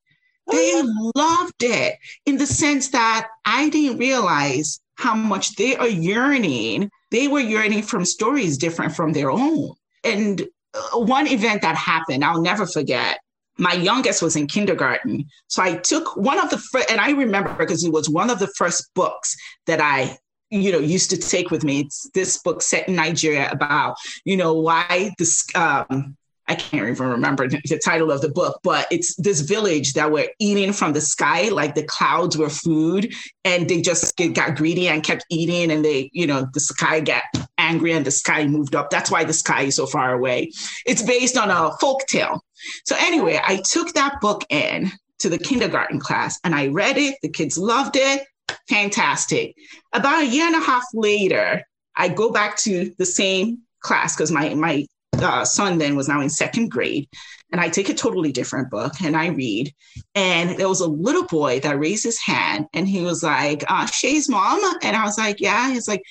They 0.54 0.82
loved 1.16 1.62
it 1.62 1.96
in 2.26 2.38
the 2.38 2.46
sense 2.46 2.90
that 2.90 3.28
I 3.46 3.70
didn't 3.70 3.98
realize 3.98 4.80
how 4.96 5.16
much 5.16 5.56
they 5.56 5.76
are 5.76 5.88
yearning. 5.88 6.90
They 7.12 7.28
were 7.28 7.40
yearning 7.40 7.84
from 7.84 8.06
stories 8.06 8.58
different 8.58 8.96
from 8.96 9.14
their 9.14 9.32
own. 9.32 9.74
And 10.04 10.48
uh, 10.74 11.00
one 11.00 11.28
event 11.28 11.62
that 11.62 11.76
happened, 11.76 12.24
I'll 12.24 12.42
never 12.42 12.66
forget. 12.66 13.20
My 13.58 13.74
youngest 13.74 14.22
was 14.22 14.36
in 14.36 14.48
kindergarten. 14.48 15.26
So 15.48 15.62
I 15.62 15.76
took 15.76 16.16
one 16.16 16.40
of 16.40 16.50
the 16.50 16.58
first, 16.58 16.90
and 16.90 17.00
I 17.00 17.12
remember 17.12 17.56
because 17.58 17.84
it 17.84 17.94
was 17.94 18.10
one 18.10 18.30
of 18.30 18.40
the 18.40 18.48
first 18.48 18.94
books 18.96 19.36
that 19.68 19.80
I 19.82 20.18
you 20.50 20.72
know 20.72 20.80
used 20.80 21.10
to 21.10 21.18
take 21.18 21.50
with 21.50 21.64
me 21.64 21.80
it's 21.80 22.10
this 22.14 22.38
book 22.38 22.62
set 22.62 22.88
in 22.88 22.96
nigeria 22.96 23.50
about 23.50 23.96
you 24.24 24.38
know 24.38 24.54
why 24.54 25.12
this 25.18 25.44
um, 25.56 26.16
I 26.48 26.56
can't 26.56 26.90
even 26.90 27.08
remember 27.08 27.48
the 27.48 27.82
title 27.84 28.12
of 28.12 28.22
the 28.22 28.30
book, 28.30 28.60
but 28.64 28.86
it's 28.92 29.16
this 29.16 29.42
village 29.42 29.94
that 29.94 30.12
were 30.12 30.28
eating 30.40 30.74
from 30.74 30.94
the 30.94 31.02
sky, 31.02 31.48
like 31.50 31.76
the 31.76 31.84
clouds 31.84 32.38
were 32.38 32.50
food, 32.50 33.14
and 33.46 33.70
they 33.70 33.82
just 33.82 34.16
got 34.34 34.56
greedy 34.56 34.90
and 34.90 35.04
kept 35.04 35.26
eating, 35.30 35.72
and 35.72 35.86
they, 35.86 36.10
you 36.14 36.28
know, 36.28 36.48
the 36.54 36.60
sky 36.60 37.00
got 37.00 37.24
angry 37.58 37.94
and 37.94 38.06
the 38.06 38.12
sky 38.12 38.46
moved 38.46 38.76
up. 38.76 38.90
That's 38.90 39.10
why 39.10 39.24
the 39.24 39.34
sky 39.34 39.64
is 39.64 39.76
so 39.76 39.86
far 39.86 40.14
away. 40.14 40.52
It's 40.86 41.02
based 41.02 41.38
on 41.38 41.50
a 41.50 41.72
folk 41.80 42.02
tale. 42.08 42.44
So 42.86 42.96
anyway, 43.00 43.40
I 43.46 43.58
took 43.58 43.94
that 43.94 44.20
book 44.22 44.46
in 44.50 44.92
to 45.20 45.30
the 45.30 45.38
kindergarten 45.38 46.00
class 46.00 46.40
and 46.44 46.54
I 46.54 46.68
read 46.68 46.98
it. 46.98 47.16
The 47.22 47.30
kids 47.30 47.58
loved 47.58 47.96
it. 47.96 48.24
Fantastic. 48.70 49.56
About 49.94 50.24
a 50.24 50.28
year 50.28 50.46
and 50.46 50.56
a 50.56 50.60
half 50.60 50.84
later, 50.94 51.64
I 51.96 52.10
go 52.10 52.32
back 52.32 52.58
to 52.58 52.94
the 52.98 53.06
same 53.06 53.60
class 53.82 54.16
because 54.16 54.32
my 54.32 54.54
my 54.56 54.86
uh, 55.24 55.46
son 55.46 55.78
then 55.78 55.96
was 55.96 56.08
now 56.08 56.22
in 56.22 56.30
second 56.30 56.70
grade. 56.70 57.08
And 57.52 57.62
I 57.62 57.70
take 57.70 57.90
a 57.90 57.94
totally 57.94 58.32
different 58.32 58.72
book 58.72 58.94
and 59.04 59.16
I 59.16 59.28
read. 59.28 59.74
And 60.16 60.58
there 60.58 60.70
was 60.70 60.82
a 60.82 60.88
little 60.88 61.26
boy 61.26 61.60
that 61.60 61.80
raised 61.80 62.04
his 62.04 62.20
hand 62.20 62.66
and 62.74 62.88
he 62.88 63.02
was 63.02 63.22
like, 63.22 63.64
uh, 63.68 63.86
Shay's 63.86 64.28
mom. 64.28 64.60
And 64.82 64.96
I 64.96 65.04
was 65.04 65.20
like, 65.20 65.40
yeah. 65.40 65.70
He's 65.70 65.88
like, 65.88 66.02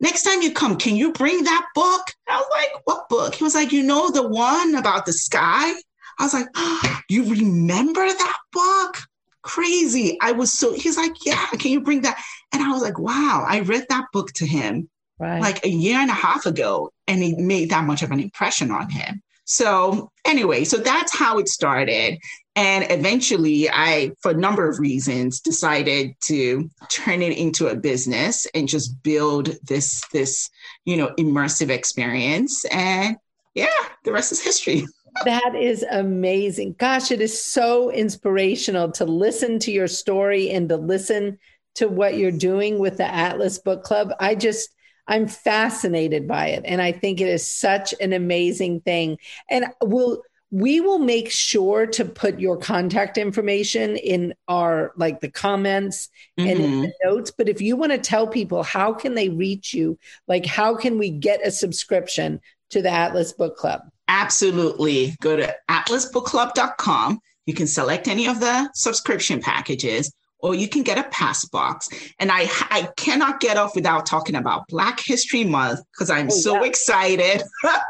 next 0.00 0.22
time 0.22 0.40
you 0.40 0.52
come, 0.52 0.76
can 0.76 0.96
you 0.96 1.12
bring 1.12 1.44
that 1.44 1.66
book? 1.74 2.02
I 2.26 2.38
was 2.38 2.48
like, 2.50 2.86
what 2.86 3.08
book? 3.10 3.34
He 3.34 3.44
was 3.44 3.54
like, 3.54 3.72
you 3.72 3.82
know, 3.82 4.10
the 4.10 4.26
one 4.26 4.74
about 4.74 5.04
the 5.04 5.12
sky? 5.12 5.72
I 6.18 6.22
was 6.22 6.32
like, 6.32 6.48
oh, 6.56 7.00
you 7.10 7.24
remember 7.24 8.06
that 8.06 8.38
book? 8.52 8.96
Crazy. 9.42 10.16
I 10.22 10.32
was 10.32 10.52
so, 10.52 10.72
he's 10.72 10.96
like, 10.96 11.12
yeah, 11.26 11.46
can 11.58 11.70
you 11.70 11.82
bring 11.82 12.00
that? 12.02 12.18
And 12.52 12.62
I 12.62 12.70
was 12.70 12.82
like, 12.82 12.98
wow, 12.98 13.44
I 13.46 13.60
read 13.60 13.84
that 13.90 14.06
book 14.12 14.32
to 14.32 14.46
him 14.46 14.88
right. 15.18 15.40
like 15.40 15.64
a 15.64 15.68
year 15.68 15.98
and 15.98 16.10
a 16.10 16.14
half 16.14 16.46
ago, 16.46 16.90
and 17.06 17.22
it 17.22 17.38
made 17.38 17.70
that 17.70 17.84
much 17.84 18.02
of 18.02 18.10
an 18.10 18.20
impression 18.20 18.70
on 18.70 18.90
him. 18.90 19.22
So, 19.44 20.10
anyway, 20.24 20.64
so 20.64 20.76
that's 20.76 21.16
how 21.16 21.38
it 21.38 21.48
started. 21.48 22.18
And 22.56 22.86
eventually, 22.90 23.68
I, 23.70 24.12
for 24.20 24.32
a 24.32 24.36
number 24.36 24.68
of 24.68 24.80
reasons, 24.80 25.40
decided 25.40 26.14
to 26.22 26.68
turn 26.88 27.22
it 27.22 27.36
into 27.36 27.68
a 27.68 27.76
business 27.76 28.46
and 28.54 28.66
just 28.66 29.02
build 29.02 29.50
this, 29.62 30.02
this, 30.12 30.48
you 30.84 30.96
know, 30.96 31.12
immersive 31.18 31.68
experience. 31.68 32.64
And 32.66 33.16
yeah, 33.54 33.66
the 34.04 34.12
rest 34.12 34.32
is 34.32 34.42
history. 34.42 34.86
that 35.24 35.54
is 35.54 35.84
amazing. 35.90 36.74
Gosh, 36.78 37.10
it 37.10 37.20
is 37.20 37.40
so 37.40 37.90
inspirational 37.90 38.90
to 38.92 39.04
listen 39.04 39.58
to 39.60 39.70
your 39.70 39.88
story 39.88 40.50
and 40.50 40.68
to 40.70 40.76
listen 40.76 41.38
to 41.76 41.88
what 41.88 42.16
you're 42.16 42.32
doing 42.32 42.78
with 42.78 42.96
the 42.96 43.06
Atlas 43.06 43.58
Book 43.58 43.82
Club. 43.82 44.12
I 44.18 44.34
just, 44.34 44.70
I'm 45.08 45.28
fascinated 45.28 46.26
by 46.26 46.48
it. 46.48 46.62
And 46.64 46.82
I 46.82 46.92
think 46.92 47.20
it 47.20 47.28
is 47.28 47.46
such 47.46 47.94
an 48.00 48.12
amazing 48.12 48.80
thing. 48.80 49.18
And 49.48 49.66
we'll, 49.82 50.22
we 50.50 50.80
will 50.80 50.98
make 50.98 51.30
sure 51.30 51.86
to 51.86 52.04
put 52.04 52.38
your 52.38 52.56
contact 52.56 53.18
information 53.18 53.96
in 53.96 54.32
our 54.48 54.92
like 54.96 55.20
the 55.20 55.30
comments 55.30 56.08
mm-hmm. 56.38 56.48
and 56.48 56.60
in 56.60 56.70
the 56.82 56.86
mm-hmm. 56.88 57.08
notes 57.08 57.32
but 57.36 57.48
if 57.48 57.60
you 57.60 57.76
want 57.76 57.92
to 57.92 57.98
tell 57.98 58.26
people 58.26 58.62
how 58.62 58.92
can 58.92 59.14
they 59.14 59.28
reach 59.28 59.74
you 59.74 59.98
like 60.28 60.46
how 60.46 60.74
can 60.74 60.98
we 60.98 61.10
get 61.10 61.44
a 61.44 61.50
subscription 61.50 62.40
to 62.70 62.80
the 62.80 62.90
atlas 62.90 63.32
book 63.32 63.56
club 63.56 63.82
absolutely 64.08 65.16
go 65.20 65.36
to 65.36 65.54
atlasbookclub.com 65.68 67.18
you 67.46 67.54
can 67.54 67.66
select 67.66 68.06
any 68.06 68.28
of 68.28 68.38
the 68.38 68.70
subscription 68.72 69.40
packages 69.40 70.12
or 70.46 70.54
you 70.54 70.68
can 70.68 70.84
get 70.84 70.96
a 70.96 71.02
pass 71.10 71.44
box. 71.44 71.88
And 72.20 72.30
I, 72.30 72.46
I 72.70 72.88
cannot 72.96 73.40
get 73.40 73.56
off 73.56 73.74
without 73.74 74.06
talking 74.06 74.36
about 74.36 74.68
Black 74.68 75.00
History 75.00 75.42
Month 75.42 75.80
because 75.90 76.08
I'm 76.08 76.26
oh, 76.26 76.30
so 76.30 76.54
yeah. 76.54 76.68
excited. 76.68 77.42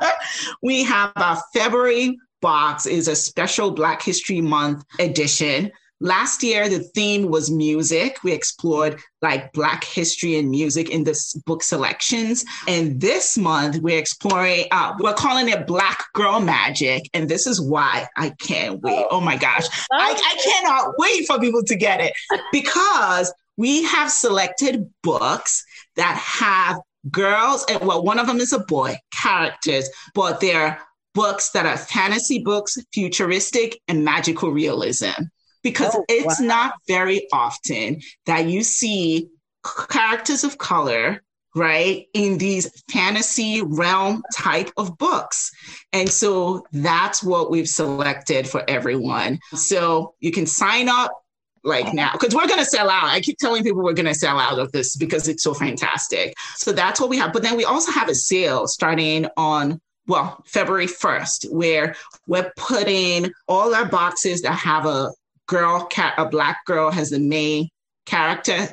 we 0.62 0.82
have 0.84 1.12
our 1.16 1.38
February 1.52 2.16
box 2.40 2.86
is 2.86 3.08
a 3.08 3.16
special 3.16 3.70
Black 3.72 4.00
History 4.00 4.40
Month 4.40 4.84
edition. 4.98 5.70
Last 6.00 6.42
year, 6.42 6.68
the 6.68 6.80
theme 6.80 7.30
was 7.30 7.50
music. 7.50 8.18
We 8.22 8.32
explored 8.32 9.00
like 9.22 9.52
Black 9.52 9.82
history 9.82 10.36
and 10.36 10.50
music 10.50 10.90
in 10.90 11.04
this 11.04 11.32
book 11.46 11.62
selections. 11.62 12.44
And 12.68 13.00
this 13.00 13.38
month, 13.38 13.78
we're 13.78 13.98
exploring, 13.98 14.66
uh, 14.72 14.94
we're 15.00 15.14
calling 15.14 15.48
it 15.48 15.66
Black 15.66 16.04
Girl 16.12 16.40
Magic. 16.40 17.08
And 17.14 17.30
this 17.30 17.46
is 17.46 17.62
why 17.62 18.08
I 18.14 18.30
can't 18.40 18.82
wait. 18.82 19.06
Oh 19.10 19.22
my 19.22 19.36
gosh. 19.36 19.66
I, 19.90 20.12
I 20.12 20.36
cannot 20.44 20.94
wait 20.98 21.26
for 21.26 21.38
people 21.38 21.62
to 21.62 21.74
get 21.74 22.00
it 22.00 22.12
because 22.52 23.32
we 23.56 23.84
have 23.84 24.10
selected 24.10 24.90
books 25.02 25.64
that 25.96 26.14
have 26.16 26.78
girls, 27.10 27.64
and 27.70 27.86
well, 27.86 28.04
one 28.04 28.18
of 28.18 28.26
them 28.26 28.38
is 28.38 28.52
a 28.52 28.58
boy, 28.58 28.98
characters, 29.12 29.88
but 30.14 30.40
they're 30.40 30.78
books 31.14 31.50
that 31.50 31.64
are 31.64 31.78
fantasy 31.78 32.40
books, 32.40 32.76
futuristic, 32.92 33.80
and 33.88 34.04
magical 34.04 34.50
realism 34.50 35.22
because 35.66 35.96
oh, 35.96 36.04
it's 36.08 36.40
wow. 36.40 36.46
not 36.46 36.74
very 36.86 37.26
often 37.32 38.00
that 38.26 38.46
you 38.46 38.62
see 38.62 39.28
characters 39.88 40.44
of 40.44 40.58
color 40.58 41.20
right 41.56 42.06
in 42.14 42.38
these 42.38 42.70
fantasy 42.88 43.62
realm 43.62 44.22
type 44.32 44.70
of 44.76 44.96
books. 44.96 45.50
And 45.92 46.08
so 46.08 46.64
that's 46.70 47.20
what 47.20 47.50
we've 47.50 47.68
selected 47.68 48.46
for 48.46 48.62
everyone. 48.68 49.40
So 49.54 50.14
you 50.20 50.30
can 50.30 50.46
sign 50.46 50.88
up 50.88 51.10
like 51.64 51.92
now 51.92 52.12
because 52.12 52.32
we're 52.32 52.46
going 52.46 52.60
to 52.60 52.64
sell 52.64 52.88
out. 52.88 53.06
I 53.06 53.20
keep 53.20 53.38
telling 53.38 53.64
people 53.64 53.82
we're 53.82 53.92
going 53.92 54.06
to 54.06 54.14
sell 54.14 54.38
out 54.38 54.60
of 54.60 54.70
this 54.70 54.94
because 54.94 55.26
it's 55.26 55.42
so 55.42 55.52
fantastic. 55.52 56.32
So 56.54 56.70
that's 56.70 57.00
what 57.00 57.10
we 57.10 57.18
have. 57.18 57.32
But 57.32 57.42
then 57.42 57.56
we 57.56 57.64
also 57.64 57.90
have 57.90 58.08
a 58.08 58.14
sale 58.14 58.68
starting 58.68 59.26
on 59.36 59.80
well 60.06 60.40
february 60.46 60.86
1st 60.86 61.50
where 61.50 61.96
we're 62.28 62.52
putting 62.56 63.32
all 63.48 63.74
our 63.74 63.86
boxes 63.86 64.42
that 64.42 64.52
have 64.52 64.86
a 64.86 65.10
girl, 65.46 65.84
cat 65.86 66.14
a 66.18 66.26
black 66.26 66.64
girl 66.66 66.90
has 66.90 67.10
the 67.10 67.20
main 67.20 67.68
character 68.04 68.68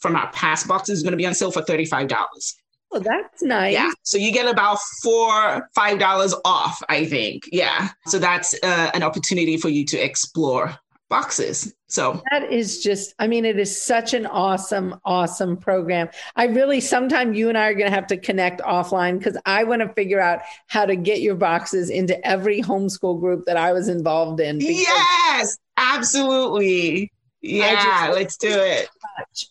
from 0.00 0.16
our 0.16 0.30
pass 0.32 0.64
boxes 0.64 0.98
is 0.98 1.02
going 1.02 1.12
to 1.12 1.16
be 1.16 1.26
on 1.26 1.34
sale 1.34 1.50
for 1.50 1.62
$35. 1.62 2.54
Oh, 2.92 3.00
that's 3.00 3.42
nice. 3.42 3.72
Yeah. 3.72 3.90
So 4.02 4.16
you 4.16 4.32
get 4.32 4.48
about 4.48 4.78
four, 5.02 5.68
five 5.74 5.98
dollars 5.98 6.34
off, 6.44 6.80
I 6.88 7.04
think. 7.04 7.48
Yeah. 7.50 7.88
So 8.06 8.18
that's 8.18 8.54
uh, 8.62 8.90
an 8.94 9.02
opportunity 9.02 9.56
for 9.56 9.68
you 9.68 9.84
to 9.86 9.98
explore 9.98 10.78
boxes. 11.08 11.74
So 11.88 12.22
that 12.30 12.50
is 12.50 12.82
just, 12.82 13.14
I 13.18 13.26
mean, 13.26 13.44
it 13.44 13.58
is 13.58 13.80
such 13.80 14.12
an 14.14 14.26
awesome, 14.26 14.98
awesome 15.04 15.56
program. 15.56 16.08
I 16.34 16.46
really, 16.46 16.80
sometime 16.80 17.32
you 17.34 17.48
and 17.48 17.56
I 17.56 17.68
are 17.68 17.74
going 17.74 17.90
to 17.90 17.94
have 17.94 18.08
to 18.08 18.16
connect 18.16 18.60
offline 18.60 19.18
because 19.18 19.36
I 19.46 19.64
want 19.64 19.82
to 19.82 19.88
figure 19.90 20.20
out 20.20 20.40
how 20.66 20.84
to 20.84 20.96
get 20.96 21.20
your 21.20 21.36
boxes 21.36 21.90
into 21.90 22.24
every 22.26 22.60
homeschool 22.60 23.20
group 23.20 23.44
that 23.46 23.56
I 23.56 23.72
was 23.72 23.88
involved 23.88 24.40
in. 24.40 24.60
Yes, 24.60 25.58
absolutely. 25.76 27.12
Yeah, 27.42 28.10
let's 28.12 28.36
do 28.36 28.48
it. 28.50 28.88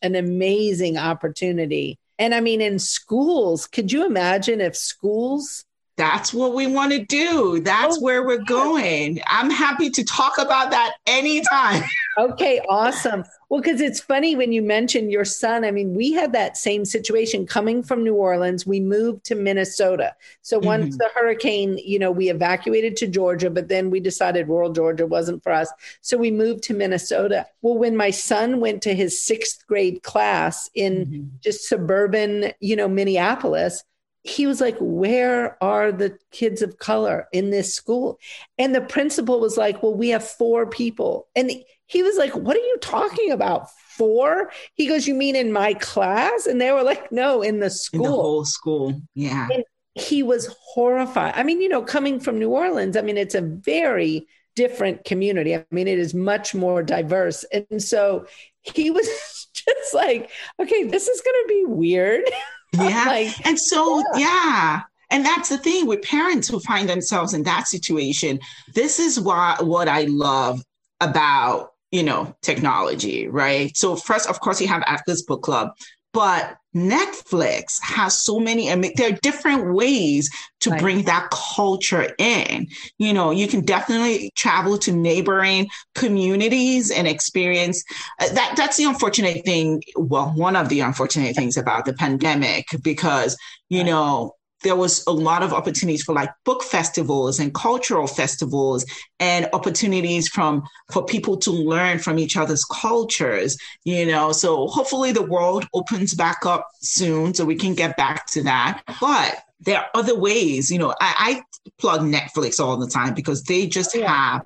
An 0.01 0.15
amazing 0.15 0.97
opportunity. 0.97 1.97
And 2.17 2.33
I 2.33 2.39
mean, 2.41 2.61
in 2.61 2.79
schools, 2.79 3.67
could 3.67 3.91
you 3.91 4.05
imagine 4.05 4.61
if 4.61 4.75
schools 4.75 5.65
that's 5.97 6.33
what 6.33 6.53
we 6.53 6.67
want 6.67 6.91
to 6.91 7.05
do. 7.05 7.61
That's 7.61 7.97
oh, 7.97 8.01
where 8.01 8.25
we're 8.25 8.43
going. 8.43 9.21
I'm 9.27 9.49
happy 9.49 9.89
to 9.91 10.03
talk 10.03 10.37
about 10.37 10.71
that 10.71 10.95
anytime. 11.07 11.83
okay, 12.17 12.59
awesome. 12.69 13.23
Well, 13.47 13.61
because 13.61 13.79
it's 13.79 14.01
funny 14.01 14.35
when 14.35 14.51
you 14.51 14.61
mention 14.61 15.09
your 15.09 15.23
son. 15.23 15.63
I 15.63 15.71
mean, 15.71 15.93
we 15.93 16.11
had 16.11 16.33
that 16.33 16.57
same 16.57 16.83
situation 16.83 17.45
coming 17.45 17.81
from 17.81 18.03
New 18.03 18.15
Orleans. 18.15 18.65
We 18.65 18.81
moved 18.81 19.23
to 19.25 19.35
Minnesota. 19.35 20.15
So 20.41 20.59
once 20.59 20.95
mm-hmm. 20.95 20.97
the 20.97 21.09
hurricane, 21.15 21.77
you 21.77 21.99
know, 21.99 22.11
we 22.11 22.29
evacuated 22.29 22.97
to 22.97 23.07
Georgia, 23.07 23.49
but 23.49 23.69
then 23.69 23.89
we 23.89 23.99
decided 24.01 24.49
rural 24.49 24.73
Georgia 24.73 25.05
wasn't 25.05 25.43
for 25.43 25.53
us. 25.53 25.71
So 26.01 26.17
we 26.17 26.31
moved 26.31 26.63
to 26.63 26.73
Minnesota. 26.73 27.45
Well, 27.61 27.77
when 27.77 27.95
my 27.95 28.09
son 28.09 28.59
went 28.59 28.81
to 28.83 28.95
his 28.95 29.23
sixth 29.23 29.65
grade 29.67 30.03
class 30.03 30.69
in 30.73 31.05
mm-hmm. 31.05 31.27
just 31.41 31.69
suburban, 31.69 32.51
you 32.59 32.75
know, 32.75 32.89
Minneapolis, 32.89 33.83
he 34.25 34.47
was 34.47 34.59
like, 34.59 34.75
Where 34.79 35.63
are 35.63 35.91
the 35.91 36.17
kids 36.31 36.61
of 36.61 36.79
color 36.79 37.27
in 37.31 37.51
this 37.51 37.73
school? 37.73 38.19
And 38.57 38.73
the 38.73 38.81
principal 38.81 39.39
was 39.39 39.55
like, 39.55 39.83
Well, 39.83 39.93
we 39.93 40.09
have 40.09 40.27
four 40.27 40.65
people. 40.65 41.27
And 41.35 41.51
he 41.85 42.01
was 42.01 42.17
like, 42.17 42.35
What 42.35 42.57
are 42.57 42.59
you 42.59 42.77
talking 42.81 43.31
about? 43.31 43.69
Four? 43.71 44.51
He 44.73 44.87
goes, 44.87 45.07
You 45.07 45.13
mean 45.13 45.35
in 45.35 45.53
my 45.53 45.75
class? 45.75 46.47
And 46.47 46.59
they 46.59 46.71
were 46.71 46.83
like, 46.83 47.11
No, 47.11 47.43
in 47.43 47.59
the 47.59 47.69
school. 47.69 48.05
In 48.05 48.11
the 48.11 48.17
whole 48.17 48.45
school. 48.45 48.99
Yeah. 49.13 49.47
And 49.53 49.63
he 49.93 50.23
was 50.23 50.53
horrified. 50.59 51.33
I 51.35 51.43
mean, 51.43 51.61
you 51.61 51.69
know, 51.69 51.83
coming 51.83 52.19
from 52.19 52.39
New 52.39 52.49
Orleans, 52.49 52.97
I 52.97 53.01
mean, 53.01 53.17
it's 53.17 53.35
a 53.35 53.41
very 53.41 54.27
different 54.55 55.05
community. 55.05 55.55
I 55.55 55.65
mean, 55.69 55.87
it 55.87 55.99
is 55.99 56.15
much 56.15 56.55
more 56.55 56.81
diverse. 56.81 57.45
And 57.53 57.81
so 57.81 58.25
he 58.61 58.89
was 58.89 59.05
just 59.53 59.93
like, 59.93 60.31
okay, 60.59 60.83
this 60.83 61.07
is 61.07 61.21
going 61.21 61.43
to 61.43 61.47
be 61.47 61.63
weird. 61.67 62.23
Yeah. 62.89 63.05
like, 63.05 63.45
and 63.45 63.59
so, 63.59 63.99
yeah. 64.15 64.19
yeah. 64.19 64.81
And 65.11 65.25
that's 65.25 65.49
the 65.49 65.57
thing 65.57 65.85
with 65.85 66.01
parents 66.01 66.47
who 66.47 66.59
find 66.59 66.89
themselves 66.89 67.33
in 67.33 67.43
that 67.43 67.67
situation. 67.67 68.39
This 68.73 68.99
is 68.99 69.19
why 69.19 69.55
what 69.59 69.87
I 69.87 70.03
love 70.03 70.63
about, 70.99 71.73
you 71.91 72.03
know, 72.03 72.35
technology, 72.41 73.27
right? 73.27 73.75
So 73.77 73.95
first, 73.95 74.27
of 74.29 74.39
course, 74.39 74.59
you 74.59 74.67
have 74.67 74.83
Atlas 74.87 75.21
Book 75.21 75.43
Club, 75.43 75.69
but 76.11 76.57
Netflix 76.75 77.81
has 77.81 78.17
so 78.17 78.39
many, 78.39 78.69
mean, 78.75 78.91
there 78.97 79.09
are 79.13 79.17
different 79.21 79.73
ways 79.73 80.29
to 80.59 80.71
right. 80.71 80.81
bring 80.81 81.03
that 81.03 81.29
culture 81.31 82.13
in. 82.17 82.67
You 82.97 83.13
know, 83.13 83.31
you 83.31 83.47
can 83.47 83.61
definitely 83.61 84.31
travel 84.35 84.77
to 84.79 84.91
neighboring 84.91 85.69
communities 85.93 86.91
and 86.91 87.07
experience 87.07 87.83
uh, 88.19 88.27
that. 88.33 88.55
That's 88.57 88.77
the 88.77 88.83
unfortunate 88.83 89.45
thing. 89.45 89.81
Well, 89.95 90.33
one 90.35 90.55
of 90.55 90.69
the 90.69 90.81
unfortunate 90.81 91.35
things 91.35 91.55
about 91.55 91.85
the 91.85 91.93
pandemic, 91.93 92.67
because, 92.83 93.37
you 93.69 93.79
right. 93.79 93.87
know, 93.87 94.35
there 94.65 94.75
was 94.75 95.03
a 95.05 95.11
lot 95.11 95.43
of 95.43 95.53
opportunities 95.53 96.03
for 96.03 96.13
like 96.13 96.31
book 96.43 96.63
festivals 96.63 97.39
and 97.39 97.53
cultural 97.53 98.07
festivals 98.07 98.83
and 99.19 99.47
opportunities 99.53 100.27
from 100.27 100.63
for 100.91 101.05
people 101.05 101.37
to 101.37 101.51
learn 101.51 101.99
from 101.99 102.17
each 102.17 102.35
other's 102.35 102.65
cultures 102.65 103.57
you 103.83 104.05
know 104.05 104.31
so 104.31 104.65
hopefully 104.67 105.11
the 105.11 105.21
world 105.21 105.67
opens 105.73 106.15
back 106.15 106.45
up 106.47 106.67
soon 106.81 107.33
so 107.33 107.45
we 107.45 107.55
can 107.55 107.75
get 107.75 107.95
back 107.95 108.25
to 108.25 108.41
that 108.41 108.81
but 108.99 109.43
there 109.59 109.77
are 109.77 109.89
other 109.93 110.17
ways 110.17 110.71
you 110.71 110.79
know 110.79 110.89
i, 110.99 111.43
I 111.59 111.69
plug 111.77 112.01
netflix 112.01 112.59
all 112.59 112.75
the 112.75 112.87
time 112.87 113.13
because 113.13 113.43
they 113.43 113.67
just 113.67 113.95
yeah. 113.95 114.07
have 114.07 114.41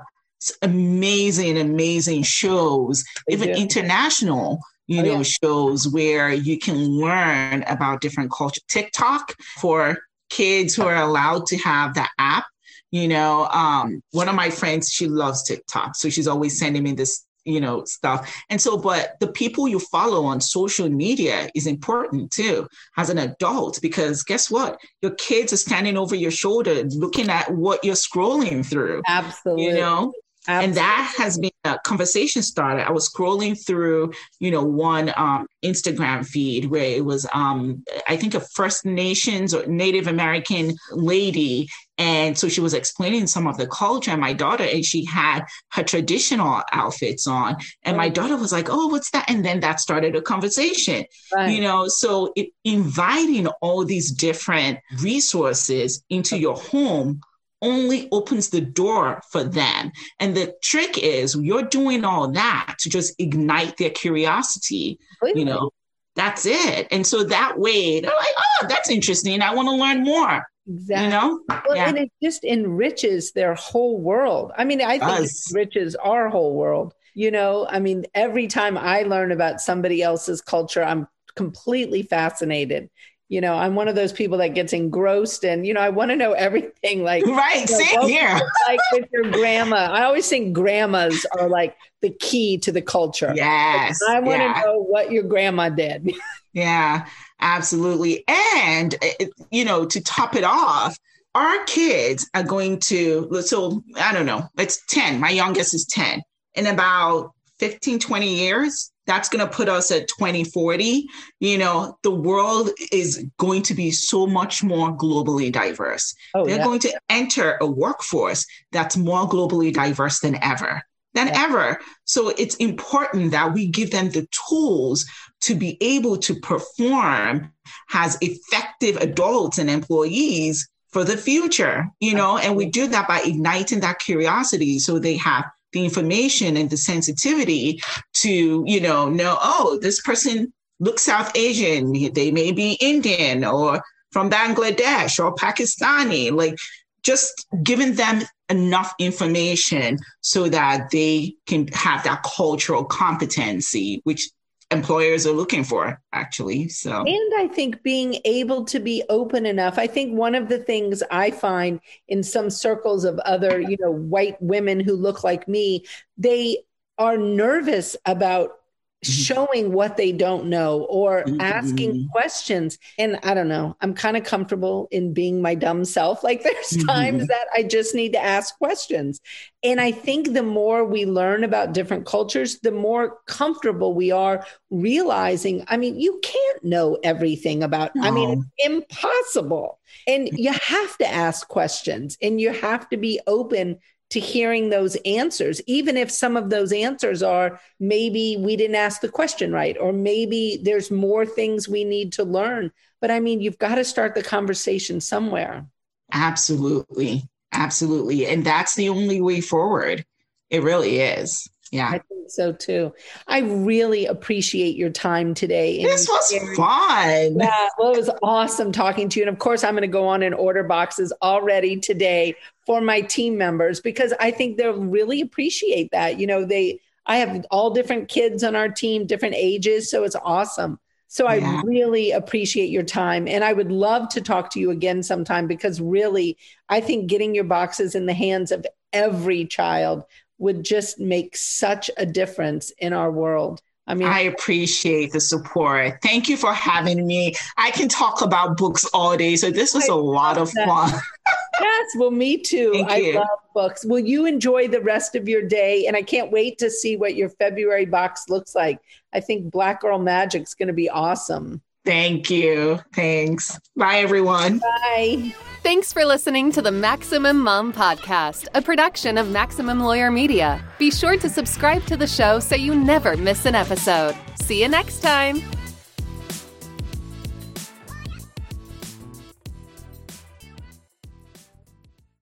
amazing 0.62 1.58
amazing 1.58 2.24
shows 2.24 3.06
even 3.30 3.50
international 3.52 4.60
you 4.90 5.02
oh, 5.02 5.06
know, 5.06 5.18
yeah. 5.18 5.24
shows 5.24 5.88
where 5.88 6.34
you 6.34 6.58
can 6.58 6.76
learn 6.76 7.64
about 7.68 8.02
different 8.02 8.32
culture. 8.32 8.60
TikTok 8.68 9.36
for 9.60 10.00
kids 10.30 10.76
who 10.76 10.84
are 10.84 10.96
allowed 10.96 11.46
to 11.48 11.58
have 11.58 11.94
the 11.94 12.08
app. 12.18 12.46
You 12.92 13.08
know, 13.08 13.46
um, 13.48 14.02
one 14.12 14.28
of 14.28 14.34
my 14.36 14.50
friends, 14.50 14.90
she 14.90 15.08
loves 15.08 15.44
TikTok. 15.44 15.96
So 15.96 16.10
she's 16.10 16.28
always 16.28 16.58
sending 16.58 16.82
me 16.82 16.94
this, 16.94 17.24
you 17.46 17.62
know, 17.62 17.84
stuff. 17.86 18.36
And 18.50 18.60
so, 18.60 18.78
but 18.78 19.20
the 19.20 19.32
people 19.32 19.68
you 19.68 19.78
follow 19.78 20.26
on 20.26 20.42
social 20.42 20.90
media 20.90 21.50
is 21.54 21.68
important 21.68 22.32
too 22.32 22.68
as 22.98 23.12
an 23.12 23.20
adult, 23.20 23.80
because 23.82 24.24
guess 24.24 24.50
what? 24.50 24.80
Your 25.04 25.12
kids 25.12 25.54
are 25.54 25.58
standing 25.58 25.98
over 25.98 26.16
your 26.16 26.32
shoulder 26.32 26.84
looking 26.86 27.30
at 27.30 27.54
what 27.54 27.84
you're 27.84 27.94
scrolling 27.94 28.66
through. 28.66 29.04
Absolutely. 29.08 29.66
You 29.66 29.74
know, 29.74 30.14
Absolutely. 30.50 30.68
And 30.68 30.78
that 30.78 31.14
has 31.18 31.38
been 31.38 31.52
a 31.64 31.78
conversation 31.86 32.42
starter. 32.42 32.82
I 32.82 32.90
was 32.90 33.08
scrolling 33.08 33.56
through, 33.68 34.14
you 34.40 34.50
know, 34.50 34.64
one 34.64 35.14
um, 35.16 35.46
Instagram 35.64 36.26
feed 36.26 36.66
where 36.72 36.84
it 36.84 37.06
was, 37.06 37.28
um, 37.34 37.84
I 38.08 38.18
think, 38.18 38.34
a 38.34 38.40
First 38.40 38.84
Nations 38.84 39.54
or 39.54 39.68
Native 39.68 40.08
American 40.08 40.76
lady. 40.92 41.70
And 42.00 42.36
so 42.36 42.50
she 42.50 42.62
was 42.62 42.74
explaining 42.74 43.28
some 43.28 43.46
of 43.46 43.58
the 43.58 43.68
culture. 43.68 44.10
And 44.10 44.22
my 44.22 44.34
daughter, 44.34 44.64
and 44.64 44.84
she 44.84 45.06
had 45.06 45.44
her 45.74 45.84
traditional 45.84 46.64
outfits 46.72 47.28
on. 47.28 47.58
And 47.84 47.96
my 47.96 48.10
daughter 48.10 48.36
was 48.36 48.52
like, 48.52 48.70
oh, 48.72 48.88
what's 48.88 49.12
that? 49.12 49.30
And 49.30 49.46
then 49.46 49.60
that 49.60 49.80
started 49.80 50.16
a 50.16 50.22
conversation, 50.22 51.06
right. 51.36 51.52
you 51.52 51.62
know. 51.62 51.88
So 51.88 52.34
it, 52.36 52.50
inviting 52.64 53.46
all 53.62 53.86
these 53.86 54.12
different 54.12 54.80
resources 55.00 56.04
into 56.10 56.40
your 56.40 56.56
home 56.56 57.22
only 57.62 58.08
opens 58.12 58.50
the 58.50 58.62
door 58.62 59.22
for 59.32 59.44
them. 59.44 59.92
And 60.20 60.36
the 60.36 60.56
trick 60.62 60.98
is 60.98 61.36
you're 61.36 61.64
doing 61.64 62.06
all 62.06 62.30
that 62.32 62.76
to 62.80 62.90
just 62.90 63.14
ignite 63.20 63.78
their 63.78 63.90
curiosity, 63.90 65.00
you 65.36 65.46
know. 65.46 65.72
That's 66.16 66.46
it. 66.46 66.88
And 66.92 67.08
so 67.08 67.24
that 67.24 67.60
way 67.60 68.02
they're 68.02 68.12
like, 68.12 68.36
oh, 68.38 68.66
that's 68.68 68.90
interesting. 68.90 69.42
I 69.42 69.54
want 69.54 69.70
to 69.70 69.76
learn 69.76 70.04
more. 70.04 70.46
Exactly. 70.68 71.06
You 71.06 71.12
know? 71.12 71.42
Well, 71.48 71.76
yeah. 71.76 71.88
and 71.88 71.98
it 71.98 72.12
just 72.22 72.44
enriches 72.44 73.32
their 73.32 73.56
whole 73.56 74.02
world. 74.02 74.52
I 74.58 74.66
mean, 74.66 74.82
I 74.82 75.00
think 75.00 75.22
it, 75.22 75.32
it 75.32 75.52
enriches 75.52 75.96
our 75.96 76.28
whole 76.28 76.56
world. 76.56 76.94
You 77.14 77.32
know, 77.32 77.68
I 77.70 77.80
mean, 77.80 78.06
every 78.14 78.48
time 78.48 78.78
I 78.78 79.04
learn 79.04 79.32
about 79.32 79.62
somebody 79.62 80.02
else's 80.02 80.42
culture, 80.42 80.84
I'm 80.84 81.08
completely 81.36 82.04
fascinated 82.04 82.90
you 83.30 83.40
know 83.40 83.56
i'm 83.56 83.76
one 83.76 83.88
of 83.88 83.96
those 83.96 84.12
people 84.12 84.40
that 84.40 84.50
gets 84.50 84.74
engrossed 84.74 85.46
and 85.46 85.66
you 85.66 85.74
know 85.74 85.80
i 85.80 85.90
want 85.90 86.10
to 86.10 86.16
know 86.16 86.34
everything 86.34 87.04
like 87.04 87.26
right 87.26 87.70
you 87.70 87.78
know, 87.78 87.86
same 87.86 88.02
here. 88.08 88.34
like 88.68 88.80
with 88.92 89.06
your 89.14 89.32
grandma. 89.32 89.78
I 89.78 90.04
always 90.04 90.28
think 90.28 90.54
grandmas 90.54 91.26
are 91.38 91.48
like 91.48 91.78
the 92.02 92.10
key 92.10 92.58
to 92.60 92.72
the 92.72 92.82
culture. 92.82 93.32
Yes 93.36 94.02
i 94.10 94.20
want 94.20 94.40
yeah. 94.40 94.54
to 94.54 94.66
know 94.66 94.80
what 94.80 95.12
your 95.12 95.24
grandma 95.24 95.70
did. 95.70 96.12
Yeah 96.52 97.06
absolutely. 97.40 98.24
And 98.28 98.96
eh, 99.04 99.28
you 99.52 99.64
know 99.64 99.86
to 99.86 100.02
top 100.02 100.36
it 100.36 100.44
off 100.44 100.98
our 101.36 101.64
kids 101.66 102.28
are 102.34 102.44
going 102.44 102.80
to 102.80 103.42
so 103.46 103.84
i 103.98 104.12
don't 104.12 104.26
know 104.26 104.50
it's 104.58 104.84
10 104.88 105.20
my 105.20 105.30
youngest 105.30 105.76
is 105.76 105.86
10 105.86 106.24
in 106.56 106.66
about 106.66 107.34
15 107.60 108.00
20 108.00 108.36
years 108.36 108.92
that's 109.10 109.28
going 109.28 109.44
to 109.44 109.52
put 109.52 109.68
us 109.68 109.90
at 109.90 110.08
2040 110.08 111.08
you 111.40 111.58
know 111.58 111.98
the 112.04 112.12
world 112.12 112.70
is 112.92 113.26
going 113.38 113.64
to 113.64 113.74
be 113.74 113.90
so 113.90 114.28
much 114.28 114.64
more 114.64 114.96
globally 114.96 115.52
diverse 115.52 116.14
oh, 116.36 116.46
they're 116.46 116.58
yeah. 116.58 116.64
going 116.64 116.80
to 116.80 116.94
enter 117.10 117.58
a 117.60 117.66
workforce 117.66 118.46
that's 118.72 118.96
more 118.96 119.28
globally 119.28 119.74
diverse 119.74 120.20
than 120.20 120.42
ever 120.44 120.84
than 121.16 121.28
yeah. 121.28 121.44
ever 121.44 121.80
so 122.06 122.30
it's 122.30 122.56
important 122.58 123.32
that 123.32 123.52
we 123.52 123.66
give 123.66 123.90
them 123.90 124.12
the 124.12 124.28
tools 124.48 125.06
to 125.42 125.56
be 125.56 125.76
able 125.82 126.16
to 126.16 126.36
perform 126.42 127.52
as 127.94 128.16
effective 128.22 128.96
adults 128.98 129.58
and 129.58 129.72
employees 129.72 130.70
for 130.90 131.04
the 131.04 131.18
future 131.18 131.88
you 132.00 132.14
know 132.14 132.38
and 132.38 132.56
we 132.56 132.68
do 132.68 132.86
that 132.86 133.08
by 133.08 133.20
igniting 133.26 133.80
that 133.80 133.98
curiosity 133.98 134.78
so 134.78 135.00
they 135.00 135.18
have 135.18 135.46
the 135.74 135.84
information 135.84 136.58
and 136.58 136.70
the 136.70 136.78
sensitivity 136.78 137.80
to, 138.16 138.64
you 138.66 138.82
know, 138.82 139.10
know, 139.10 139.38
oh, 139.42 139.78
this 139.82 140.02
person 140.02 140.52
looks 140.80 141.04
South 141.04 141.32
Asian, 141.36 141.94
they 142.14 142.32
may 142.32 142.52
be 142.52 142.78
Indian 142.80 143.44
or 143.44 143.82
from 144.12 144.30
Bangladesh 144.30 145.24
or 145.24 145.36
Pakistani, 145.36 146.32
like 146.32 146.56
just 147.04 147.46
giving 147.64 147.96
them 147.96 148.22
enough 148.50 148.94
information 149.00 149.98
so 150.22 150.50
that 150.50 150.90
they 150.92 151.34
can 151.48 151.68
have 151.68 152.04
that 152.04 152.24
cultural 152.24 152.84
competency, 152.84 154.02
which 154.04 154.30
employers 154.72 155.26
are 155.26 155.32
looking 155.32 155.64
for 155.64 156.00
actually 156.14 156.70
so 156.70 157.04
and 157.04 157.34
i 157.38 157.48
think 157.48 157.82
being 157.82 158.20
able 158.24 158.64
to 158.64 158.80
be 158.80 159.04
open 159.10 159.46
enough 159.48 159.80
i 159.80 159.88
think 159.88 160.16
one 160.16 160.36
of 160.36 160.48
the 160.48 160.60
things 160.60 161.02
i 161.10 161.32
find 161.32 161.80
in 162.08 162.22
some 162.22 162.52
circles 162.52 163.04
of 163.04 163.18
other 163.20 163.60
you 163.60 163.76
know 163.80 163.90
white 163.90 164.40
women 164.42 164.80
who 164.80 164.94
look 164.94 165.24
like 165.24 165.48
me 165.48 165.84
they 166.18 166.58
are 167.00 167.18
nervous 167.18 167.96
about. 168.06 168.59
Showing 169.02 169.72
what 169.72 169.96
they 169.96 170.12
don't 170.12 170.48
know 170.48 170.82
or 170.90 171.24
mm-hmm. 171.24 171.40
asking 171.40 172.10
questions. 172.12 172.78
And 172.98 173.18
I 173.24 173.34
don't 173.34 173.48
know, 173.48 173.78
I'm 173.80 173.94
kind 173.94 174.18
of 174.18 174.26
comfortable 174.26 174.88
in 174.92 175.14
being 175.14 175.42
my 175.42 175.56
dumb 175.56 175.86
self. 175.86 176.24
Like 176.30 176.44
there's 176.44 176.70
mm-hmm. 176.70 176.88
times 176.88 177.28
that 177.28 177.48
I 177.56 177.64
just 177.64 177.96
need 177.96 178.14
to 178.14 178.24
ask 178.24 178.56
questions. 178.60 179.20
And 179.64 179.82
I 179.82 179.92
think 179.92 180.34
the 180.34 180.44
more 180.44 180.86
we 180.86 181.06
learn 181.06 181.44
about 181.44 181.74
different 181.74 182.06
cultures, 182.06 182.60
the 182.60 182.72
more 182.72 183.18
comfortable 183.26 183.96
we 183.96 184.12
are 184.12 184.46
realizing, 184.70 185.64
I 185.68 185.78
mean, 185.78 186.00
you 186.00 186.20
can't 186.22 186.64
know 186.64 187.00
everything 187.04 187.64
about, 187.64 187.96
no. 187.96 188.08
I 188.08 188.12
mean, 188.12 188.46
it's 188.58 188.72
impossible. 188.72 189.80
And 190.06 190.30
you 190.34 190.52
have 190.54 190.98
to 190.98 191.08
ask 191.08 191.48
questions 191.48 192.16
and 192.22 192.40
you 192.40 192.54
have 192.54 192.88
to 192.90 192.98
be 192.98 193.20
open 193.26 193.80
to 194.10 194.20
hearing 194.20 194.70
those 194.70 194.96
answers, 195.06 195.62
even 195.68 195.96
if 195.96 196.10
some 196.10 196.36
of 196.36 196.50
those 196.50 196.72
answers 196.72 197.22
are 197.22 197.60
maybe 197.80 198.38
we 198.40 198.56
didn't 198.56 198.76
ask 198.76 199.02
the 199.02 199.10
question 199.10 199.52
right, 199.52 199.78
or 199.80 199.94
maybe 199.94 200.60
there's 200.64 200.90
more 200.90 201.26
things 201.26 201.70
we 201.70 201.84
need 201.84 202.14
to 202.14 202.24
learn. 202.24 202.72
But 203.02 203.12
I 203.12 203.20
mean, 203.20 203.42
you've 203.42 203.60
got 203.60 203.76
to 203.76 203.84
start 203.84 204.16
the 204.16 204.24
conversation 204.24 205.00
somewhere. 205.00 205.66
Absolutely. 206.12 207.24
Absolutely. 207.52 208.26
And 208.26 208.44
that's 208.44 208.76
the 208.76 208.90
only 208.90 209.22
way 209.22 209.42
forward. 209.42 210.06
It 210.50 210.64
really 210.64 211.00
is. 211.00 211.48
Yeah. 211.72 211.90
I 211.90 212.00
think 212.00 212.30
so 212.30 212.52
too. 212.52 212.94
I 213.28 213.40
really 213.40 214.06
appreciate 214.06 214.76
your 214.76 214.90
time 214.90 215.34
today. 215.34 215.84
This 215.84 216.08
was 216.08 216.30
sharing. 216.30 216.56
fun. 216.56 217.40
Yeah, 217.40 217.70
well, 217.78 217.94
it 217.94 217.98
was 217.98 218.10
awesome 218.24 218.72
talking 218.72 219.08
to 219.10 219.20
you. 219.20 219.26
And 219.26 219.34
of 219.34 219.40
course, 219.40 219.64
I'm 219.64 219.74
going 219.74 219.82
to 219.82 219.88
go 219.88 220.08
on 220.08 220.24
and 220.24 220.34
order 220.34 220.64
boxes 220.64 221.14
already 221.22 221.78
today 221.78 222.36
for 222.66 222.82
my 222.82 223.02
team 223.02 223.38
members 223.38 223.80
because 223.80 224.14
I 224.20 224.32
think 224.32 224.58
they'll 224.58 224.74
really 224.74 225.22
appreciate 225.22 225.92
that. 225.92 226.20
You 226.20 226.28
know, 226.28 226.44
they, 226.46 226.80
I 227.06 227.18
have 227.18 227.46
all 227.52 227.72
different 227.72 228.10
kids 228.10 228.44
on 228.44 228.56
our 228.56 228.70
team, 228.70 229.06
different 229.06 229.36
ages. 229.36 229.90
So 229.92 230.04
it's 230.04 230.16
awesome. 230.16 230.80
So 231.08 231.26
I 231.26 231.36
yeah. 231.36 231.62
really 231.66 232.12
appreciate 232.12 232.70
your 232.70 232.84
time. 232.84 233.28
And 233.28 233.44
I 233.44 233.54
would 233.54 233.72
love 233.72 234.10
to 234.10 234.22
talk 234.22 234.52
to 234.52 234.60
you 234.60 234.70
again 234.70 235.02
sometime 235.02 235.48
because 235.48 235.82
really, 235.82 236.38
I 236.70 236.82
think 236.82 237.08
getting 237.08 237.34
your 237.34 237.46
boxes 237.46 237.96
in 237.96 238.06
the 238.06 238.14
hands 238.14 238.52
of 238.52 238.66
every 238.94 239.46
child 239.46 240.04
would 240.40 240.64
just 240.64 241.00
make 241.00 241.38
such 241.38 241.92
a 241.98 242.06
difference 242.06 242.72
in 242.80 242.94
our 242.94 243.12
world. 243.12 243.62
I 243.86 243.96
mean, 243.96 244.08
I 244.08 244.20
appreciate 244.22 245.12
the 245.14 245.20
support. 245.20 246.00
Thank 246.04 246.30
you 246.30 246.38
for 246.38 246.54
having 246.54 247.08
me. 247.08 247.34
I 247.58 247.72
can 247.72 247.90
talk 247.90 248.22
about 248.22 248.56
books 248.56 248.86
all 248.94 249.18
day, 249.18 249.36
so 249.36 249.50
this 249.50 249.74
was 249.74 249.90
I 249.90 249.94
a 249.94 249.96
lot 249.96 250.38
of 250.38 250.52
that. 250.54 250.68
fun. 250.68 250.92
yes, 251.60 251.96
well, 251.98 252.12
me 252.12 252.38
too. 252.38 252.72
Thank 252.72 252.92
I 252.92 252.98
you. 252.98 253.16
love 253.16 253.40
books. 253.56 253.84
Will 253.84 254.00
you 254.00 254.28
enjoy 254.28 254.68
the 254.68 254.82
rest 254.82 255.16
of 255.16 255.28
your 255.28 255.42
day? 255.42 255.88
And 255.88 255.98
I 255.98 256.04
can't 256.04 256.32
wait 256.32 256.60
to 256.60 256.70
see 256.70 256.98
what 256.98 257.16
your 257.16 257.30
February 257.30 257.86
box 257.86 258.26
looks 258.30 258.54
like. 258.54 258.80
I 259.12 259.22
think 259.22 259.52
Black 259.52 259.82
Girl 259.82 259.98
Magic's 259.98 260.54
going 260.54 260.68
to 260.68 260.74
be 260.74 260.90
awesome. 260.90 261.60
Thank 261.84 262.30
you. 262.30 262.80
Thanks. 262.94 263.60
Bye, 263.76 263.98
everyone. 263.98 264.60
Bye. 264.60 265.34
Thanks 265.70 265.94
for 265.94 266.04
listening 266.04 266.52
to 266.54 266.64
the 266.64 266.72
Maximum 266.72 267.42
Mom 267.42 267.72
Podcast, 267.72 268.48
a 268.56 268.62
production 268.62 269.20
of 269.20 269.30
Maximum 269.30 269.80
Lawyer 269.80 270.10
Media. 270.10 270.66
Be 270.80 270.90
sure 270.90 271.16
to 271.18 271.30
subscribe 271.30 271.86
to 271.86 271.96
the 271.96 272.08
show 272.08 272.40
so 272.40 272.56
you 272.56 272.74
never 272.74 273.16
miss 273.16 273.46
an 273.46 273.54
episode. 273.54 274.16
See 274.42 274.64
you 274.64 274.68
next 274.68 275.02
time. 275.02 275.44